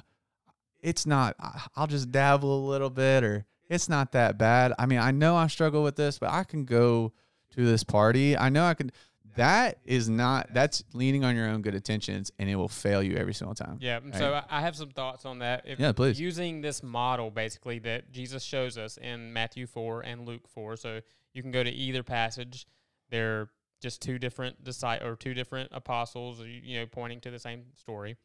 it's 0.81 1.05
not, 1.05 1.35
I'll 1.75 1.87
just 1.87 2.11
dabble 2.11 2.65
a 2.65 2.69
little 2.69 2.89
bit, 2.89 3.23
or 3.23 3.45
it's 3.69 3.89
not 3.89 4.13
that 4.13 4.37
bad. 4.37 4.73
I 4.79 4.85
mean, 4.85 4.99
I 4.99 5.11
know 5.11 5.35
I 5.35 5.47
struggle 5.47 5.83
with 5.83 5.95
this, 5.95 6.17
but 6.17 6.31
I 6.31 6.43
can 6.43 6.65
go 6.65 7.13
to 7.51 7.65
this 7.65 7.83
party. 7.83 8.37
I 8.37 8.49
know 8.49 8.65
I 8.65 8.73
can. 8.73 8.91
That 9.37 9.77
is 9.85 10.09
not, 10.09 10.53
that's 10.53 10.83
leaning 10.93 11.23
on 11.23 11.37
your 11.37 11.47
own 11.47 11.61
good 11.61 11.73
intentions 11.73 12.31
and 12.37 12.49
it 12.49 12.57
will 12.57 12.67
fail 12.67 13.01
you 13.01 13.15
every 13.15 13.33
single 13.33 13.55
time. 13.55 13.77
Yeah, 13.79 13.99
Right. 14.03 14.13
so 14.15 14.41
I 14.49 14.59
have 14.59 14.75
some 14.75 14.89
thoughts 14.89 15.25
on 15.25 15.39
that. 15.39 15.63
If 15.65 15.79
Yeah, 15.79 15.93
please. 15.93 16.19
Using 16.19 16.59
this 16.59 16.83
model 16.83 17.31
basically 17.31 17.79
that 17.79 18.11
Jesus 18.11 18.43
shows 18.43 18.77
us 18.77 18.97
in 18.97 19.31
Matthew 19.31 19.67
4 19.67 20.01
and 20.01 20.27
Luke 20.27 20.49
4. 20.49 20.75
So 20.75 20.99
you 21.33 21.41
can 21.41 21.51
go 21.51 21.63
to 21.63 21.69
either 21.69 22.03
passage. 22.03 22.67
They're 23.09 23.47
just 23.81 24.01
two 24.01 24.19
different 24.19 24.65
disciples 24.65 25.09
or 25.09 25.15
two 25.15 25.33
different 25.33 25.69
apostles, 25.71 26.41
you 26.41 26.79
know, 26.79 26.85
pointing 26.85 27.21
to 27.21 27.31
the 27.31 27.39
same 27.39 27.63
story. 27.75 28.17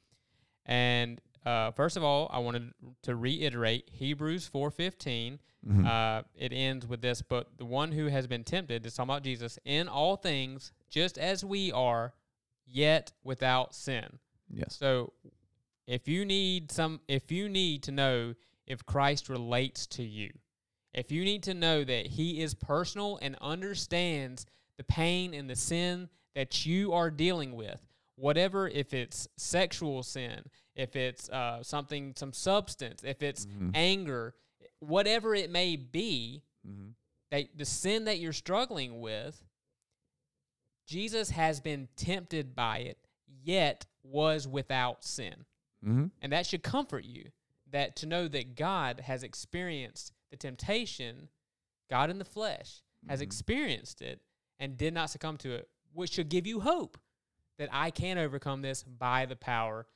And 0.65 1.21
uh, 1.45 1.71
first 1.71 1.97
of 1.97 2.03
all, 2.03 2.29
I 2.33 2.41
wanted 2.41 2.73
to 3.03 3.15
reiterate 3.15 3.89
Hebrews 3.93 4.51
4:15. 4.53 5.39
Mhm. 5.67 5.85
Uh, 5.85 6.23
it 6.37 6.53
ends 6.53 6.87
with 6.87 7.01
this, 7.03 7.23
but 7.23 7.57
the 7.59 7.65
one 7.65 7.91
who 7.93 8.07
has 8.07 8.27
been 8.27 8.45
tempted 8.45 8.87
is 8.87 8.95
talking 8.95 9.11
about 9.11 9.23
Jesus 9.25 9.59
in 9.65 9.89
all 9.89 10.17
things, 10.17 10.73
just 10.89 11.19
as 11.19 11.45
we 11.45 11.73
are, 11.73 12.15
yet 12.67 13.13
without 13.25 13.75
sin. 13.75 14.19
yes. 14.49 14.77
So 14.77 15.13
if 15.89 16.07
you 16.09 16.25
need 16.25 16.71
some 16.71 17.01
if 17.09 17.33
you 17.33 17.49
need 17.49 17.83
to 17.85 17.91
know 17.93 18.35
if 18.67 18.85
Christ 18.87 19.29
relates 19.29 19.87
to 19.89 20.03
you, 20.05 20.31
if 20.95 21.11
you 21.11 21.25
need 21.25 21.43
to 21.45 21.55
know 21.55 21.83
that 21.85 22.07
he 22.07 22.41
is 22.43 22.55
personal 22.55 23.19
and 23.23 23.37
understands 23.41 24.47
the 24.77 24.85
pain 24.85 25.35
and 25.35 25.49
the 25.51 25.57
sin 25.57 26.09
that 26.35 26.65
you 26.67 26.93
are 26.93 27.11
dealing 27.11 27.55
with, 27.57 27.81
whatever 28.17 28.69
if 28.69 28.95
it's 28.95 29.27
sexual 29.37 30.03
sin, 30.03 30.45
if 30.75 30.95
it's 30.97 31.29
uh, 31.31 31.63
something 31.63 32.15
some 32.17 32.33
substance, 32.33 33.03
if 33.05 33.23
it's 33.23 33.47
Mhm. 33.47 33.71
anger, 33.75 34.35
whatever 34.87 35.35
it 35.35 35.51
may 35.51 35.77
be, 35.77 36.43
Mhm. 36.67 36.95
that 37.31 37.57
the 37.57 37.65
sin 37.65 38.05
that 38.05 38.19
you're 38.19 38.33
struggling 38.33 39.01
with, 39.01 39.45
Jesus 40.87 41.31
has 41.31 41.61
been 41.61 41.89
tempted 41.97 42.55
by 42.55 42.79
it, 42.79 42.99
yet 43.27 43.87
was 44.03 44.47
without 44.47 45.05
sin. 45.05 45.45
Mhm. 45.85 46.11
And 46.21 46.33
that 46.33 46.47
should 46.47 46.63
comfort 46.63 47.05
you 47.05 47.33
that 47.67 47.97
to 47.97 48.07
know 48.07 48.29
that 48.29 48.55
God 48.55 49.01
has 49.01 49.23
experienced 49.23 50.13
the 50.31 50.37
temptation, 50.37 51.29
God 51.91 52.11
in 52.11 52.19
the 52.19 52.25
flesh 52.25 52.83
has 53.09 53.21
Mhm. 53.21 53.25
experienced 53.25 54.03
it 54.03 54.21
and 54.59 54.77
did 54.77 54.95
not 54.95 55.11
succumb 55.11 55.37
to 55.39 55.53
it, 55.53 55.69
which 55.93 56.13
should 56.13 56.29
give 56.29 56.47
you 56.47 56.61
hope 56.61 56.99
that 57.59 57.69
I 57.73 57.91
can 57.91 58.19
overcome 58.19 58.63
this 58.63 58.83
by 58.83 59.27
the 59.27 59.37
power 59.37 59.87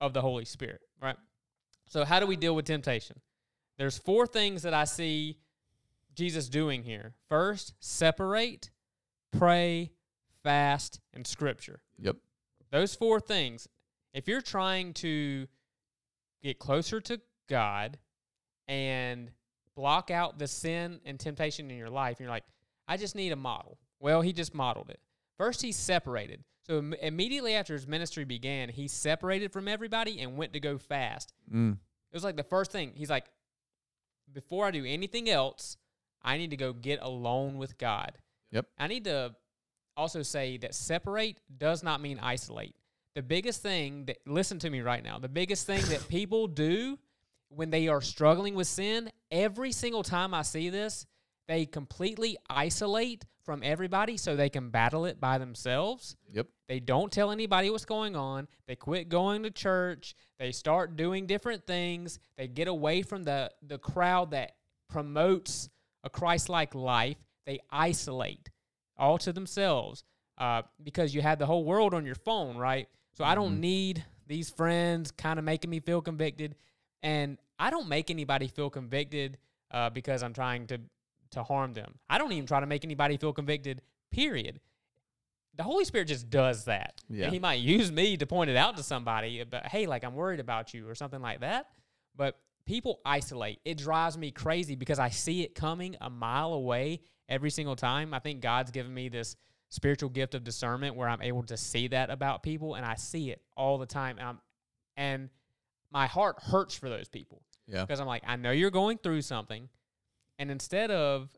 of 0.00 0.12
the 0.14 0.22
Holy 0.22 0.44
Spirit, 0.44 0.80
right? 1.00 1.18
So, 1.86 2.04
how 2.04 2.20
do 2.20 2.26
we 2.26 2.36
deal 2.36 2.54
with 2.54 2.66
temptation? 2.66 3.20
There's 3.80 3.96
four 3.96 4.26
things 4.26 4.60
that 4.64 4.74
I 4.74 4.84
see 4.84 5.38
Jesus 6.14 6.50
doing 6.50 6.82
here. 6.82 7.14
First, 7.30 7.72
separate, 7.80 8.68
pray, 9.32 9.92
fast, 10.42 11.00
and 11.14 11.26
scripture. 11.26 11.80
Yep. 11.98 12.16
Those 12.70 12.94
four 12.94 13.20
things. 13.20 13.68
If 14.12 14.28
you're 14.28 14.42
trying 14.42 14.92
to 14.94 15.46
get 16.42 16.58
closer 16.58 17.00
to 17.00 17.22
God 17.48 17.96
and 18.68 19.30
block 19.74 20.10
out 20.10 20.38
the 20.38 20.46
sin 20.46 21.00
and 21.06 21.18
temptation 21.18 21.70
in 21.70 21.78
your 21.78 21.88
life, 21.88 22.18
and 22.18 22.24
you're 22.24 22.34
like, 22.34 22.44
I 22.86 22.98
just 22.98 23.16
need 23.16 23.32
a 23.32 23.36
model. 23.36 23.78
Well, 23.98 24.20
he 24.20 24.34
just 24.34 24.54
modeled 24.54 24.90
it. 24.90 25.00
First, 25.38 25.62
he 25.62 25.72
separated. 25.72 26.44
So 26.66 26.80
im- 26.80 26.92
immediately 27.00 27.54
after 27.54 27.72
his 27.72 27.86
ministry 27.86 28.24
began, 28.26 28.68
he 28.68 28.88
separated 28.88 29.54
from 29.54 29.68
everybody 29.68 30.20
and 30.20 30.36
went 30.36 30.52
to 30.52 30.60
go 30.60 30.76
fast. 30.76 31.32
Mm. 31.50 31.72
It 31.72 32.14
was 32.14 32.24
like 32.24 32.36
the 32.36 32.42
first 32.42 32.72
thing. 32.72 32.92
He's 32.94 33.08
like, 33.08 33.24
before 34.32 34.66
I 34.66 34.70
do 34.70 34.84
anything 34.84 35.28
else, 35.28 35.76
I 36.22 36.36
need 36.36 36.50
to 36.50 36.56
go 36.56 36.72
get 36.72 37.00
alone 37.02 37.58
with 37.58 37.78
God. 37.78 38.12
Yep. 38.52 38.66
I 38.78 38.86
need 38.88 39.04
to 39.04 39.34
also 39.96 40.22
say 40.22 40.56
that 40.58 40.74
separate 40.74 41.38
does 41.56 41.82
not 41.82 42.00
mean 42.00 42.18
isolate. 42.20 42.74
The 43.14 43.22
biggest 43.22 43.62
thing 43.62 44.06
that 44.06 44.18
listen 44.26 44.58
to 44.60 44.70
me 44.70 44.80
right 44.80 45.02
now. 45.02 45.18
The 45.18 45.28
biggest 45.28 45.66
thing 45.66 45.82
that 45.86 46.08
people 46.08 46.46
do 46.46 46.98
when 47.48 47.70
they 47.70 47.88
are 47.88 48.00
struggling 48.00 48.54
with 48.54 48.66
sin, 48.66 49.10
every 49.30 49.72
single 49.72 50.02
time 50.02 50.32
I 50.34 50.42
see 50.42 50.70
this, 50.70 51.06
they 51.48 51.66
completely 51.66 52.36
isolate 52.48 53.24
from 53.50 53.62
everybody 53.64 54.16
so 54.16 54.36
they 54.36 54.48
can 54.48 54.70
battle 54.70 55.06
it 55.06 55.20
by 55.20 55.36
themselves. 55.36 56.14
Yep. 56.32 56.46
They 56.68 56.78
don't 56.78 57.10
tell 57.10 57.32
anybody 57.32 57.68
what's 57.68 57.84
going 57.84 58.14
on. 58.14 58.46
They 58.68 58.76
quit 58.76 59.08
going 59.08 59.42
to 59.42 59.50
church. 59.50 60.14
They 60.38 60.52
start 60.52 60.94
doing 60.94 61.26
different 61.26 61.66
things. 61.66 62.20
They 62.38 62.46
get 62.46 62.68
away 62.68 63.02
from 63.02 63.24
the 63.24 63.50
the 63.66 63.76
crowd 63.76 64.30
that 64.30 64.52
promotes 64.88 65.68
a 66.04 66.10
Christ-like 66.10 66.76
life. 66.76 67.16
They 67.44 67.58
isolate 67.72 68.50
all 68.96 69.18
to 69.18 69.32
themselves 69.32 70.04
uh, 70.38 70.62
because 70.80 71.12
you 71.12 71.20
have 71.20 71.40
the 71.40 71.46
whole 71.46 71.64
world 71.64 71.92
on 71.92 72.06
your 72.06 72.14
phone, 72.14 72.56
right? 72.56 72.88
So 73.14 73.24
I 73.24 73.34
don't 73.34 73.56
Mhm. 73.56 73.60
need 73.60 74.04
these 74.28 74.48
friends 74.48 75.10
kind 75.10 75.40
of 75.40 75.44
making 75.44 75.70
me 75.70 75.80
feel 75.80 76.00
convicted, 76.00 76.54
and 77.02 77.36
I 77.58 77.70
don't 77.70 77.88
make 77.88 78.12
anybody 78.12 78.46
feel 78.46 78.70
convicted 78.70 79.38
uh, 79.72 79.90
because 79.90 80.22
I'm 80.22 80.32
trying 80.34 80.68
to 80.68 80.80
to 81.32 81.42
harm 81.42 81.72
them. 81.74 81.94
I 82.08 82.18
don't 82.18 82.32
even 82.32 82.46
try 82.46 82.60
to 82.60 82.66
make 82.66 82.84
anybody 82.84 83.16
feel 83.16 83.32
convicted. 83.32 83.82
Period. 84.10 84.60
The 85.56 85.62
Holy 85.62 85.84
Spirit 85.84 86.08
just 86.08 86.30
does 86.30 86.64
that. 86.64 87.00
And 87.08 87.18
Yeah. 87.18 87.30
he 87.30 87.38
might 87.38 87.60
use 87.60 87.90
me 87.92 88.16
to 88.16 88.26
point 88.26 88.50
it 88.50 88.56
out 88.56 88.76
to 88.76 88.82
somebody, 88.82 89.40
uh, 89.40 89.44
but 89.48 89.66
hey, 89.66 89.86
like 89.86 90.04
I'm 90.04 90.14
worried 90.14 90.40
about 90.40 90.72
you 90.74 90.88
or 90.88 90.94
something 90.94 91.20
like 91.20 91.40
that. 91.40 91.68
But 92.16 92.38
people 92.66 93.00
isolate. 93.04 93.60
It 93.64 93.78
drives 93.78 94.16
me 94.16 94.30
crazy 94.30 94.74
because 94.74 94.98
I 94.98 95.10
see 95.10 95.42
it 95.42 95.54
coming 95.54 95.96
a 96.00 96.08
mile 96.10 96.52
away 96.52 97.00
every 97.28 97.50
single 97.50 97.76
time. 97.76 98.14
I 98.14 98.18
think 98.20 98.40
God's 98.40 98.70
given 98.70 98.92
me 98.94 99.08
this 99.08 99.36
spiritual 99.68 100.10
gift 100.10 100.34
of 100.34 100.42
discernment 100.44 100.96
where 100.96 101.08
I'm 101.08 101.22
able 101.22 101.42
to 101.44 101.56
see 101.56 101.88
that 101.88 102.10
about 102.10 102.42
people 102.42 102.74
and 102.74 102.84
I 102.84 102.94
see 102.96 103.30
it 103.30 103.40
all 103.56 103.78
the 103.78 103.86
time. 103.86 104.18
And, 104.18 104.28
I'm, 104.28 104.40
and 104.96 105.30
my 105.92 106.06
heart 106.06 106.36
hurts 106.42 106.74
for 106.74 106.88
those 106.88 107.08
people 107.08 107.42
Yeah. 107.66 107.82
because 107.82 108.00
I'm 108.00 108.06
like, 108.06 108.22
I 108.26 108.36
know 108.36 108.50
you're 108.50 108.70
going 108.70 108.98
through 108.98 109.22
something. 109.22 109.68
And 110.40 110.50
instead 110.50 110.90
of 110.90 111.28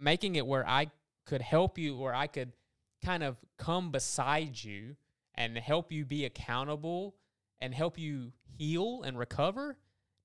making 0.00 0.34
it 0.34 0.44
where 0.44 0.68
I 0.68 0.90
could 1.26 1.40
help 1.40 1.78
you, 1.78 1.96
where 1.96 2.12
I 2.14 2.26
could 2.26 2.52
kind 3.04 3.22
of 3.22 3.36
come 3.56 3.92
beside 3.92 4.62
you 4.62 4.96
and 5.36 5.56
help 5.56 5.92
you 5.92 6.04
be 6.04 6.24
accountable 6.24 7.14
and 7.60 7.72
help 7.72 7.98
you 7.98 8.32
heal 8.58 9.02
and 9.04 9.16
recover, 9.16 9.76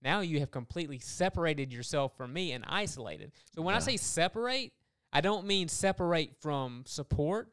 now 0.02 0.22
you 0.22 0.40
have 0.40 0.50
completely 0.50 0.98
separated 0.98 1.72
yourself 1.72 2.18
from 2.18 2.34
me 2.34 2.54
and 2.54 2.66
isolated. 2.68 3.34
So 3.54 3.62
when 3.62 3.76
I 3.76 3.80
say 3.80 3.98
separate, 3.98 4.74
I 5.14 5.22
don't 5.22 5.46
mean 5.46 5.68
separate 5.68 6.36
from 6.42 6.86
support. 6.88 7.50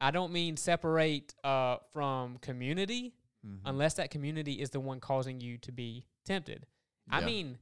I 0.00 0.12
don't 0.12 0.32
mean 0.32 0.56
separate 0.56 1.34
uh, 1.42 1.78
from 1.92 2.38
community 2.38 3.12
Mhm. 3.44 3.60
unless 3.64 3.94
that 3.94 4.10
community 4.10 4.60
is 4.60 4.70
the 4.70 4.80
one 4.80 5.00
causing 5.00 5.40
you 5.40 5.58
to 5.58 5.72
be 5.72 6.06
tempted. 6.24 6.66
I 7.08 7.24
mean, 7.24 7.58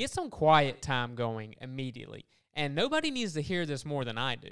get 0.00 0.10
some 0.10 0.30
quiet 0.30 0.80
time 0.82 1.14
going 1.14 1.54
immediately. 1.60 2.24
And 2.54 2.74
nobody 2.74 3.10
needs 3.10 3.34
to 3.34 3.42
hear 3.42 3.64
this 3.66 3.84
more 3.84 4.04
than 4.04 4.18
I 4.18 4.34
do. 4.34 4.50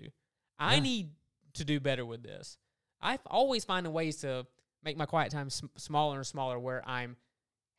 I 0.59 0.75
Yeah. 0.75 0.81
need 0.81 1.15
to 1.55 1.65
do 1.65 1.81
better 1.81 2.05
with 2.07 2.23
this. 2.23 2.57
I 3.01 3.19
always 3.27 3.65
find 3.65 3.91
ways 3.93 4.19
to 4.19 4.47
make 4.83 4.97
my 4.97 5.07
quiet 5.07 5.31
time 5.33 5.51
sm- 5.51 5.67
smaller 5.77 6.17
and 6.17 6.27
smaller 6.27 6.59
where 6.59 6.87
I'm 6.89 7.17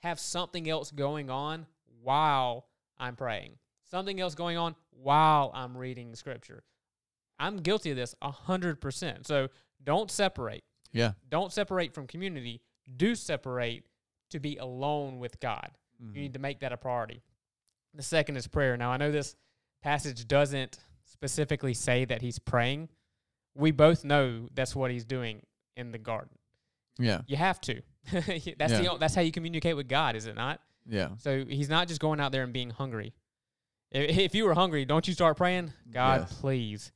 have 0.01 0.20
something 0.20 0.70
else 0.70 0.91
going 0.91 1.30
on 1.30 1.67
while 2.01 2.67
I'm 2.97 3.15
praying. 3.15 3.59
Something 3.84 4.20
else 4.20 4.34
going 4.36 4.57
on 4.57 4.76
while 4.91 5.51
I'm 5.53 5.76
reading 5.78 6.15
scripture. 6.15 6.63
I'm 7.38 7.57
guilty 7.57 7.91
of 7.91 7.97
this 7.97 8.15
a 8.22 8.32
hundred 8.32 8.80
percent. 8.82 9.28
So 9.28 9.49
don't 9.84 10.09
separate 10.11 10.63
Yeah. 10.91 11.13
don't 11.28 11.51
separate 11.53 11.93
from 11.93 12.07
community. 12.07 12.61
Do 12.97 13.13
separate 13.15 13.86
to 14.30 14.39
be 14.39 14.57
alone 14.57 15.20
with 15.20 15.39
God. 15.39 15.72
Mhm. 16.01 16.15
You 16.15 16.22
need 16.22 16.34
to 16.34 16.39
make 16.39 16.59
that 16.59 16.72
a 16.74 16.78
priority. 16.78 17.22
The 17.94 18.04
second 18.04 18.38
is 18.38 18.48
prayer. 18.48 18.78
Now, 18.78 18.92
I 18.92 18.98
know 18.98 19.12
this 19.12 19.36
passage 19.82 20.28
doesn't 20.28 20.78
specifically 21.06 21.74
say 21.74 22.06
that 22.06 22.22
he's 22.22 22.40
praying. 22.40 22.90
We 23.56 23.72
both 23.72 24.04
know 24.06 24.48
that's 24.54 24.76
what 24.76 24.92
he's 24.92 25.06
doing 25.06 25.42
in 25.76 25.92
the 25.92 25.98
garden. 25.98 26.38
Yeah. 27.00 27.22
You 27.28 27.38
have 27.38 27.60
to. 27.62 27.82
that's 28.12 28.26
the 28.74 28.82
Yeah. 28.84 28.90
o- 28.92 28.98
that's 28.98 29.16
how 29.16 29.22
you 29.22 29.32
communicate 29.32 29.76
with 29.76 29.88
God, 29.88 30.16
is 30.16 30.26
it 30.28 30.36
not? 30.36 30.62
Yeah. 30.88 31.10
So 31.18 31.46
he's 31.46 31.70
not 31.70 31.88
just 31.88 32.00
going 32.00 32.20
out 32.20 32.32
there 32.32 32.44
and 32.44 32.54
being 32.54 32.70
hungry. 32.70 33.14
If, 33.92 34.18
if 34.18 34.36
you 34.36 34.46
were 34.46 34.54
hungry, 34.54 34.86
don't 34.86 35.08
you 35.08 35.14
start 35.14 35.38
praying? 35.38 35.74
God, 35.92 36.22
Yes. 36.22 36.34
please, 36.40 36.92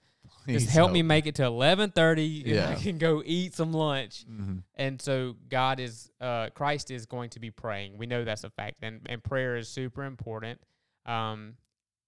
Please 0.45 0.63
just 0.63 0.73
help 0.75 0.91
me 0.91 1.01
make 1.03 1.25
it 1.25 1.35
to 1.35 1.45
eleven 1.45 1.91
thirty, 1.91 2.43
and 2.51 2.59
I 2.73 2.75
can 2.75 2.97
go 2.97 3.21
eat 3.25 3.53
some 3.55 3.71
lunch. 3.71 4.25
Mhm. 4.29 4.63
And 4.75 5.01
so 5.01 5.35
God 5.49 5.79
is 5.79 6.11
uh 6.19 6.49
Christ 6.49 6.91
is 6.91 7.05
going 7.05 7.29
to 7.31 7.39
be 7.39 7.49
praying. 7.49 7.97
We 7.97 8.07
know 8.07 8.23
that's 8.25 8.43
a 8.43 8.49
fact. 8.49 8.77
And 8.81 9.01
and 9.07 9.23
prayer 9.23 9.55
is 9.55 9.69
super 9.69 10.03
important. 10.03 10.59
Um 11.05 11.55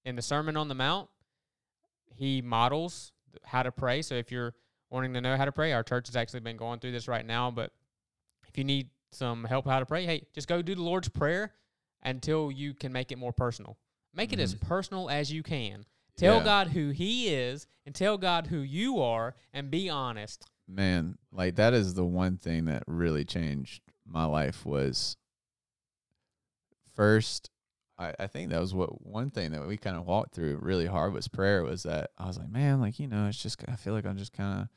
in 0.03 0.15
the 0.15 0.21
Sermon 0.21 0.55
on 0.57 0.67
the 0.67 0.75
Mount, 0.75 1.09
he 2.13 2.41
models 2.41 3.11
how 3.43 3.63
to 3.63 3.71
pray. 3.71 4.01
So 4.01 4.15
if 4.15 4.31
you're 4.31 4.53
wanting 4.89 5.13
to 5.15 5.21
know 5.21 5.35
how 5.35 5.45
to 5.45 5.51
pray, 5.51 5.73
our 5.73 5.83
church 5.83 6.07
has 6.07 6.15
actually 6.15 6.41
been 6.41 6.57
going 6.57 6.79
through 6.79 6.91
this 6.91 7.07
right 7.07 7.25
now, 7.25 7.49
but 7.51 7.71
if 8.47 8.57
you 8.57 8.63
need 8.63 8.89
some 9.11 9.43
help 9.43 9.65
how 9.65 9.79
to 9.79 9.85
pray, 9.85 10.05
hey, 10.05 10.27
just 10.33 10.47
go 10.47 10.61
do 10.61 10.75
the 10.75 10.83
Lord's 10.83 11.09
prayer 11.09 11.53
until 12.03 12.51
you 12.51 12.73
can 12.73 12.93
make 12.93 13.11
it 13.11 13.17
more 13.17 13.33
personal. 13.33 13.77
Make 14.13 14.31
it 14.31 14.39
as 14.39 14.53
personal 14.53 15.09
as 15.09 15.33
you 15.33 15.41
can. 15.43 15.85
Tell 16.17 16.35
Mm-hmm. 16.37 16.45
Yeah. 16.45 16.51
God 16.51 16.67
who 16.69 16.89
he 16.91 17.27
is 17.33 17.67
and 17.85 17.93
tell 17.95 18.17
God 18.17 18.47
who 18.47 18.59
you 18.59 19.01
are 19.01 19.35
and 19.53 19.69
be 19.71 19.89
honest. 19.89 20.45
man 20.67 21.17
like 21.31 21.55
that 21.55 21.73
is 21.73 21.95
the 21.95 22.05
one 22.05 22.37
thing 22.37 22.65
that 22.65 22.83
really 22.87 23.25
changed 23.25 23.81
my 24.05 24.23
life 24.25 24.65
was 24.65 25.17
first 26.93 27.49
I, 27.97 28.13
I 28.19 28.27
think 28.27 28.49
that 28.49 28.59
was 28.59 28.73
what 28.73 29.05
one 29.05 29.29
thing 29.31 29.51
that 29.51 29.65
we 29.67 29.77
kind 29.77 29.95
of 29.95 30.05
walked 30.05 30.35
through 30.35 30.57
really 30.61 30.85
hard 30.85 31.13
was 31.13 31.27
prayer 31.27 31.63
was 31.63 31.83
that 31.83 32.11
I 32.17 32.25
was 32.27 32.37
like, 32.37 32.49
man, 32.49 32.81
like, 32.81 32.99
you 32.99 33.07
know, 33.07 33.27
it's 33.27 33.41
just 33.41 33.63
I 33.67 33.75
feel 33.75 33.93
like 33.93 34.05
I'm 34.05 34.17
just 34.17 34.33
kinda 34.33 34.69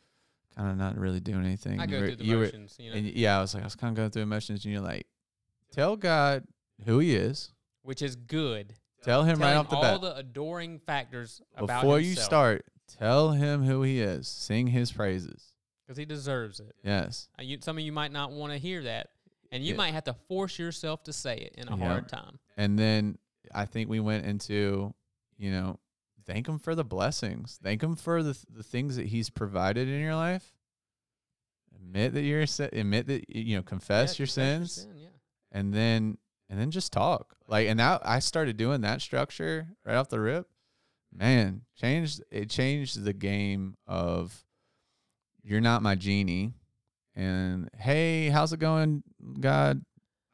kinda 0.56 0.74
not 0.76 0.96
really 0.96 1.20
doing 1.20 1.44
anything. 1.44 1.80
I 1.80 1.84
You 1.84 1.88
go 1.90 2.00
were- 2.00 2.06
through 2.06 2.16
the 2.16 2.24
you 2.24 2.36
were- 2.38 2.44
motions, 2.44 2.76
you 2.78 2.90
know. 2.90 2.96
and 2.96 3.06
yeah, 3.06 3.38
I 3.38 3.40
was 3.40 3.54
like, 3.54 3.62
I 3.62 3.66
was 3.66 3.74
kinda 3.76 3.94
going 3.94 4.10
through 4.10 4.22
emotions 4.22 4.64
and 4.64 4.72
you're 4.72 4.82
like, 4.82 5.06
Tell 5.72 5.96
God 5.96 6.44
who 6.86 6.98
he 7.00 7.14
is. 7.16 7.52
which 7.82 8.02
is 8.02 8.16
good. 8.16 8.74
Tell 9.02 9.22
him 9.24 9.38
Tell 9.38 9.46
right 9.46 9.52
him 9.54 9.58
off 9.60 9.70
the 9.70 9.76
all 9.76 9.82
bat. 9.82 9.92
All 9.94 9.98
the 10.00 10.16
adoring 10.16 10.78
factors 10.80 11.40
about 11.56 11.82
Before 11.82 12.00
you 12.00 12.14
start, 12.16 12.66
tell 12.86 13.32
him 13.32 13.62
who 13.64 13.82
he 13.82 14.00
is. 14.00 14.26
Sing 14.28 14.66
his 14.68 14.92
praises. 14.92 15.52
because 15.86 15.96
he 15.96 16.04
deserves 16.04 16.60
it. 16.60 16.74
Yes. 16.84 17.28
Uh, 17.38 17.42
you, 17.42 17.58
some 17.62 17.78
of 17.78 17.82
you 17.84 17.92
might 17.92 18.12
not 18.12 18.30
want 18.30 18.52
to 18.52 18.58
hear 18.58 18.82
that, 18.82 19.08
and 19.50 19.64
you 19.64 19.70
Yeah. 19.72 19.76
might 19.76 19.92
have 19.92 20.04
to 20.04 20.14
force 20.14 20.58
yourself 20.58 21.02
to 21.04 21.12
say 21.12 21.36
it 21.36 21.54
in 21.56 21.68
a 21.68 21.76
Yeah. 21.76 21.86
hard 21.86 22.08
time. 22.08 22.38
And 22.56 22.78
then 22.78 23.18
I 23.52 23.64
think 23.64 23.88
we 23.88 24.00
went 24.00 24.26
into, 24.26 24.94
you 25.36 25.50
know, 25.50 25.78
thank 26.24 26.46
him 26.48 26.58
for 26.58 26.74
the 26.74 26.84
blessings. 26.84 27.58
Thank 27.62 27.82
him 27.82 27.96
for 27.96 28.22
the 28.22 28.36
the 28.50 28.62
things 28.62 28.96
that 28.96 29.06
he's 29.06 29.30
provided 29.30 29.88
in 29.88 30.00
your 30.00 30.14
life. 30.16 30.54
Admit 31.74 32.12
that 32.14 32.22
you're 32.22 32.44
admit 32.72 33.06
that 33.06 33.28
you 33.34 33.56
know 33.56 33.62
confess 33.62 34.18
Yeah, 34.18 34.22
your 34.22 34.26
confess 34.26 34.34
sins 34.34 34.72
sin, 34.72 34.96
yeah. 34.98 35.08
and 35.52 35.72
then 35.72 36.18
and 36.50 36.58
then 36.58 36.70
just 36.70 36.92
talk. 36.92 37.36
Like 37.46 37.68
and 37.68 37.76
now 37.78 38.00
I 38.04 38.18
started 38.18 38.56
doing 38.56 38.80
that 38.82 39.00
structure 39.00 39.68
right 39.84 39.94
off 39.94 40.08
the 40.08 40.20
rip. 40.20 40.48
Man, 41.12 41.62
changed 41.76 42.22
it 42.30 42.50
changed 42.50 43.02
the 43.02 43.12
game 43.14 43.76
of 43.86 44.44
you're 45.42 45.60
not 45.62 45.82
my 45.82 45.94
genie 45.94 46.52
and 47.14 47.70
hey, 47.74 48.28
how's 48.28 48.52
it 48.52 48.60
going, 48.60 49.02
God? 49.40 49.82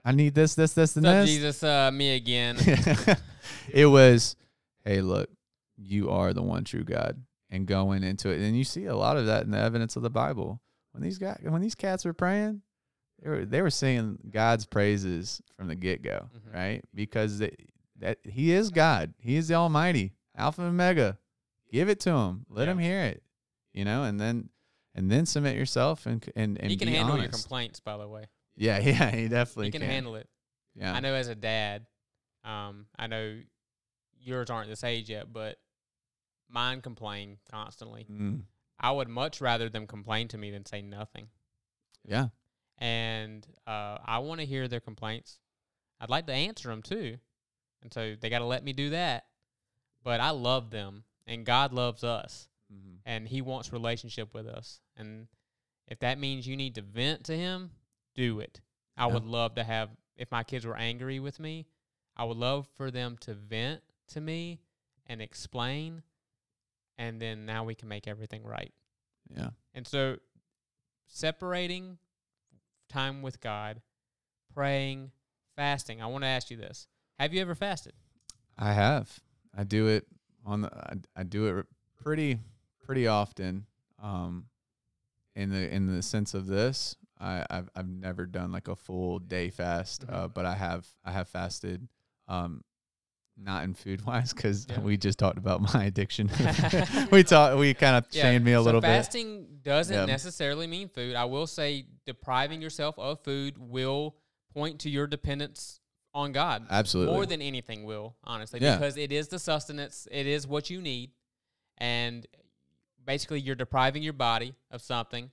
I 0.05 0.12
need 0.12 0.34
this, 0.34 0.55
this, 0.55 0.74
this, 0.74 0.97
and 0.97 1.07
What's 1.07 1.14
up, 1.16 1.22
this. 1.22 1.30
Jesus? 1.34 1.62
Uh, 1.62 1.90
me 1.92 2.14
again. 2.14 2.57
it 3.72 3.86
was, 3.86 4.36
hey, 4.84 5.01
look, 5.01 5.30
you 5.76 6.11
are 6.11 6.32
the 6.34 6.42
one 6.42 6.64
true 6.64 6.84
God, 6.84 7.22
and 7.51 7.66
going 7.66 8.03
into 8.03 8.28
it, 8.30 8.40
and 8.40 8.57
you 8.57 8.64
see 8.64 8.84
a 8.86 8.97
lot 8.97 9.16
of 9.16 9.26
that 9.26 9.45
in 9.45 9.51
the 9.51 9.59
evidence 9.59 9.97
of 9.97 10.03
the 10.03 10.11
Bible. 10.11 10.61
When 10.92 11.03
these 11.03 11.18
guys, 11.18 11.38
when 11.42 11.62
these 11.62 11.74
cats 11.74 12.05
were 12.05 12.12
praying, 12.12 12.62
they 13.22 13.30
were 13.30 13.45
they 13.45 13.62
were 13.62 13.70
singing 13.70 14.18
God's 14.30 14.66
praises 14.66 15.40
from 15.57 15.68
the 15.68 15.74
get 15.74 16.03
go, 16.03 16.28
Mhm. 16.36 16.55
right? 16.55 16.84
Because 16.95 17.38
they, 17.38 17.57
that 18.01 18.18
He 18.24 18.53
is 18.53 18.70
God, 18.70 19.14
He 19.18 19.36
is 19.36 19.49
the 19.49 19.55
Almighty, 19.55 20.12
Alpha 20.36 20.61
and 20.61 20.70
Omega. 20.70 21.18
Give 21.72 21.88
it 21.88 21.99
to 22.01 22.11
Him, 22.11 22.45
let 22.51 22.66
Yeah. 22.66 22.72
Him 22.72 22.78
hear 22.78 23.01
it, 23.05 23.22
you 23.72 23.84
know, 23.84 24.05
and 24.05 24.20
then 24.20 24.51
and 24.95 25.11
then 25.11 25.26
submit 25.26 25.57
yourself 25.57 26.07
and 26.07 26.24
and 26.36 26.61
and 26.61 26.70
he 26.70 26.76
can 26.76 26.88
handle 26.88 27.18
your 27.18 27.28
complaints, 27.28 27.80
by 27.80 27.97
the 27.97 28.07
way. 28.07 28.26
Yeah, 28.57 28.78
yeah, 28.82 29.11
he 29.11 29.28
definitely 29.28 29.66
He 29.66 29.72
can, 29.72 29.82
handle 29.82 30.16
it. 30.16 30.28
Yeah, 30.74 30.92
I 30.92 31.00
know 31.00 31.14
as 31.14 31.28
a 31.28 31.34
dad, 31.34 31.86
um, 32.44 32.86
I 32.98 33.07
know 33.07 33.40
yours 34.20 34.50
aren't 34.50 34.68
this 34.68 34.84
age 34.84 35.09
yet, 35.11 35.32
but 35.32 35.59
mine 36.48 36.80
complain 36.80 37.38
constantly. 37.50 38.07
Mm, 38.11 38.42
I 38.78 38.90
would 38.92 39.09
much 39.09 39.40
rather 39.40 39.68
them 39.68 39.86
complain 39.86 40.28
to 40.28 40.38
me 40.38 40.50
than 40.50 40.64
say 40.66 40.82
nothing. 40.82 41.28
yeah, 42.07 42.28
and 42.78 43.46
uh, 43.66 43.98
I 44.05 44.18
want 44.18 44.40
to 44.40 44.46
hear 44.46 44.68
their 44.68 44.80
complaints. 44.80 45.38
I'd 46.00 46.11
like 46.11 46.26
to 46.26 46.32
answer 46.32 46.68
them 46.68 46.82
too, 46.82 47.18
and 47.82 47.92
so 47.92 48.14
they 48.20 48.28
got 48.30 48.40
to 48.40 48.44
let 48.46 48.64
me 48.64 48.72
do 48.72 48.90
that. 48.90 49.26
But 50.02 50.20
I 50.20 50.30
love 50.30 50.70
them, 50.70 51.05
and 51.26 51.46
God 51.46 51.72
loves 51.72 52.05
us, 52.05 52.48
Mhm. 52.72 52.98
and 53.07 53.28
He 53.28 53.40
wants 53.42 53.72
relationship 53.72 54.34
with 54.34 54.46
us. 54.46 54.80
And 54.96 55.28
if 55.88 55.98
that 56.00 56.18
means 56.18 56.46
you 56.46 56.57
need 56.57 56.74
to 56.74 56.82
vent 56.82 57.24
to 57.24 57.36
Him, 57.36 57.70
do 58.15 58.41
it. 58.41 58.61
I 58.97 59.07
Yeah. 59.07 59.15
would 59.15 59.25
love 59.25 59.55
to 59.57 59.65
have 59.65 59.91
if 60.17 60.31
my 60.31 60.45
kids 60.45 60.65
were 60.65 60.77
angry 60.77 61.19
with 61.19 61.41
me, 61.41 61.67
I 62.17 62.25
would 62.25 62.37
love 62.37 62.69
for 62.77 62.91
them 62.91 63.17
to 63.23 63.35
vent 63.35 63.83
to 64.09 64.21
me 64.21 64.61
and 65.07 65.21
explain 65.21 66.03
and 66.97 67.21
then 67.21 67.45
now 67.45 67.65
we 67.65 67.75
can 67.75 67.89
make 67.89 68.07
everything 68.07 68.45
right. 68.45 68.73
Yeah. 69.29 69.51
And 69.75 69.85
so 69.87 70.19
separating 71.09 71.99
time 72.89 73.23
with 73.23 73.41
God, 73.41 73.81
praying, 74.53 75.11
fasting. 75.57 76.01
I 76.03 76.07
want 76.07 76.23
to 76.23 76.29
ask 76.29 76.51
you 76.51 76.57
this. 76.57 76.87
Have 77.19 77.33
you 77.35 77.41
ever 77.41 77.55
fasted? 77.55 77.95
I 78.57 78.73
have. 78.73 79.19
I 79.57 79.65
do 79.65 79.89
it 79.89 80.07
on 80.45 80.62
the. 80.62 80.71
I, 80.77 80.95
I 81.17 81.23
do 81.25 81.59
it 81.59 81.67
pretty 82.03 82.39
pretty 82.85 83.07
often. 83.07 83.67
Um, 84.03 84.47
in 85.35 85.51
the 85.51 85.69
in 85.73 85.87
the 85.87 86.03
sense 86.03 86.35
of 86.35 86.47
this, 86.47 86.95
I 87.21 87.45
I've 87.51 87.69
I've 87.75 87.89
never 87.89 88.27
done 88.27 88.53
like 88.53 88.69
a 88.69 88.77
full 88.77 89.19
day 89.19 89.51
fast. 89.51 90.05
Uh, 90.09 90.29
Mhm. 90.29 90.35
but 90.35 90.47
I 90.47 90.55
have 90.55 90.87
I 91.05 91.12
have 91.12 91.29
fasted. 91.29 91.89
Um, 92.29 92.62
not 93.37 93.65
in 93.65 93.75
food 93.75 94.03
wise 94.07 94.33
because 94.33 94.67
Yeah. 94.71 94.81
we 94.81 94.97
just 94.97 95.19
talked 95.19 95.39
about 95.39 95.61
my 95.75 95.85
addiction. 95.85 96.31
we 97.11 97.25
talked. 97.25 97.59
We 97.59 97.75
kind 97.75 97.97
of 97.97 98.07
shamed 98.12 98.45
me 98.45 98.53
a 98.53 98.57
so 98.59 98.62
little 98.62 98.81
bit. 98.81 98.87
fasting 98.89 99.59
doesn't 99.62 99.95
Yeah. 99.95 100.05
necessarily 100.07 100.67
mean 100.67 100.89
food. 100.89 101.17
I 101.17 101.25
will 101.25 101.47
say 101.49 101.87
depriving 102.07 102.62
yourself 102.62 102.99
of 102.99 103.21
food 103.25 103.59
will 103.59 104.17
point 104.53 104.81
to 104.83 104.91
your 104.91 105.07
dependence 105.09 105.81
on 106.15 106.31
God. 106.31 106.65
Absolutely. 106.71 107.12
More 107.12 107.27
than 107.27 107.43
anything 107.43 107.83
will, 107.85 108.15
honestly, 108.23 108.61
Yeah. 108.61 108.77
because 108.77 108.97
it 108.97 109.11
is 109.11 109.27
the 109.27 109.39
sustenance, 109.41 110.07
it 110.12 110.29
is 110.29 110.47
what 110.47 110.71
you 110.71 110.81
need. 110.81 111.11
And 111.79 112.25
basically 113.05 113.41
you're 113.41 113.57
depriving 113.57 114.05
your 114.05 114.12
body 114.12 114.55
of 114.71 114.81
something 114.81 115.31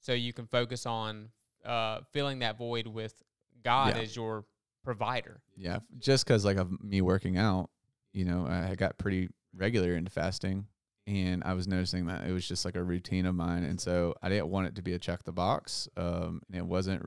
so 0.00 0.12
you 0.12 0.32
can 0.32 0.46
focus 0.46 0.86
on 0.86 1.28
uh, 1.64 2.00
filling 2.12 2.40
that 2.40 2.56
void 2.58 2.86
with 2.86 3.14
God 3.62 3.94
Yeah. 3.96 4.02
as 4.02 4.16
your 4.16 4.44
provider. 4.82 5.42
Yeah, 5.56 5.80
just 5.98 6.24
because 6.26 6.44
like 6.44 6.56
of 6.56 6.82
me 6.82 7.00
working 7.02 7.36
out, 7.36 7.70
you 8.12 8.24
know, 8.24 8.46
I 8.46 8.74
got 8.74 8.98
pretty 8.98 9.28
regular 9.54 9.94
into 9.94 10.10
fasting, 10.10 10.66
and 11.06 11.44
I 11.44 11.52
was 11.54 11.68
noticing 11.68 12.06
that 12.06 12.26
it 12.26 12.32
was 12.32 12.46
just 12.48 12.64
like 12.64 12.76
a 12.76 12.82
routine 12.82 13.26
of 13.26 13.34
mine, 13.34 13.64
and 13.64 13.80
so 13.80 14.14
I 14.22 14.28
didn't 14.30 14.48
want 14.48 14.68
it 14.68 14.76
to 14.76 14.82
be 14.82 14.94
a 14.94 14.98
check 14.98 15.22
the 15.24 15.32
box, 15.32 15.88
um, 15.96 16.40
and 16.48 16.56
it 16.56 16.64
wasn't 16.64 17.06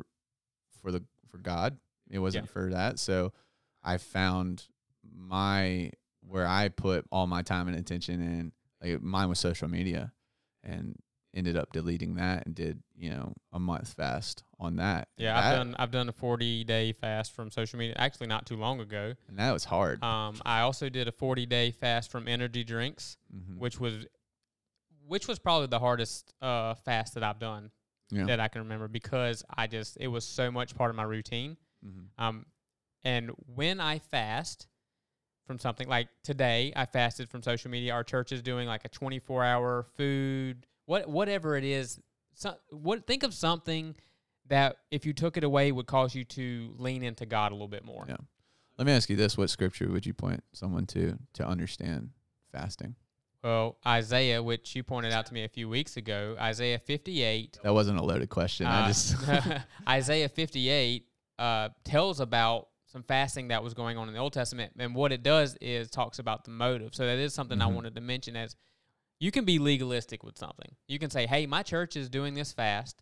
for 0.81 0.91
the 0.91 1.03
for 1.29 1.39
God, 1.39 1.77
it 2.11 2.19
wasn't 2.19 2.47
for 2.49 2.69
that. 2.69 2.99
So 2.99 3.33
I 3.83 3.97
found 3.97 4.67
my 5.15 5.91
where 6.27 6.47
I 6.47 6.69
put 6.69 7.05
all 7.11 7.27
my 7.27 7.41
time 7.41 7.67
and 7.67 7.75
attention 7.77 8.21
in. 8.21 8.51
Like 8.81 9.01
mine 9.01 9.29
was 9.29 9.39
social 9.39 9.67
media, 9.67 10.11
and 10.63 10.95
ended 11.33 11.57
up 11.57 11.71
deleting 11.73 12.15
that 12.15 12.45
and 12.45 12.53
did 12.55 12.83
you 12.95 13.09
know 13.09 13.33
a 13.51 13.59
month 13.59 13.93
fast 13.93 14.43
on 14.59 14.75
that. 14.77 15.07
Yeah, 15.17 15.37
I've 15.37 15.43
that- 15.43 15.55
done 15.55 15.75
I've 15.79 15.91
done 15.91 16.09
a 16.09 16.13
40 16.13 16.63
day 16.63 16.91
fast 16.93 17.33
from 17.33 17.49
social 17.51 17.79
media 17.79 17.95
actually 17.97 18.27
not 18.27 18.45
too 18.45 18.55
long 18.57 18.79
ago. 18.79 19.13
and 19.27 19.37
that 19.39 19.51
was 19.51 19.65
hard. 19.65 20.03
Um, 20.03 20.39
I 20.45 20.61
also 20.61 20.89
did 20.89 21.07
a 21.07 21.11
40 21.11 21.45
day 21.45 21.71
fast 21.71 22.11
from 22.11 22.27
energy 22.27 22.63
drinks, 22.63 23.17
Mhm. 23.33 23.57
which 23.57 23.79
was 23.79 24.05
which 25.05 25.27
was 25.27 25.37
probably 25.39 25.67
the 25.67 25.79
hardest 25.79 26.33
uh, 26.41 26.75
fast 26.75 27.13
that 27.15 27.23
I've 27.23 27.39
done 27.39 27.71
Yeah. 28.09 28.25
that 28.25 28.39
I 28.39 28.47
can 28.47 28.61
remember 28.61 28.87
because 28.87 29.43
I 29.49 29.67
just 29.67 29.97
it 29.99 30.07
was 30.07 30.25
so 30.25 30.49
much 30.51 30.75
part 30.75 30.89
of 30.89 30.95
my 30.95 31.03
routine. 31.03 31.57
Mhm. 31.85 32.07
Um, 32.17 32.45
and 33.03 33.31
when 33.53 33.81
I 33.81 33.99
fast 33.99 34.67
from 35.45 35.59
something 35.59 35.89
like 35.89 36.07
today, 36.23 36.71
I 36.73 36.85
fasted 36.85 37.29
from 37.29 37.43
social 37.43 37.69
media. 37.69 37.91
Our 37.93 38.03
church 38.05 38.31
is 38.31 38.41
doing 38.41 38.65
like 38.65 38.85
a 38.85 38.89
24 38.89 39.43
hour 39.43 39.83
food, 39.97 40.65
what 40.85 41.07
whatever 41.09 41.55
it 41.55 41.63
is. 41.63 41.99
So, 42.33 42.55
what 42.71 43.05
think 43.05 43.23
of 43.23 43.33
something 43.33 43.95
that 44.47 44.77
if 44.91 45.05
you 45.05 45.13
took 45.13 45.37
it 45.37 45.43
away 45.43 45.71
would 45.71 45.85
cause 45.87 46.13
you 46.15 46.23
to 46.25 46.73
lean 46.77 47.03
into 47.03 47.25
God 47.25 47.51
a 47.51 47.55
little 47.55 47.67
bit 47.67 47.85
more. 47.85 48.05
Yeah. 48.07 48.17
Let 48.77 48.87
me 48.87 48.93
ask 48.93 49.09
you 49.09 49.15
this: 49.15 49.37
What 49.37 49.49
scripture 49.49 49.89
would 49.89 50.05
you 50.05 50.13
point 50.13 50.43
someone 50.53 50.85
to 50.87 51.17
to 51.33 51.47
understand 51.47 52.09
fasting? 52.51 52.95
Well, 53.43 53.77
Isaiah, 53.85 54.41
which 54.41 54.73
you 54.73 54.83
pointed 54.83 55.11
out 55.11 55.25
to 55.25 55.33
me 55.33 55.43
a 55.43 55.49
few 55.49 55.67
weeks 55.67 55.97
ago, 55.97 56.37
Isaiah 56.39 56.79
58. 56.79 57.59
That 57.61 57.73
wasn't 57.73 57.99
a 57.99 58.03
loaded 58.03 58.29
question. 58.29 58.67
I 58.67 58.85
uh, 58.85 58.87
just 58.87 59.15
Isaiah 59.89 60.29
58 60.29 61.05
uh, 61.39 61.69
tells 61.83 62.21
about 62.21 62.69
some 62.85 63.03
fasting 63.03 63.49
that 63.49 63.61
was 63.61 63.73
going 63.73 63.97
on 63.97 64.07
in 64.07 64.13
the 64.13 64.19
Old 64.19 64.33
Testament, 64.33 64.73
and 64.79 64.95
what 64.95 65.11
it 65.11 65.23
does 65.23 65.57
is 65.59 65.89
talks 65.89 66.19
about 66.19 66.45
the 66.45 66.51
motive. 66.51 66.95
So 66.95 67.05
that 67.05 67.17
is 67.17 67.33
something 67.33 67.61
I 67.61 67.65
Mhm. 67.69 67.73
wanted 67.75 67.95
to 67.95 68.01
mention 68.01 68.35
as 68.37 68.55
you 69.19 69.31
can 69.31 69.45
be 69.45 69.59
legalistic 69.59 70.23
with 70.23 70.37
something. 70.37 70.75
You 70.87 70.99
can 70.99 71.09
say, 71.09 71.25
"Hey, 71.27 71.45
my 71.45 71.63
church 71.63 71.95
is 71.95 72.09
doing 72.09 72.33
this 72.33 72.51
fast, 72.53 73.01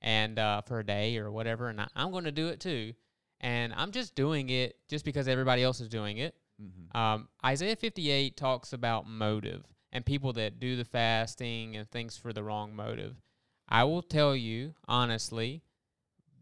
and 0.00 0.38
uh, 0.38 0.60
for 0.62 0.78
a 0.80 0.84
day 0.86 1.18
or 1.18 1.30
whatever, 1.30 1.68
and 1.68 1.80
I, 1.80 1.88
I'm 1.94 2.10
going 2.10 2.24
to 2.24 2.32
do 2.32 2.48
it 2.48 2.60
too." 2.60 2.94
And 3.40 3.72
I'm 3.74 3.92
just 3.92 4.14
doing 4.16 4.50
it 4.50 4.76
just 4.88 5.04
because 5.04 5.28
everybody 5.28 5.62
else 5.62 5.80
is 5.80 5.88
doing 5.88 6.18
it. 6.18 6.34
Mhm. 6.60 6.96
Um, 6.98 7.28
Isaiah 7.46 7.76
58 7.76 8.36
talks 8.36 8.72
about 8.72 9.06
motive 9.08 9.64
and 9.92 10.04
people 10.04 10.32
that 10.32 10.58
do 10.58 10.74
the 10.76 10.84
fasting 10.84 11.76
and 11.76 11.88
things 11.88 12.16
for 12.16 12.32
the 12.32 12.42
wrong 12.42 12.74
motive. 12.74 13.14
I 13.68 13.84
will 13.84 14.02
tell 14.02 14.34
you 14.34 14.74
honestly, 14.88 15.62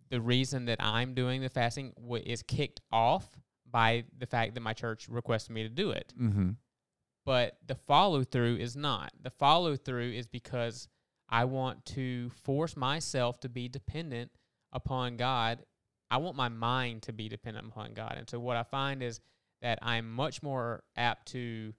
the 0.09 0.21
reason 0.23 0.65
that 0.67 0.83
I'm 0.83 1.13
doing 1.15 1.43
the 1.43 1.49
fasting 1.51 1.93
w- 2.01 2.23
is 2.25 2.43
kicked 2.43 2.81
off 2.91 3.27
by 3.71 4.05
the 4.17 4.27
fact 4.27 4.55
that 4.55 4.61
my 4.61 4.73
church 4.73 5.07
requested 5.09 5.53
me 5.53 5.65
to 5.65 5.69
do 5.69 5.91
it. 5.91 6.15
Mhm. 6.19 6.57
But 7.27 7.59
the 7.67 7.75
follow 7.75 8.25
through 8.25 8.57
is 8.57 8.77
not. 8.77 9.13
The 9.21 9.31
follow 9.31 9.77
through 9.77 10.13
is 10.13 10.29
because 10.29 10.89
I 11.29 11.45
want 11.45 11.85
to 11.87 12.31
force 12.45 12.77
myself 12.77 13.41
to 13.41 13.49
be 13.49 13.69
dependent 13.69 14.31
upon 14.73 15.17
God. 15.17 15.65
I 16.09 16.19
want 16.19 16.37
my 16.37 16.49
mind 16.49 17.03
to 17.03 17.13
be 17.13 17.29
dependent 17.29 17.67
upon 17.67 17.95
God. 17.95 18.15
And 18.17 18.31
so 18.31 18.39
what 18.39 18.57
I 18.57 18.63
find 18.63 19.03
is 19.03 19.21
that 19.61 19.81
I'm 19.83 20.11
much 20.11 20.41
more 20.41 20.85
apt 20.97 21.27
to 21.33 21.75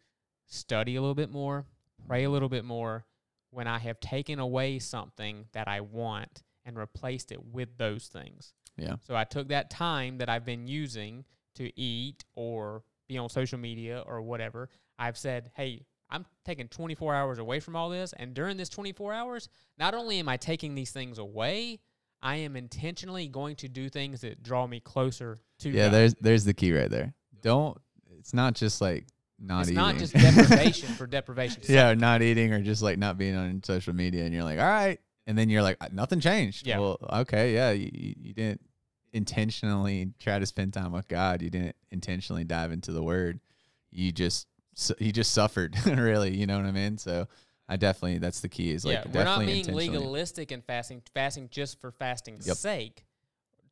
study 0.48 0.98
a 0.98 1.02
little 1.02 1.16
bit 1.16 1.32
more, 1.32 1.66
pray 2.06 2.26
a 2.26 2.30
little 2.30 2.50
bit 2.50 2.66
more 2.66 3.06
when 3.52 3.68
I 3.68 3.80
have 3.80 4.02
taken 4.02 4.40
away 4.40 4.80
something 4.80 5.46
that 5.54 5.70
I 5.70 5.80
want 5.80 6.44
and 6.66 6.78
replaced 6.78 7.32
it 7.32 7.44
with 7.46 7.78
those 7.78 8.08
things. 8.08 8.54
Yeah. 8.76 8.98
So 9.08 9.16
I 9.16 9.24
took 9.24 9.48
that 9.48 9.70
time 9.70 10.18
that 10.18 10.28
I've 10.28 10.46
been 10.46 10.68
using 10.68 11.24
to 11.56 11.80
eat 11.80 12.26
or 12.36 12.84
be 13.08 13.18
on 13.18 13.30
social 13.30 13.58
media 13.58 14.04
or 14.06 14.22
whatever. 14.22 14.70
I've 15.00 15.18
said, 15.18 15.52
hey, 15.56 15.86
I'm 16.10 16.26
taking 16.46 16.68
24 16.70 17.14
hours 17.14 17.38
away 17.40 17.60
from 17.60 17.76
all 17.76 17.90
this. 17.90 18.14
And 18.18 18.34
during 18.34 18.58
this 18.58 18.70
24 18.70 19.14
hours, 19.14 19.50
not 19.78 19.94
only 19.94 20.20
am 20.20 20.30
I 20.30 20.38
taking 20.38 20.74
these 20.76 20.92
things 20.92 21.18
away, 21.18 21.80
I 22.22 22.38
am 22.38 22.56
intentionally 22.56 23.28
going 23.28 23.56
to 23.58 23.68
do 23.68 23.90
things 23.90 24.22
that 24.22 24.42
draw 24.42 24.66
me 24.68 24.80
closer 24.80 25.38
to 25.60 25.70
Yeah, 25.70 25.86
God. 25.88 25.94
there's 25.94 26.14
there's 26.22 26.46
the 26.46 26.54
key 26.54 26.74
right 26.74 26.90
there. 26.90 27.14
Don't. 27.42 27.78
It's 28.18 28.34
not 28.34 28.56
just 28.56 28.82
like 28.82 29.06
not 29.40 29.62
it's 29.62 29.70
eating. 29.70 29.76
not 29.84 29.98
just 29.98 30.14
deprivation 30.14 30.90
for 30.96 31.06
deprivation. 31.06 31.62
yeah, 31.70 31.94
not 31.94 32.22
eating 32.24 32.52
or 32.54 32.62
just 32.62 32.82
like 32.82 32.98
not 32.98 33.18
being 33.20 33.36
on 33.36 33.62
social 33.64 33.94
media, 33.94 34.24
and 34.26 34.34
you're 34.34 34.44
like, 34.44 34.58
all 34.60 34.66
right, 34.66 35.00
and 35.28 35.38
then 35.38 35.50
you're 35.50 35.62
like, 35.62 35.78
"Uh, 35.80 35.90
nothing 35.92 36.20
changed. 36.20 36.66
Yeah. 36.66 36.80
Well, 36.80 36.98
okay, 37.22 37.54
yeah, 37.54 37.70
you 37.72 37.92
you 37.94 38.34
didn't 38.34 38.62
intentionally 39.14 40.12
try 40.20 40.40
to 40.40 40.46
spend 40.46 40.74
time 40.74 40.92
with 40.92 41.08
God. 41.08 41.42
You 41.42 41.50
didn't 41.50 41.76
intentionally 41.92 42.44
dive 42.46 42.72
into 42.72 42.92
the 42.92 43.04
Word. 43.04 43.40
You 43.92 44.12
just 44.12 44.48
su- 44.78 44.96
you 45.00 45.12
just 45.12 45.32
suffered, 45.32 45.76
really. 45.86 46.36
You 46.36 46.46
know 46.46 46.58
what 46.58 46.66
I 46.66 46.72
mean? 46.72 46.98
So 46.98 47.28
I 47.68 47.76
definitely 47.76 48.20
that's 48.20 48.40
the 48.40 48.50
key. 48.50 48.72
Is 48.72 48.86
like 48.86 49.04
yeah, 49.06 49.12
we're 49.12 49.26
not 49.26 49.46
being 49.46 49.66
legalistic 49.74 50.52
in 50.52 50.62
fasting, 50.62 51.02
fasting 51.14 51.50
just 51.52 51.82
for 51.82 51.92
fasting's 51.92 52.48
Yep. 52.48 52.58
sake, 52.58 53.06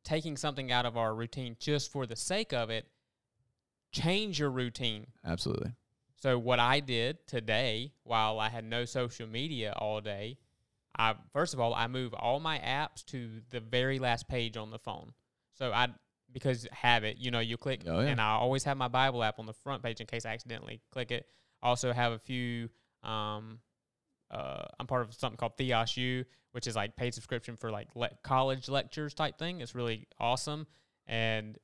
taking 0.04 0.36
something 0.36 0.70
out 0.70 0.84
of 0.84 0.96
our 0.96 1.14
routine 1.14 1.56
just 1.58 1.90
for 1.90 2.06
the 2.06 2.16
sake 2.16 2.52
of 2.52 2.68
it. 2.68 2.86
Change 3.92 4.38
your 4.38 4.50
routine. 4.50 5.06
Absolutely. 5.24 5.72
So 6.20 6.38
what 6.38 6.58
I 6.58 6.80
did 6.80 7.26
today, 7.26 7.92
while 8.02 8.40
I 8.40 8.48
had 8.48 8.64
no 8.64 8.84
social 8.84 9.26
media 9.26 9.72
all 9.76 10.00
day, 10.00 10.38
I 10.98 11.14
first 11.32 11.54
of 11.54 11.60
all 11.60 11.72
I 11.74 11.86
move 11.86 12.12
all 12.14 12.40
my 12.40 12.58
apps 12.58 13.04
to 13.06 13.40
the 13.50 13.60
very 13.60 13.98
last 13.98 14.28
page 14.28 14.56
on 14.56 14.70
the 14.70 14.78
phone. 14.78 15.12
So 15.54 15.72
I 15.72 15.88
because 16.36 16.68
habit, 16.70 17.16
you 17.18 17.30
know, 17.30 17.40
you 17.40 17.56
click, 17.56 17.80
Oh, 17.86 18.00
yeah. 18.00 18.08
and 18.08 18.20
I 18.20 18.32
always 18.32 18.62
have 18.64 18.76
my 18.76 18.88
Bible 18.88 19.24
app 19.24 19.38
on 19.38 19.46
the 19.46 19.54
front 19.54 19.82
page 19.82 20.02
in 20.02 20.06
case 20.06 20.26
I 20.26 20.34
accidentally 20.34 20.82
click 20.92 21.10
it. 21.10 21.24
I 21.62 21.68
also 21.68 21.94
have 21.94 22.12
a 22.12 22.18
few. 22.18 22.68
Um, 23.02 23.60
uh, 24.30 24.66
I'm 24.78 24.86
part 24.86 25.00
of 25.08 25.14
something 25.14 25.38
called 25.38 25.56
Theos 25.56 25.96
U, 25.96 26.26
which 26.52 26.66
is 26.66 26.76
like 26.76 26.94
paid 26.94 27.14
subscription 27.14 27.56
for 27.56 27.70
like 27.70 27.88
le- 27.94 28.10
college 28.22 28.68
lectures 28.68 29.14
type 29.14 29.38
thing. 29.38 29.62
It's 29.62 29.74
really 29.74 30.08
awesome, 30.20 30.66
and 31.06 31.56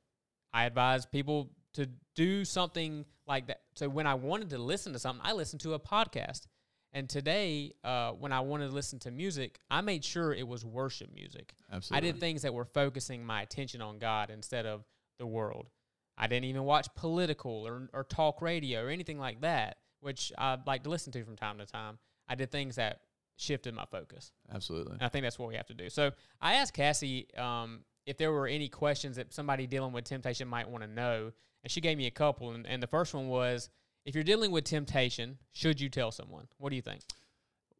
I 0.53 0.65
advise 0.65 1.05
people 1.05 1.51
to 1.73 1.87
do 2.15 2.43
something 2.43 3.05
like 3.27 3.45
that. 3.47 3.61
So 3.75 3.87
when 3.89 4.07
I 4.07 4.15
wanted 4.15 4.49
to 4.51 4.57
listen 4.57 4.91
to 4.93 4.99
something, 4.99 5.23
I 5.23 5.33
listened 5.33 5.61
to 5.61 5.73
a 5.75 5.79
podcast. 5.79 6.47
And 6.93 7.09
today, 7.09 7.73
uh, 7.83 8.11
when 8.11 8.31
I 8.31 8.41
wanted 8.41 8.67
to 8.67 8.73
listen 8.73 8.99
to 8.99 9.11
music, 9.11 9.59
I 9.71 9.81
made 9.81 10.05
sure 10.05 10.31
it 10.31 10.47
was 10.47 10.63
worship 10.63 11.13
music. 11.13 11.53
Absolutely. 11.71 12.09
I 12.09 12.11
did 12.11 12.19
things 12.19 12.43
that 12.43 12.53
were 12.53 12.65
focusing 12.65 13.25
my 13.25 13.41
attention 13.41 13.81
on 13.81 13.97
God 13.97 14.29
instead 14.29 14.67
of 14.67 14.85
the 15.17 15.25
world. 15.25 15.69
I 16.17 16.27
didn't 16.27 16.45
even 16.45 16.63
watch 16.63 16.87
political 16.95 17.65
or, 17.67 17.89
or 17.93 18.03
talk 18.03 18.41
radio 18.41 18.85
or 18.85 18.89
anything 18.89 19.17
like 19.17 19.41
that, 19.41 19.77
which 20.01 20.31
I 20.37 20.57
like 20.67 20.83
to 20.83 20.89
listen 20.91 21.11
to 21.13 21.23
from 21.23 21.35
time 21.35 21.57
to 21.57 21.65
time. 21.65 21.97
I 22.27 22.35
did 22.35 22.51
things 22.51 22.75
that 22.75 23.01
shifted 23.37 23.73
my 23.73 23.85
focus. 23.85 24.31
Absolutely. 24.53 24.93
And 24.93 25.01
I 25.01 25.09
think 25.09 25.23
that's 25.23 25.39
what 25.39 25.49
we 25.49 25.55
have 25.55 25.65
to 25.67 25.73
do. 25.73 25.89
So 25.89 26.11
I 26.39 26.55
asked 26.55 26.73
Cassie 26.73 27.27
um, 27.35 27.79
if 28.05 28.17
there 28.17 28.31
were 28.31 28.47
any 28.47 28.69
questions 28.69 29.15
that 29.15 29.33
somebody 29.33 29.65
dealing 29.65 29.93
with 29.93 30.05
temptation 30.05 30.47
might 30.47 30.69
want 30.69 30.83
to 30.83 30.89
know. 30.89 31.31
And 31.63 31.71
she 31.71 31.81
gave 31.81 31.97
me 31.97 32.07
a 32.07 32.11
couple. 32.11 32.51
And, 32.51 32.67
and 32.67 32.83
the 32.83 32.87
first 32.87 33.13
one 33.13 33.27
was 33.27 33.69
if 34.05 34.15
you're 34.15 34.23
dealing 34.23 34.51
with 34.51 34.63
temptation, 34.65 35.37
should 35.51 35.79
you 35.79 35.89
tell 35.89 36.11
someone? 36.11 36.47
What 36.57 36.69
do 36.69 36.75
you 36.75 36.81
think? 36.81 37.01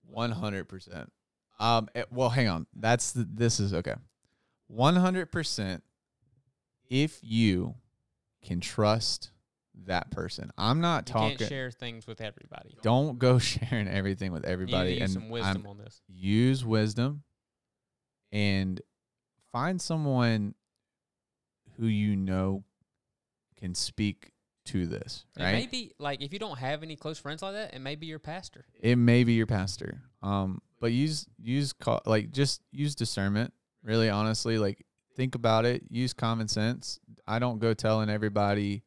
One 0.06 0.32
hundred 0.32 0.68
percent. 0.68 1.12
Um. 1.60 1.88
eh, 1.96 2.04
well, 2.12 2.30
hang 2.30 2.48
on. 2.50 2.68
That's 2.76 3.12
the, 3.14 3.28
this 3.32 3.60
is 3.60 3.74
okay. 3.74 3.96
One 4.68 4.96
hundred 4.96 5.32
percent. 5.32 5.84
If 6.90 7.20
you 7.24 7.76
can 8.44 8.60
trust 8.60 9.32
that 9.86 10.12
person, 10.12 10.52
I'm 10.58 10.82
not 10.82 11.08
You 11.10 11.14
talking. 11.14 11.38
can't 11.38 11.50
share 11.50 11.72
things 11.72 12.06
with 12.06 12.22
everybody. 12.22 12.76
Don't 12.84 13.18
go 13.18 13.40
sharing 13.40 13.88
everything 13.88 14.32
with 14.32 14.44
You 14.44 14.50
need 14.50 14.50
to 14.50 14.54
everybody. 14.54 14.92
use 14.94 15.02
and 15.02 15.12
some 15.12 15.24
I'm- 15.24 15.32
wisdom 15.32 15.68
on 15.68 15.78
this. 15.78 16.02
use 16.08 16.64
wisdom 16.66 17.24
and 18.32 18.82
find 19.52 19.82
someone 19.82 20.54
who 21.78 21.88
you 21.88 22.16
know 22.16 22.64
can 23.58 23.74
speak 23.74 24.33
to 24.66 24.86
this. 24.88 25.26
It 25.38 25.44
Right. 25.44 25.52
may 25.54 25.68
be 25.68 25.94
like 26.00 26.22
if 26.22 26.32
you 26.34 26.40
don't 26.40 26.58
have 26.58 26.84
any 26.84 26.96
close 26.96 27.20
friends 27.20 27.42
like 27.42 27.54
that, 27.54 27.74
it 27.74 27.80
may 27.80 27.96
be 27.96 28.08
your 28.08 28.20
pastor. 28.20 28.66
it 28.82 28.96
may 28.98 29.24
be 29.24 29.34
your 29.34 29.46
pastor 29.48 30.02
um 30.22 30.62
but 30.80 30.92
use 30.92 31.26
use 31.38 31.74
like 32.06 32.32
just 32.32 32.62
use 32.72 32.96
discernment 32.96 33.54
really 33.84 34.10
honestly 34.10 34.58
like 34.58 34.86
think 35.16 35.36
about 35.36 35.66
it 35.66 35.84
use 35.90 36.14
common 36.14 36.48
sense 36.48 37.00
i 37.28 37.40
don't 37.40 37.60
go 37.60 37.74
telling 37.74 38.10
everybody 38.10 38.84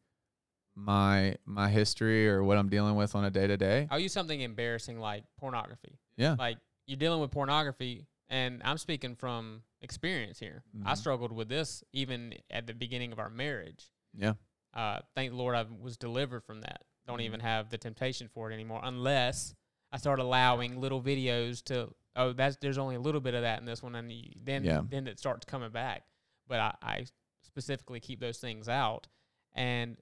my 0.75 1.37
my 1.45 1.69
history 1.69 2.29
or 2.29 2.43
what 2.43 2.57
i'm 2.59 2.69
dealing 2.69 2.97
with 2.97 3.15
on 3.15 3.25
a 3.25 3.31
day 3.31 3.47
to 3.47 3.57
day 3.57 3.87
I'll 3.91 3.99
use 3.99 4.13
something 4.13 4.41
embarrassing 4.41 4.99
like 4.99 5.25
pornography. 5.39 5.99
yeah 6.17 6.37
Like 6.39 6.59
you're 6.87 6.97
dealing 6.99 7.21
with 7.21 7.33
pornography, 7.33 8.07
and 8.29 8.63
I'm 8.65 8.79
speaking 8.79 9.17
from 9.17 9.63
experience 9.83 10.39
here. 10.39 10.63
I 10.85 10.93
Mhm. 10.93 10.97
struggled 10.97 11.33
with 11.33 11.49
this 11.49 11.83
even 11.93 12.35
at 12.49 12.67
the 12.69 12.75
beginning 12.75 13.11
of 13.13 13.19
our 13.19 13.29
marriage. 13.31 13.91
yeah 14.15 14.35
Uh, 14.77 15.01
thank 15.15 15.31
the 15.31 15.37
Lord 15.37 15.57
I 15.57 15.65
was 15.81 15.97
delivered 15.97 16.45
from 16.45 16.61
that. 16.61 16.83
Don't 17.07 17.19
Mhm. 17.21 17.25
even 17.25 17.41
have 17.41 17.71
the 17.71 17.79
temptation 17.79 18.29
for 18.29 18.51
it 18.51 18.55
anymore, 18.55 18.81
unless 18.85 19.55
I 19.91 19.97
start 19.97 20.19
allowing 20.21 20.81
little 20.81 21.03
videos 21.03 21.63
to. 21.65 21.95
Oh, 22.15 22.33
that's 22.33 22.57
there's 22.57 22.79
only 22.79 22.95
a 22.97 23.01
little 23.01 23.21
bit 23.21 23.35
of 23.35 23.43
that 23.43 23.59
in 23.59 23.65
this 23.65 23.83
one, 23.83 23.95
and 23.95 24.13
you, 24.13 24.33
then 24.37 24.65
Yeah. 24.65 24.83
then 24.89 25.07
it 25.09 25.19
starts 25.19 25.45
coming 25.47 25.71
back. 25.71 26.05
But 26.47 26.61
I, 26.61 26.75
I 26.83 27.07
specifically 27.43 28.01
keep 28.01 28.21
those 28.21 28.39
things 28.39 28.69
out, 28.69 29.09
and 29.55 29.97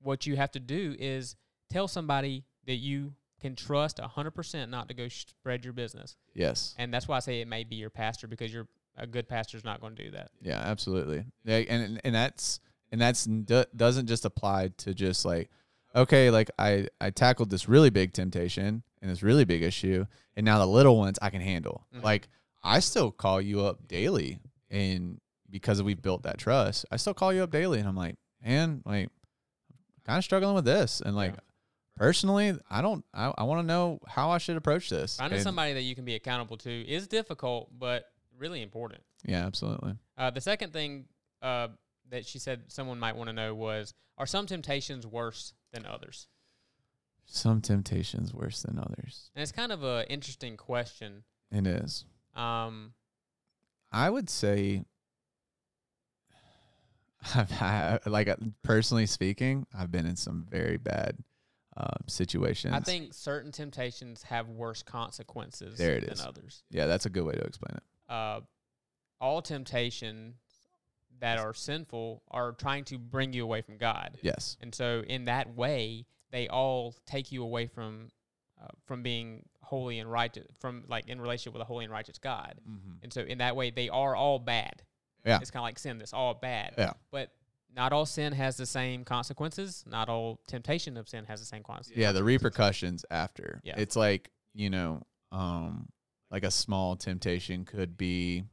what 0.00 0.26
you 0.26 0.36
have 0.36 0.50
to 0.52 0.60
do 0.60 0.96
is 0.98 1.36
tell 1.68 1.86
somebody 1.86 2.44
that 2.64 2.76
you 2.76 3.14
can 3.40 3.54
trust 3.54 3.98
100% 3.98 4.70
not 4.70 4.88
to 4.88 4.94
go 4.94 5.08
spread 5.08 5.64
your 5.64 5.72
business. 5.72 6.16
yes 6.34 6.74
And 6.78 6.92
that's 6.92 7.08
why 7.08 7.16
I 7.16 7.20
say 7.20 7.40
it 7.40 7.48
may 7.48 7.64
be 7.64 7.76
your 7.76 7.90
pastor 7.90 8.26
because 8.26 8.52
you're 8.52 8.68
a 8.96 9.06
good 9.06 9.28
pastor's 9.28 9.64
not 9.64 9.80
going 9.80 9.94
to 9.96 10.04
do 10.04 10.10
that. 10.10 10.30
Yeah, 10.42 10.58
absolutely. 10.58 11.24
Yeah, 11.44 11.56
and 11.58 12.00
and 12.04 12.14
that's 12.14 12.60
and 12.92 13.00
that's 13.00 13.24
do, 13.24 13.64
doesn't 13.76 14.06
just 14.06 14.24
apply 14.24 14.70
to 14.78 14.94
just 14.94 15.24
like 15.24 15.50
okay, 15.94 16.30
like 16.30 16.50
I 16.58 16.88
I 17.00 17.10
tackled 17.10 17.50
this 17.50 17.68
really 17.68 17.90
big 17.90 18.12
temptation 18.12 18.82
and 19.02 19.10
this 19.10 19.22
really 19.22 19.44
big 19.44 19.62
issue, 19.62 20.06
and 20.36 20.44
now 20.44 20.58
the 20.58 20.66
little 20.66 20.96
ones 20.98 21.18
I 21.22 21.30
can 21.30 21.40
handle. 21.40 21.86
Mhm. 21.94 22.02
Like 22.02 22.28
I 22.62 22.80
still 22.80 23.10
call 23.10 23.40
you 23.40 23.62
up 23.62 23.88
daily, 23.88 24.40
and 24.70 25.20
because 25.50 25.82
we've 25.82 26.00
built 26.02 26.22
that 26.24 26.38
trust, 26.38 26.84
I 26.90 26.96
still 26.96 27.14
call 27.14 27.32
you 27.32 27.42
up 27.42 27.50
daily, 27.50 27.78
and 27.80 27.88
I'm 27.88 27.96
like, 27.96 28.16
man, 28.44 28.82
like 28.84 29.08
kind 30.04 30.18
of 30.18 30.24
struggling 30.24 30.54
with 30.54 30.64
this, 30.64 31.00
and 31.00 31.14
like. 31.16 31.32
Yeah. 31.34 31.40
Personally, 31.96 32.54
I 32.70 32.80
don't. 32.80 33.04
I, 33.12 33.30
I 33.36 33.42
want 33.42 33.60
to 33.60 33.66
know 33.66 34.00
how 34.06 34.30
I 34.30 34.38
should 34.38 34.56
approach 34.56 34.88
this. 34.88 35.16
Finding 35.18 35.36
And- 35.36 35.42
somebody 35.42 35.74
that 35.74 35.82
you 35.82 35.94
can 35.94 36.06
be 36.06 36.14
accountable 36.14 36.56
to 36.58 36.70
is 36.88 37.06
difficult, 37.06 37.68
but 37.78 38.06
really 38.38 38.62
important. 38.62 39.02
Yeah, 39.22 39.44
absolutely. 39.44 39.96
Uh, 40.16 40.30
the 40.30 40.40
second 40.40 40.72
thing 40.72 41.04
uh, 41.42 41.68
that 42.10 42.26
she 42.26 42.38
said 42.38 42.64
someone 42.68 42.98
might 42.98 43.16
want 43.16 43.28
to 43.28 43.32
know 43.32 43.54
was 43.54 43.94
Are 44.18 44.26
some 44.26 44.46
temptations 44.46 45.06
worse 45.06 45.54
than 45.72 45.86
others? 45.86 46.28
Some 47.24 47.60
temptations 47.60 48.34
worse 48.34 48.62
than 48.62 48.78
others. 48.78 49.30
And 49.34 49.42
it's 49.42 49.52
kind 49.52 49.70
of 49.72 49.82
an 49.84 50.06
interesting 50.08 50.56
question. 50.56 51.22
It 51.52 51.66
is. 51.66 52.04
Um, 52.34 52.92
I 53.92 54.10
would 54.10 54.28
say, 54.28 54.84
I've 57.34 57.50
had, 57.50 57.98
like 58.06 58.28
uh, 58.28 58.36
personally 58.62 59.06
speaking, 59.06 59.66
I've 59.76 59.90
been 59.90 60.06
in 60.06 60.16
some 60.16 60.46
very 60.50 60.76
bad 60.76 61.18
um, 61.76 62.04
situations. 62.08 62.74
I 62.74 62.80
think 62.80 63.14
certain 63.14 63.52
temptations 63.52 64.22
have 64.24 64.48
worse 64.48 64.82
consequences 64.82 65.78
There 65.78 65.96
it 65.96 66.00
than 66.02 66.14
is. 66.14 66.24
others. 66.24 66.62
yeah, 66.70 66.86
that's 66.86 67.06
a 67.06 67.10
good 67.10 67.24
way 67.24 67.34
to 67.34 67.42
explain 67.42 67.76
it. 67.76 68.12
Uh, 68.12 68.40
all 69.20 69.42
temptations 69.42 70.34
that 71.20 71.38
are 71.38 71.54
sinful 71.54 72.22
are 72.30 72.52
trying 72.52 72.84
to 72.84 72.98
bring 72.98 73.32
you 73.32 73.44
away 73.44 73.62
from 73.62 73.76
God. 73.76 74.18
Yes, 74.22 74.56
And 74.60 74.74
so, 74.74 75.02
in 75.06 75.26
that 75.26 75.54
way, 75.54 76.06
they 76.30 76.48
all 76.48 76.94
take 77.06 77.32
you 77.32 77.42
away 77.42 77.66
from 77.66 78.08
uh, 78.62 78.68
from 78.84 79.02
being 79.02 79.44
holy 79.62 79.98
and 79.98 80.10
righteous, 80.10 80.46
from 80.58 80.84
like 80.88 81.08
in 81.08 81.20
relationship 81.20 81.52
with 81.54 81.62
a 81.62 81.64
holy 81.64 81.84
and 81.84 81.92
righteous 81.92 82.18
God. 82.18 82.60
And 83.02 83.12
so, 83.12 83.22
in 83.22 83.38
that 83.38 83.56
way, 83.56 83.70
they 83.70 83.88
are 83.88 84.14
all 84.14 84.38
bad. 84.38 84.82
Yeah. 85.24 85.38
it's 85.40 85.50
kind 85.50 85.60
of 85.62 85.64
like 85.64 85.78
sin. 85.78 85.98
That's 85.98 86.14
all 86.14 86.34
bad. 86.34 86.74
Yeah. 86.78 86.92
But 87.10 87.30
not 87.74 87.92
all 87.92 88.06
sin 88.06 88.32
has 88.32 88.56
the 88.56 88.66
same 88.66 89.04
consequences. 89.04 89.84
Not 89.86 90.08
all 90.08 90.40
temptation 90.46 90.96
of 90.96 91.08
sin 91.08 91.24
has 91.26 91.40
the 91.40 91.46
same 91.46 91.62
consequences. 91.62 91.96
yeah, 91.96 92.12
the 92.12 92.24
repercussions 92.24 93.04
after. 93.10 93.60
Yeah. 93.62 93.74
it's 93.76 93.96
like 93.96 94.30
you 94.54 94.70
know, 94.70 95.02
um, 95.32 95.88
like 96.30 96.44
a 96.44 96.50
small 96.50 96.96
temptation 96.96 97.64
could 97.64 97.96
be, 97.96 98.44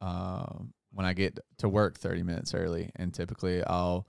um, 0.00 0.72
when 0.92 1.06
I 1.06 1.12
get 1.12 1.38
to 1.58 1.68
work 1.68 1.98
thirty 1.98 2.22
minutes 2.22 2.54
early, 2.54 2.90
and 2.96 3.12
typically 3.12 3.62
I'll 3.64 4.06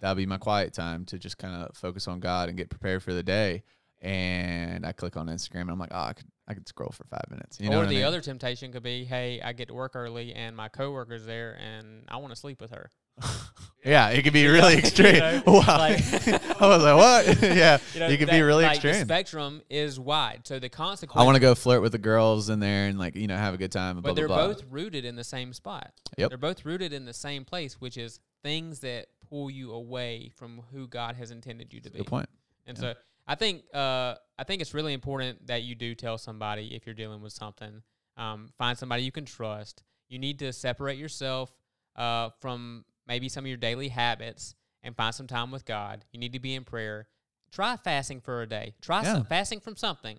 that'll 0.00 0.14
be 0.14 0.26
my 0.26 0.38
quiet 0.38 0.72
time 0.72 1.04
to 1.06 1.18
just 1.18 1.38
kind 1.38 1.62
of 1.62 1.76
focus 1.76 2.06
on 2.08 2.20
God 2.20 2.48
and 2.48 2.56
get 2.56 2.70
prepared 2.70 3.02
for 3.02 3.12
the 3.12 3.22
day. 3.22 3.62
And 4.00 4.86
I 4.86 4.92
click 4.92 5.16
on 5.16 5.26
Instagram 5.26 5.62
and 5.62 5.70
I'm 5.72 5.78
like, 5.78 5.90
oh, 5.92 6.00
I 6.04 6.12
could 6.12 6.26
I 6.46 6.54
could 6.54 6.68
scroll 6.68 6.90
for 6.90 7.04
five 7.04 7.24
minutes. 7.30 7.60
You 7.60 7.68
know 7.68 7.76
or 7.76 7.80
what 7.80 7.86
I 7.86 7.88
the 7.88 7.96
mean? 7.96 8.04
other 8.04 8.20
temptation 8.20 8.72
could 8.72 8.82
be, 8.84 9.04
hey, 9.04 9.40
I 9.42 9.52
get 9.52 9.68
to 9.68 9.74
work 9.74 9.96
early 9.96 10.32
and 10.34 10.56
my 10.56 10.68
coworker's 10.68 11.26
there 11.26 11.58
and 11.60 12.04
I 12.08 12.16
want 12.18 12.30
to 12.32 12.36
sleep 12.36 12.60
with 12.60 12.70
her. 12.70 12.90
Yeah, 13.84 14.08
it 14.10 14.22
could 14.22 14.32
be 14.32 14.46
really 14.48 14.74
extreme. 14.78 15.14
you 15.14 15.20
know, 15.20 15.42
wow. 15.46 15.78
like- 15.78 16.00
I 16.60 16.66
was 16.66 16.82
like, 16.82 16.96
what? 16.96 17.42
yeah, 17.42 17.78
You, 17.94 18.00
know, 18.00 18.08
you 18.08 18.18
could 18.18 18.28
be 18.28 18.42
really 18.42 18.64
like, 18.64 18.82
The 18.82 18.88
extreme. 18.88 19.06
spectrum 19.06 19.62
is 19.70 19.98
wide, 20.00 20.40
so 20.44 20.58
the 20.58 20.68
consequence. 20.68 21.18
I 21.18 21.24
want 21.24 21.36
to 21.36 21.40
go 21.40 21.54
flirt 21.54 21.80
with 21.80 21.92
the 21.92 21.98
girls 21.98 22.50
in 22.50 22.58
there 22.60 22.88
and 22.88 22.98
like 22.98 23.14
you 23.14 23.28
know 23.28 23.36
have 23.36 23.54
a 23.54 23.56
good 23.56 23.70
time. 23.72 23.94
But 23.96 24.02
blah, 24.02 24.12
they're 24.14 24.26
blah, 24.26 24.36
blah. 24.46 24.46
both 24.48 24.64
rooted 24.68 25.04
in 25.04 25.14
the 25.14 25.24
same 25.24 25.52
spot. 25.52 25.92
Yep. 26.18 26.28
They're 26.28 26.36
both 26.38 26.64
rooted 26.66 26.92
in 26.92 27.04
the 27.06 27.14
same 27.14 27.44
place, 27.44 27.80
which 27.80 27.96
is 27.96 28.18
things 28.42 28.80
that 28.80 29.06
pull 29.30 29.48
you 29.48 29.72
away 29.72 30.32
from 30.36 30.60
who 30.72 30.88
God 30.88 31.14
has 31.14 31.30
intended 31.30 31.72
you 31.72 31.80
to 31.80 31.90
be. 31.90 31.98
Good 31.98 32.08
point. 32.08 32.28
And 32.66 32.76
Yeah. 32.76 32.82
so 32.82 32.94
I 33.28 33.36
think 33.36 33.62
uh, 33.72 34.16
I 34.38 34.44
think 34.44 34.60
it's 34.60 34.74
really 34.74 34.92
important 34.92 35.46
that 35.46 35.62
you 35.62 35.74
do 35.76 35.94
tell 35.94 36.18
somebody 36.18 36.74
if 36.74 36.84
you're 36.84 36.94
dealing 36.96 37.22
with 37.22 37.32
something. 37.32 37.82
Um, 38.18 38.50
find 38.58 38.76
somebody 38.76 39.04
you 39.04 39.12
can 39.12 39.24
trust. 39.24 39.82
You 40.08 40.18
need 40.18 40.40
to 40.40 40.52
separate 40.52 40.98
yourself 40.98 41.54
uh, 41.96 42.30
from 42.40 42.84
maybe 43.08 43.28
some 43.28 43.44
of 43.44 43.48
your 43.48 43.56
daily 43.56 43.88
habits 43.88 44.54
and 44.82 44.94
find 44.96 45.14
some 45.14 45.26
time 45.26 45.50
with 45.50 45.64
God. 45.64 46.04
You 46.12 46.20
need 46.20 46.34
to 46.34 46.38
be 46.38 46.54
in 46.54 46.64
prayer. 46.64 47.08
Try 47.50 47.76
fasting 47.76 48.20
for 48.20 48.42
a 48.42 48.46
day. 48.46 48.74
Try 48.82 49.02
Yeah. 49.02 49.14
some, 49.14 49.24
fasting 49.24 49.60
from 49.60 49.74
something. 49.76 50.18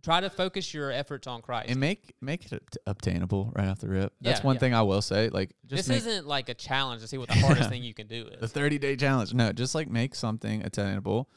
Try 0.00 0.20
to 0.20 0.30
focus 0.30 0.72
your 0.72 0.92
efforts 0.92 1.26
on 1.26 1.42
Christ. 1.42 1.70
And 1.70 1.80
make 1.80 2.14
make 2.20 2.46
it 2.46 2.52
obt- 2.52 2.76
obtainable 2.86 3.52
right 3.56 3.66
off 3.66 3.80
the 3.80 3.88
rip. 3.88 4.12
That's 4.20 4.40
Yeah, 4.40 4.46
one 4.46 4.54
yeah. 4.54 4.60
thing 4.60 4.74
I 4.74 4.82
will 4.82 5.02
say. 5.02 5.28
Like 5.28 5.56
just 5.66 5.88
this 5.88 5.88
make 5.88 5.98
isn't 5.98 6.26
like 6.26 6.48
a 6.48 6.54
challenge 6.54 7.02
to 7.02 7.08
see 7.08 7.18
what 7.18 7.28
the 7.28 7.34
hardest 7.34 7.68
thing 7.70 7.82
you 7.82 7.92
can 7.94 8.06
do 8.06 8.28
is. 8.28 8.40
the 8.40 8.46
thirty 8.48 8.78
day 8.78 8.94
challenge. 8.94 9.34
No, 9.34 9.52
just 9.52 9.74
like 9.74 9.88
make 9.90 10.14
something 10.14 10.62
attainable. 10.64 11.28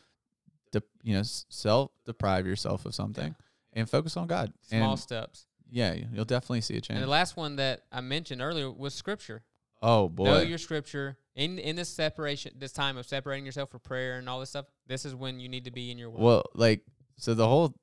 De- 0.71 0.83
you 1.01 1.15
know, 1.15 1.23
self 1.23 1.91
deprive 2.05 2.45
yourself 2.45 2.85
of 2.85 2.93
something 2.93 3.35
and 3.73 3.89
focus 3.89 4.15
on 4.15 4.27
God. 4.27 4.53
Small 4.61 4.91
and 4.91 4.99
steps. 4.99 5.47
yeah, 5.71 5.93
you'll 6.13 6.23
definitely 6.25 6.61
see 6.61 6.77
a 6.77 6.81
change. 6.81 6.97
And 6.97 7.03
the 7.03 7.09
last 7.09 7.35
one 7.35 7.55
that 7.55 7.81
I 7.91 8.01
mentioned 8.01 8.41
earlier 8.43 8.69
was 8.71 8.93
Scripture. 8.93 9.43
Oh 9.82 10.09
boy, 10.09 10.25
know 10.25 10.41
your 10.41 10.57
scripture 10.57 11.17
in 11.36 11.57
in 11.59 11.75
this 11.75 11.89
separation 11.89 12.51
this 12.57 12.71
time 12.71 12.97
of 12.97 13.05
separating 13.05 13.45
yourself 13.45 13.69
for 13.69 13.79
prayer 13.79 14.17
and 14.17 14.27
all 14.27 14.39
this 14.39 14.49
stuff 14.49 14.65
this 14.88 15.05
is 15.05 15.15
when 15.15 15.39
you 15.39 15.47
need 15.47 15.65
to 15.65 15.71
be 15.71 15.91
in 15.91 15.97
your 15.97 16.09
word 16.09 16.21
Well, 16.21 16.43
like 16.53 16.82
so 17.17 17.34
the 17.34 17.47
whole 17.47 17.75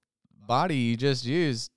body 0.48 0.76
you 0.76 0.96
just 0.96 1.24
used, 1.24 1.70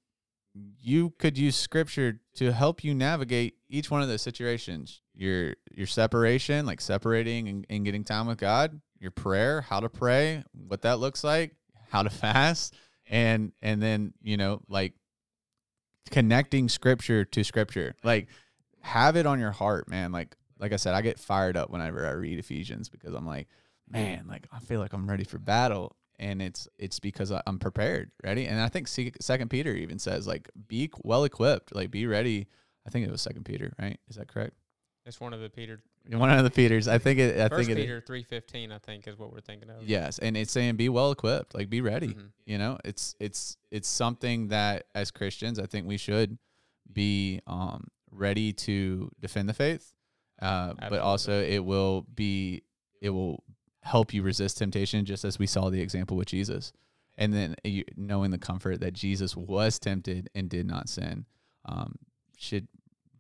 you 0.80 1.14
could 1.20 1.38
use 1.38 1.56
scripture 1.56 2.20
to 2.36 2.52
help 2.52 2.84
you 2.84 2.96
navigate 2.96 3.56
each 3.70 3.92
one 3.92 4.02
of 4.02 4.08
those 4.08 4.22
situations. 4.24 5.02
Your 5.14 5.56
your 5.72 5.86
separation, 5.88 6.66
like 6.66 6.82
separating 6.82 7.48
and, 7.48 7.68
and 7.70 7.86
getting 7.86 8.04
time 8.04 8.28
with 8.28 8.40
God, 8.40 8.82
your 9.00 9.12
prayer, 9.12 9.62
how 9.62 9.80
to 9.80 9.90
pray, 9.90 10.44
what 10.68 10.82
that 10.82 11.00
looks 11.00 11.24
like, 11.24 11.56
how 11.90 12.02
to 12.02 12.10
fast, 12.24 12.74
and 13.08 13.52
and 13.62 13.82
then, 13.82 14.14
you 14.22 14.38
know, 14.38 14.62
like 14.68 14.94
connecting 16.10 16.68
scripture 16.68 17.24
to 17.26 17.44
scripture. 17.44 17.96
Like 18.04 18.28
have 18.82 19.16
it 19.16 19.26
on 19.26 19.40
your 19.40 19.52
heart, 19.52 19.88
man. 19.90 20.12
Like 20.12 20.36
like 20.60 20.74
I 20.74 20.76
said, 20.76 20.94
I 20.94 21.02
get 21.02 21.20
fired 21.20 21.58
up 21.58 21.70
whenever 21.72 22.06
I 22.06 22.12
read 22.12 22.38
Ephesians 22.40 22.88
because 22.90 23.14
I'm 23.14 23.26
like, 23.26 23.48
man, 23.90 24.26
like 24.28 24.46
I 24.52 24.60
feel 24.60 24.80
like 24.80 24.94
I'm 24.94 25.10
ready 25.10 25.24
for 25.24 25.40
battle, 25.40 25.96
and 26.20 26.42
it's 26.42 26.68
it's 26.78 27.00
because 27.00 27.32
I- 27.32 27.42
I'm 27.48 27.58
prepared, 27.60 28.12
ready. 28.24 28.46
And 28.48 28.60
I 28.60 28.70
think 28.70 28.88
Se- 28.88 29.14
Second 29.20 29.50
Peter 29.50 29.74
even 29.74 29.98
says 30.00 30.28
like, 30.28 30.50
be 30.68 30.90
well 31.04 31.24
equipped, 31.24 31.74
like 31.76 31.90
be 31.92 32.06
ready. 32.06 32.48
I 32.86 32.90
think 32.90 33.08
it 33.08 33.12
was 33.12 33.22
Second 33.22 33.46
Peter, 33.46 33.74
right? 33.80 34.00
Is 34.10 34.16
that 34.18 34.28
correct? 34.28 34.54
It's 35.06 35.20
one 35.20 35.34
of 35.34 35.40
the 35.42 35.50
Peter. 35.50 35.80
One 36.12 36.32
of 36.32 36.44
the 36.44 36.50
Peters. 36.52 36.88
I 36.88 36.98
think 36.98 37.20
it. 37.20 37.40
I 37.40 37.48
First 37.50 37.68
think 37.68 37.78
it. 37.78 37.82
Peter 37.82 38.02
three 38.02 38.24
fifteen. 38.24 38.72
I 38.72 38.78
think 38.80 39.08
is 39.08 39.18
what 39.18 39.32
we're 39.32 39.40
thinking 39.42 39.70
of. 39.70 39.84
Yes, 39.84 40.18
and 40.20 40.36
it's 40.38 40.52
saying 40.52 40.76
be 40.76 40.90
well 40.90 41.12
equipped, 41.12 41.54
like 41.56 41.70
be 41.70 41.82
ready. 41.82 42.10
Mhm. 42.10 42.30
You 42.46 42.58
know, 42.60 42.78
it's 42.86 43.16
it's 43.20 43.58
it's 43.72 43.88
something 43.88 44.48
that 44.50 44.86
as 44.96 45.10
Christians, 45.12 45.58
I 45.60 45.66
think 45.68 45.88
we 45.88 45.98
should 45.98 46.38
be 46.92 47.40
um 47.48 47.88
ready 48.12 48.54
to 48.54 49.10
defend 49.20 49.50
the 49.50 49.54
faith. 49.54 49.94
Uh, 50.42 50.74
but 50.90 51.00
also 51.00 51.42
it 51.42 51.60
will 51.60 52.06
be 52.16 52.64
it 53.02 53.10
will 53.12 53.44
help 53.84 54.14
you 54.14 54.24
resist 54.24 54.58
temptation, 54.58 55.06
just 55.06 55.26
as 55.26 55.40
we 55.40 55.48
saw 55.48 55.70
the 55.70 55.82
example 55.82 56.18
with 56.18 56.28
Jesus. 56.28 56.72
And 57.18 57.34
then 57.34 57.56
you, 57.64 57.84
knowing 57.96 58.32
the 58.32 58.38
comfort 58.38 58.80
that 58.80 58.94
Jesus 58.94 59.36
was 59.36 59.80
tempted 59.80 60.30
and 60.34 60.50
did 60.50 60.66
not 60.66 60.90
sin, 60.90 61.26
um, 61.66 61.96
should 62.38 62.68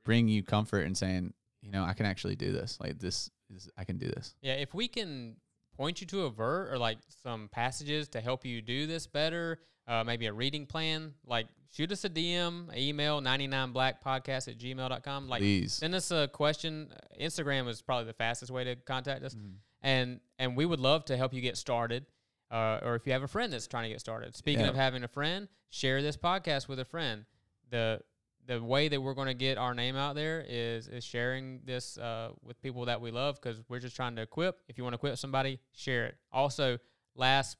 bring 0.03 0.27
you 0.27 0.43
comfort 0.43 0.81
in 0.81 0.95
saying, 0.95 1.33
you 1.61 1.71
know, 1.71 1.83
I 1.83 1.93
can 1.93 2.05
actually 2.05 2.35
do 2.35 2.51
this. 2.51 2.77
Like 2.79 2.99
this, 2.99 3.29
is, 3.53 3.69
I 3.77 3.83
can 3.83 3.97
do 3.97 4.07
this. 4.07 4.33
Yeah, 4.41 4.53
if 4.53 4.73
we 4.73 4.87
can 4.87 5.35
point 5.75 6.01
you 6.01 6.07
to 6.07 6.23
a 6.23 6.29
verse 6.29 6.71
or 6.71 6.77
like 6.77 6.99
some 7.23 7.49
passages 7.51 8.07
to 8.09 8.21
help 8.21 8.45
you 8.45 8.61
do 8.61 8.87
this 8.87 9.07
better, 9.07 9.59
uh, 9.91 10.03
maybe 10.05 10.25
a 10.27 10.33
reading 10.33 10.65
plan, 10.65 11.13
like 11.25 11.47
shoot 11.75 11.91
us 11.91 12.05
a 12.05 12.09
DM, 12.09 12.75
email, 12.77 13.21
99blackpodcast 13.21 14.47
at 14.47 14.57
gmail.com. 14.57 15.27
Like 15.27 15.41
Please. 15.41 15.73
send 15.73 15.93
us 15.95 16.11
a 16.11 16.27
question. 16.29 16.93
Instagram 17.19 17.67
is 17.67 17.81
probably 17.81 18.05
the 18.05 18.13
fastest 18.13 18.51
way 18.51 18.63
to 18.63 18.75
contact 18.75 19.23
us. 19.23 19.35
Mm. 19.35 19.53
And 19.81 20.19
and 20.39 20.55
we 20.55 20.65
would 20.65 20.79
love 20.79 21.05
to 21.05 21.17
help 21.17 21.33
you 21.33 21.41
get 21.41 21.57
started. 21.57 22.05
Uh, 22.49 22.79
or 22.83 22.95
if 22.95 23.05
you 23.07 23.13
have 23.13 23.23
a 23.23 23.27
friend 23.27 23.51
that's 23.53 23.67
trying 23.67 23.83
to 23.83 23.89
get 23.89 24.01
started. 24.01 24.35
Speaking 24.35 24.65
Yeah. 24.65 24.69
of 24.71 24.75
having 24.75 25.03
a 25.03 25.07
friend, 25.07 25.47
share 25.69 26.01
this 26.01 26.17
podcast 26.17 26.67
with 26.67 26.79
a 26.79 26.85
friend. 26.85 27.25
The 27.69 28.01
the 28.47 28.61
way 28.61 28.87
that 28.89 28.99
we're 28.99 29.13
going 29.13 29.27
to 29.27 29.33
get 29.33 29.57
our 29.57 29.73
name 29.73 29.95
out 29.95 30.15
there 30.15 30.43
is 30.47 30.87
is 30.87 31.03
sharing 31.03 31.61
this 31.65 31.97
uh, 31.97 32.29
with 32.43 32.61
people 32.61 32.85
that 32.85 32.99
we 33.01 33.11
love 33.11 33.39
because 33.41 33.61
we're 33.69 33.79
just 33.79 33.95
trying 33.95 34.15
to 34.15 34.21
equip. 34.21 34.59
If 34.67 34.77
you 34.77 34.83
want 34.83 34.93
to 34.93 34.97
equip 34.97 35.17
somebody, 35.17 35.59
share 35.73 36.05
it. 36.07 36.15
Also, 36.31 36.77
last, 37.15 37.57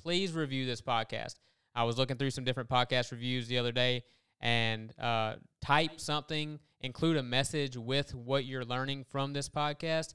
please 0.00 0.32
review 0.32 0.66
this 0.66 0.80
podcast. 0.80 1.34
I 1.74 1.84
was 1.84 1.98
looking 1.98 2.16
through 2.16 2.30
some 2.30 2.44
different 2.44 2.68
podcast 2.68 3.12
reviews 3.12 3.48
the 3.48 3.58
other 3.58 3.72
day 3.72 4.04
and 4.40 4.92
uh, 4.98 5.34
type 5.60 6.00
something, 6.00 6.58
include 6.80 7.16
a 7.16 7.22
message 7.22 7.76
with 7.76 8.14
what 8.14 8.44
you're 8.44 8.64
learning 8.64 9.04
from 9.04 9.32
this 9.32 9.48
podcast. 9.48 10.14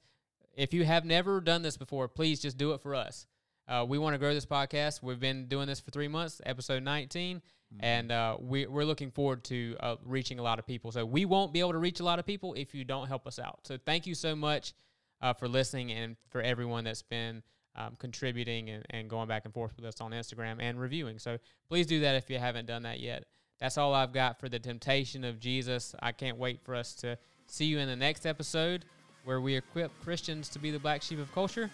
If 0.56 0.74
you 0.74 0.86
have 0.86 1.04
never 1.04 1.42
done 1.42 1.62
this 1.62 1.78
before, 1.78 2.08
please 2.08 2.42
just 2.42 2.58
do 2.58 2.74
it 2.74 2.82
for 2.82 2.96
us. 2.96 3.26
Uh, 3.68 3.86
we 3.88 3.98
want 3.98 4.14
to 4.14 4.18
grow 4.18 4.34
this 4.34 4.46
podcast. 4.46 5.02
We've 5.02 5.20
been 5.20 5.48
doing 5.48 5.68
this 5.68 5.80
for 5.80 5.92
three 5.92 6.08
months, 6.08 6.42
episode 6.46 6.84
19, 6.84 7.42
and 7.80 8.12
uh, 8.12 8.38
we, 8.40 8.68
we're 8.68 8.86
looking 8.86 9.10
forward 9.10 9.44
to 9.46 9.76
uh, 9.80 9.96
reaching 10.06 10.40
a 10.40 10.44
lot 10.44 10.60
of 10.60 10.68
people. 10.68 10.92
So 10.92 11.06
we 11.06 11.26
won't 11.26 11.54
be 11.54 11.60
able 11.60 11.72
to 11.72 11.80
reach 11.80 12.00
a 12.00 12.04
lot 12.04 12.20
of 12.20 12.26
people 12.26 12.54
if 12.54 12.76
you 12.76 12.84
don't 12.84 13.08
help 13.08 13.26
us 13.26 13.40
out. 13.40 13.62
So 13.64 13.78
thank 13.86 14.06
you 14.06 14.16
so 14.16 14.36
much 14.36 14.74
uh, 15.22 15.34
for 15.34 15.48
listening 15.48 15.92
and 15.92 16.18
for 16.30 16.42
everyone 16.42 16.84
that's 16.84 17.02
been 17.02 17.42
um, 17.76 17.96
contributing 17.98 18.70
and, 18.70 18.86
and 18.90 19.10
going 19.10 19.28
back 19.28 19.46
and 19.46 19.54
forth 19.54 19.74
with 19.76 19.86
us 19.86 20.02
on 20.02 20.12
Instagram 20.12 20.58
and 20.60 20.80
reviewing. 20.80 21.20
So 21.20 21.38
please 21.68 21.88
do 21.88 22.02
that 22.02 22.16
if 22.16 22.30
you 22.30 22.40
haven't 22.40 22.66
done 22.66 22.84
that 22.84 23.00
yet. 23.00 23.26
That's 23.60 23.78
all 23.78 23.94
I've 23.94 24.14
got 24.14 24.40
for 24.40 24.50
the 24.50 24.60
temptation 24.60 25.24
of 25.24 25.40
Jesus. 25.40 25.96
I 26.02 26.12
can't 26.12 26.38
wait 26.38 26.62
for 26.64 26.76
us 26.76 26.94
to 26.96 27.18
see 27.48 27.66
you 27.66 27.80
in 27.80 27.88
the 27.88 27.96
next 27.96 28.26
episode 28.26 28.86
where 29.24 29.40
we 29.40 29.56
equip 29.56 29.92
Christians 30.04 30.50
to 30.50 30.60
be 30.60 30.72
the 30.72 30.80
black 30.80 31.02
sheep 31.02 31.20
of 31.20 31.32
culture. 31.34 31.70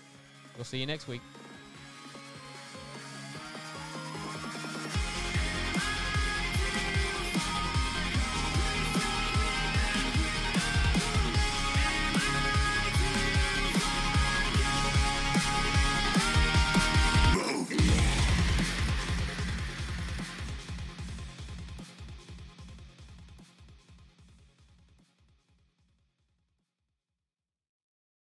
We'll 0.56 0.66
see 0.66 0.78
you 0.78 0.86
next 0.86 1.08
week. 1.08 1.22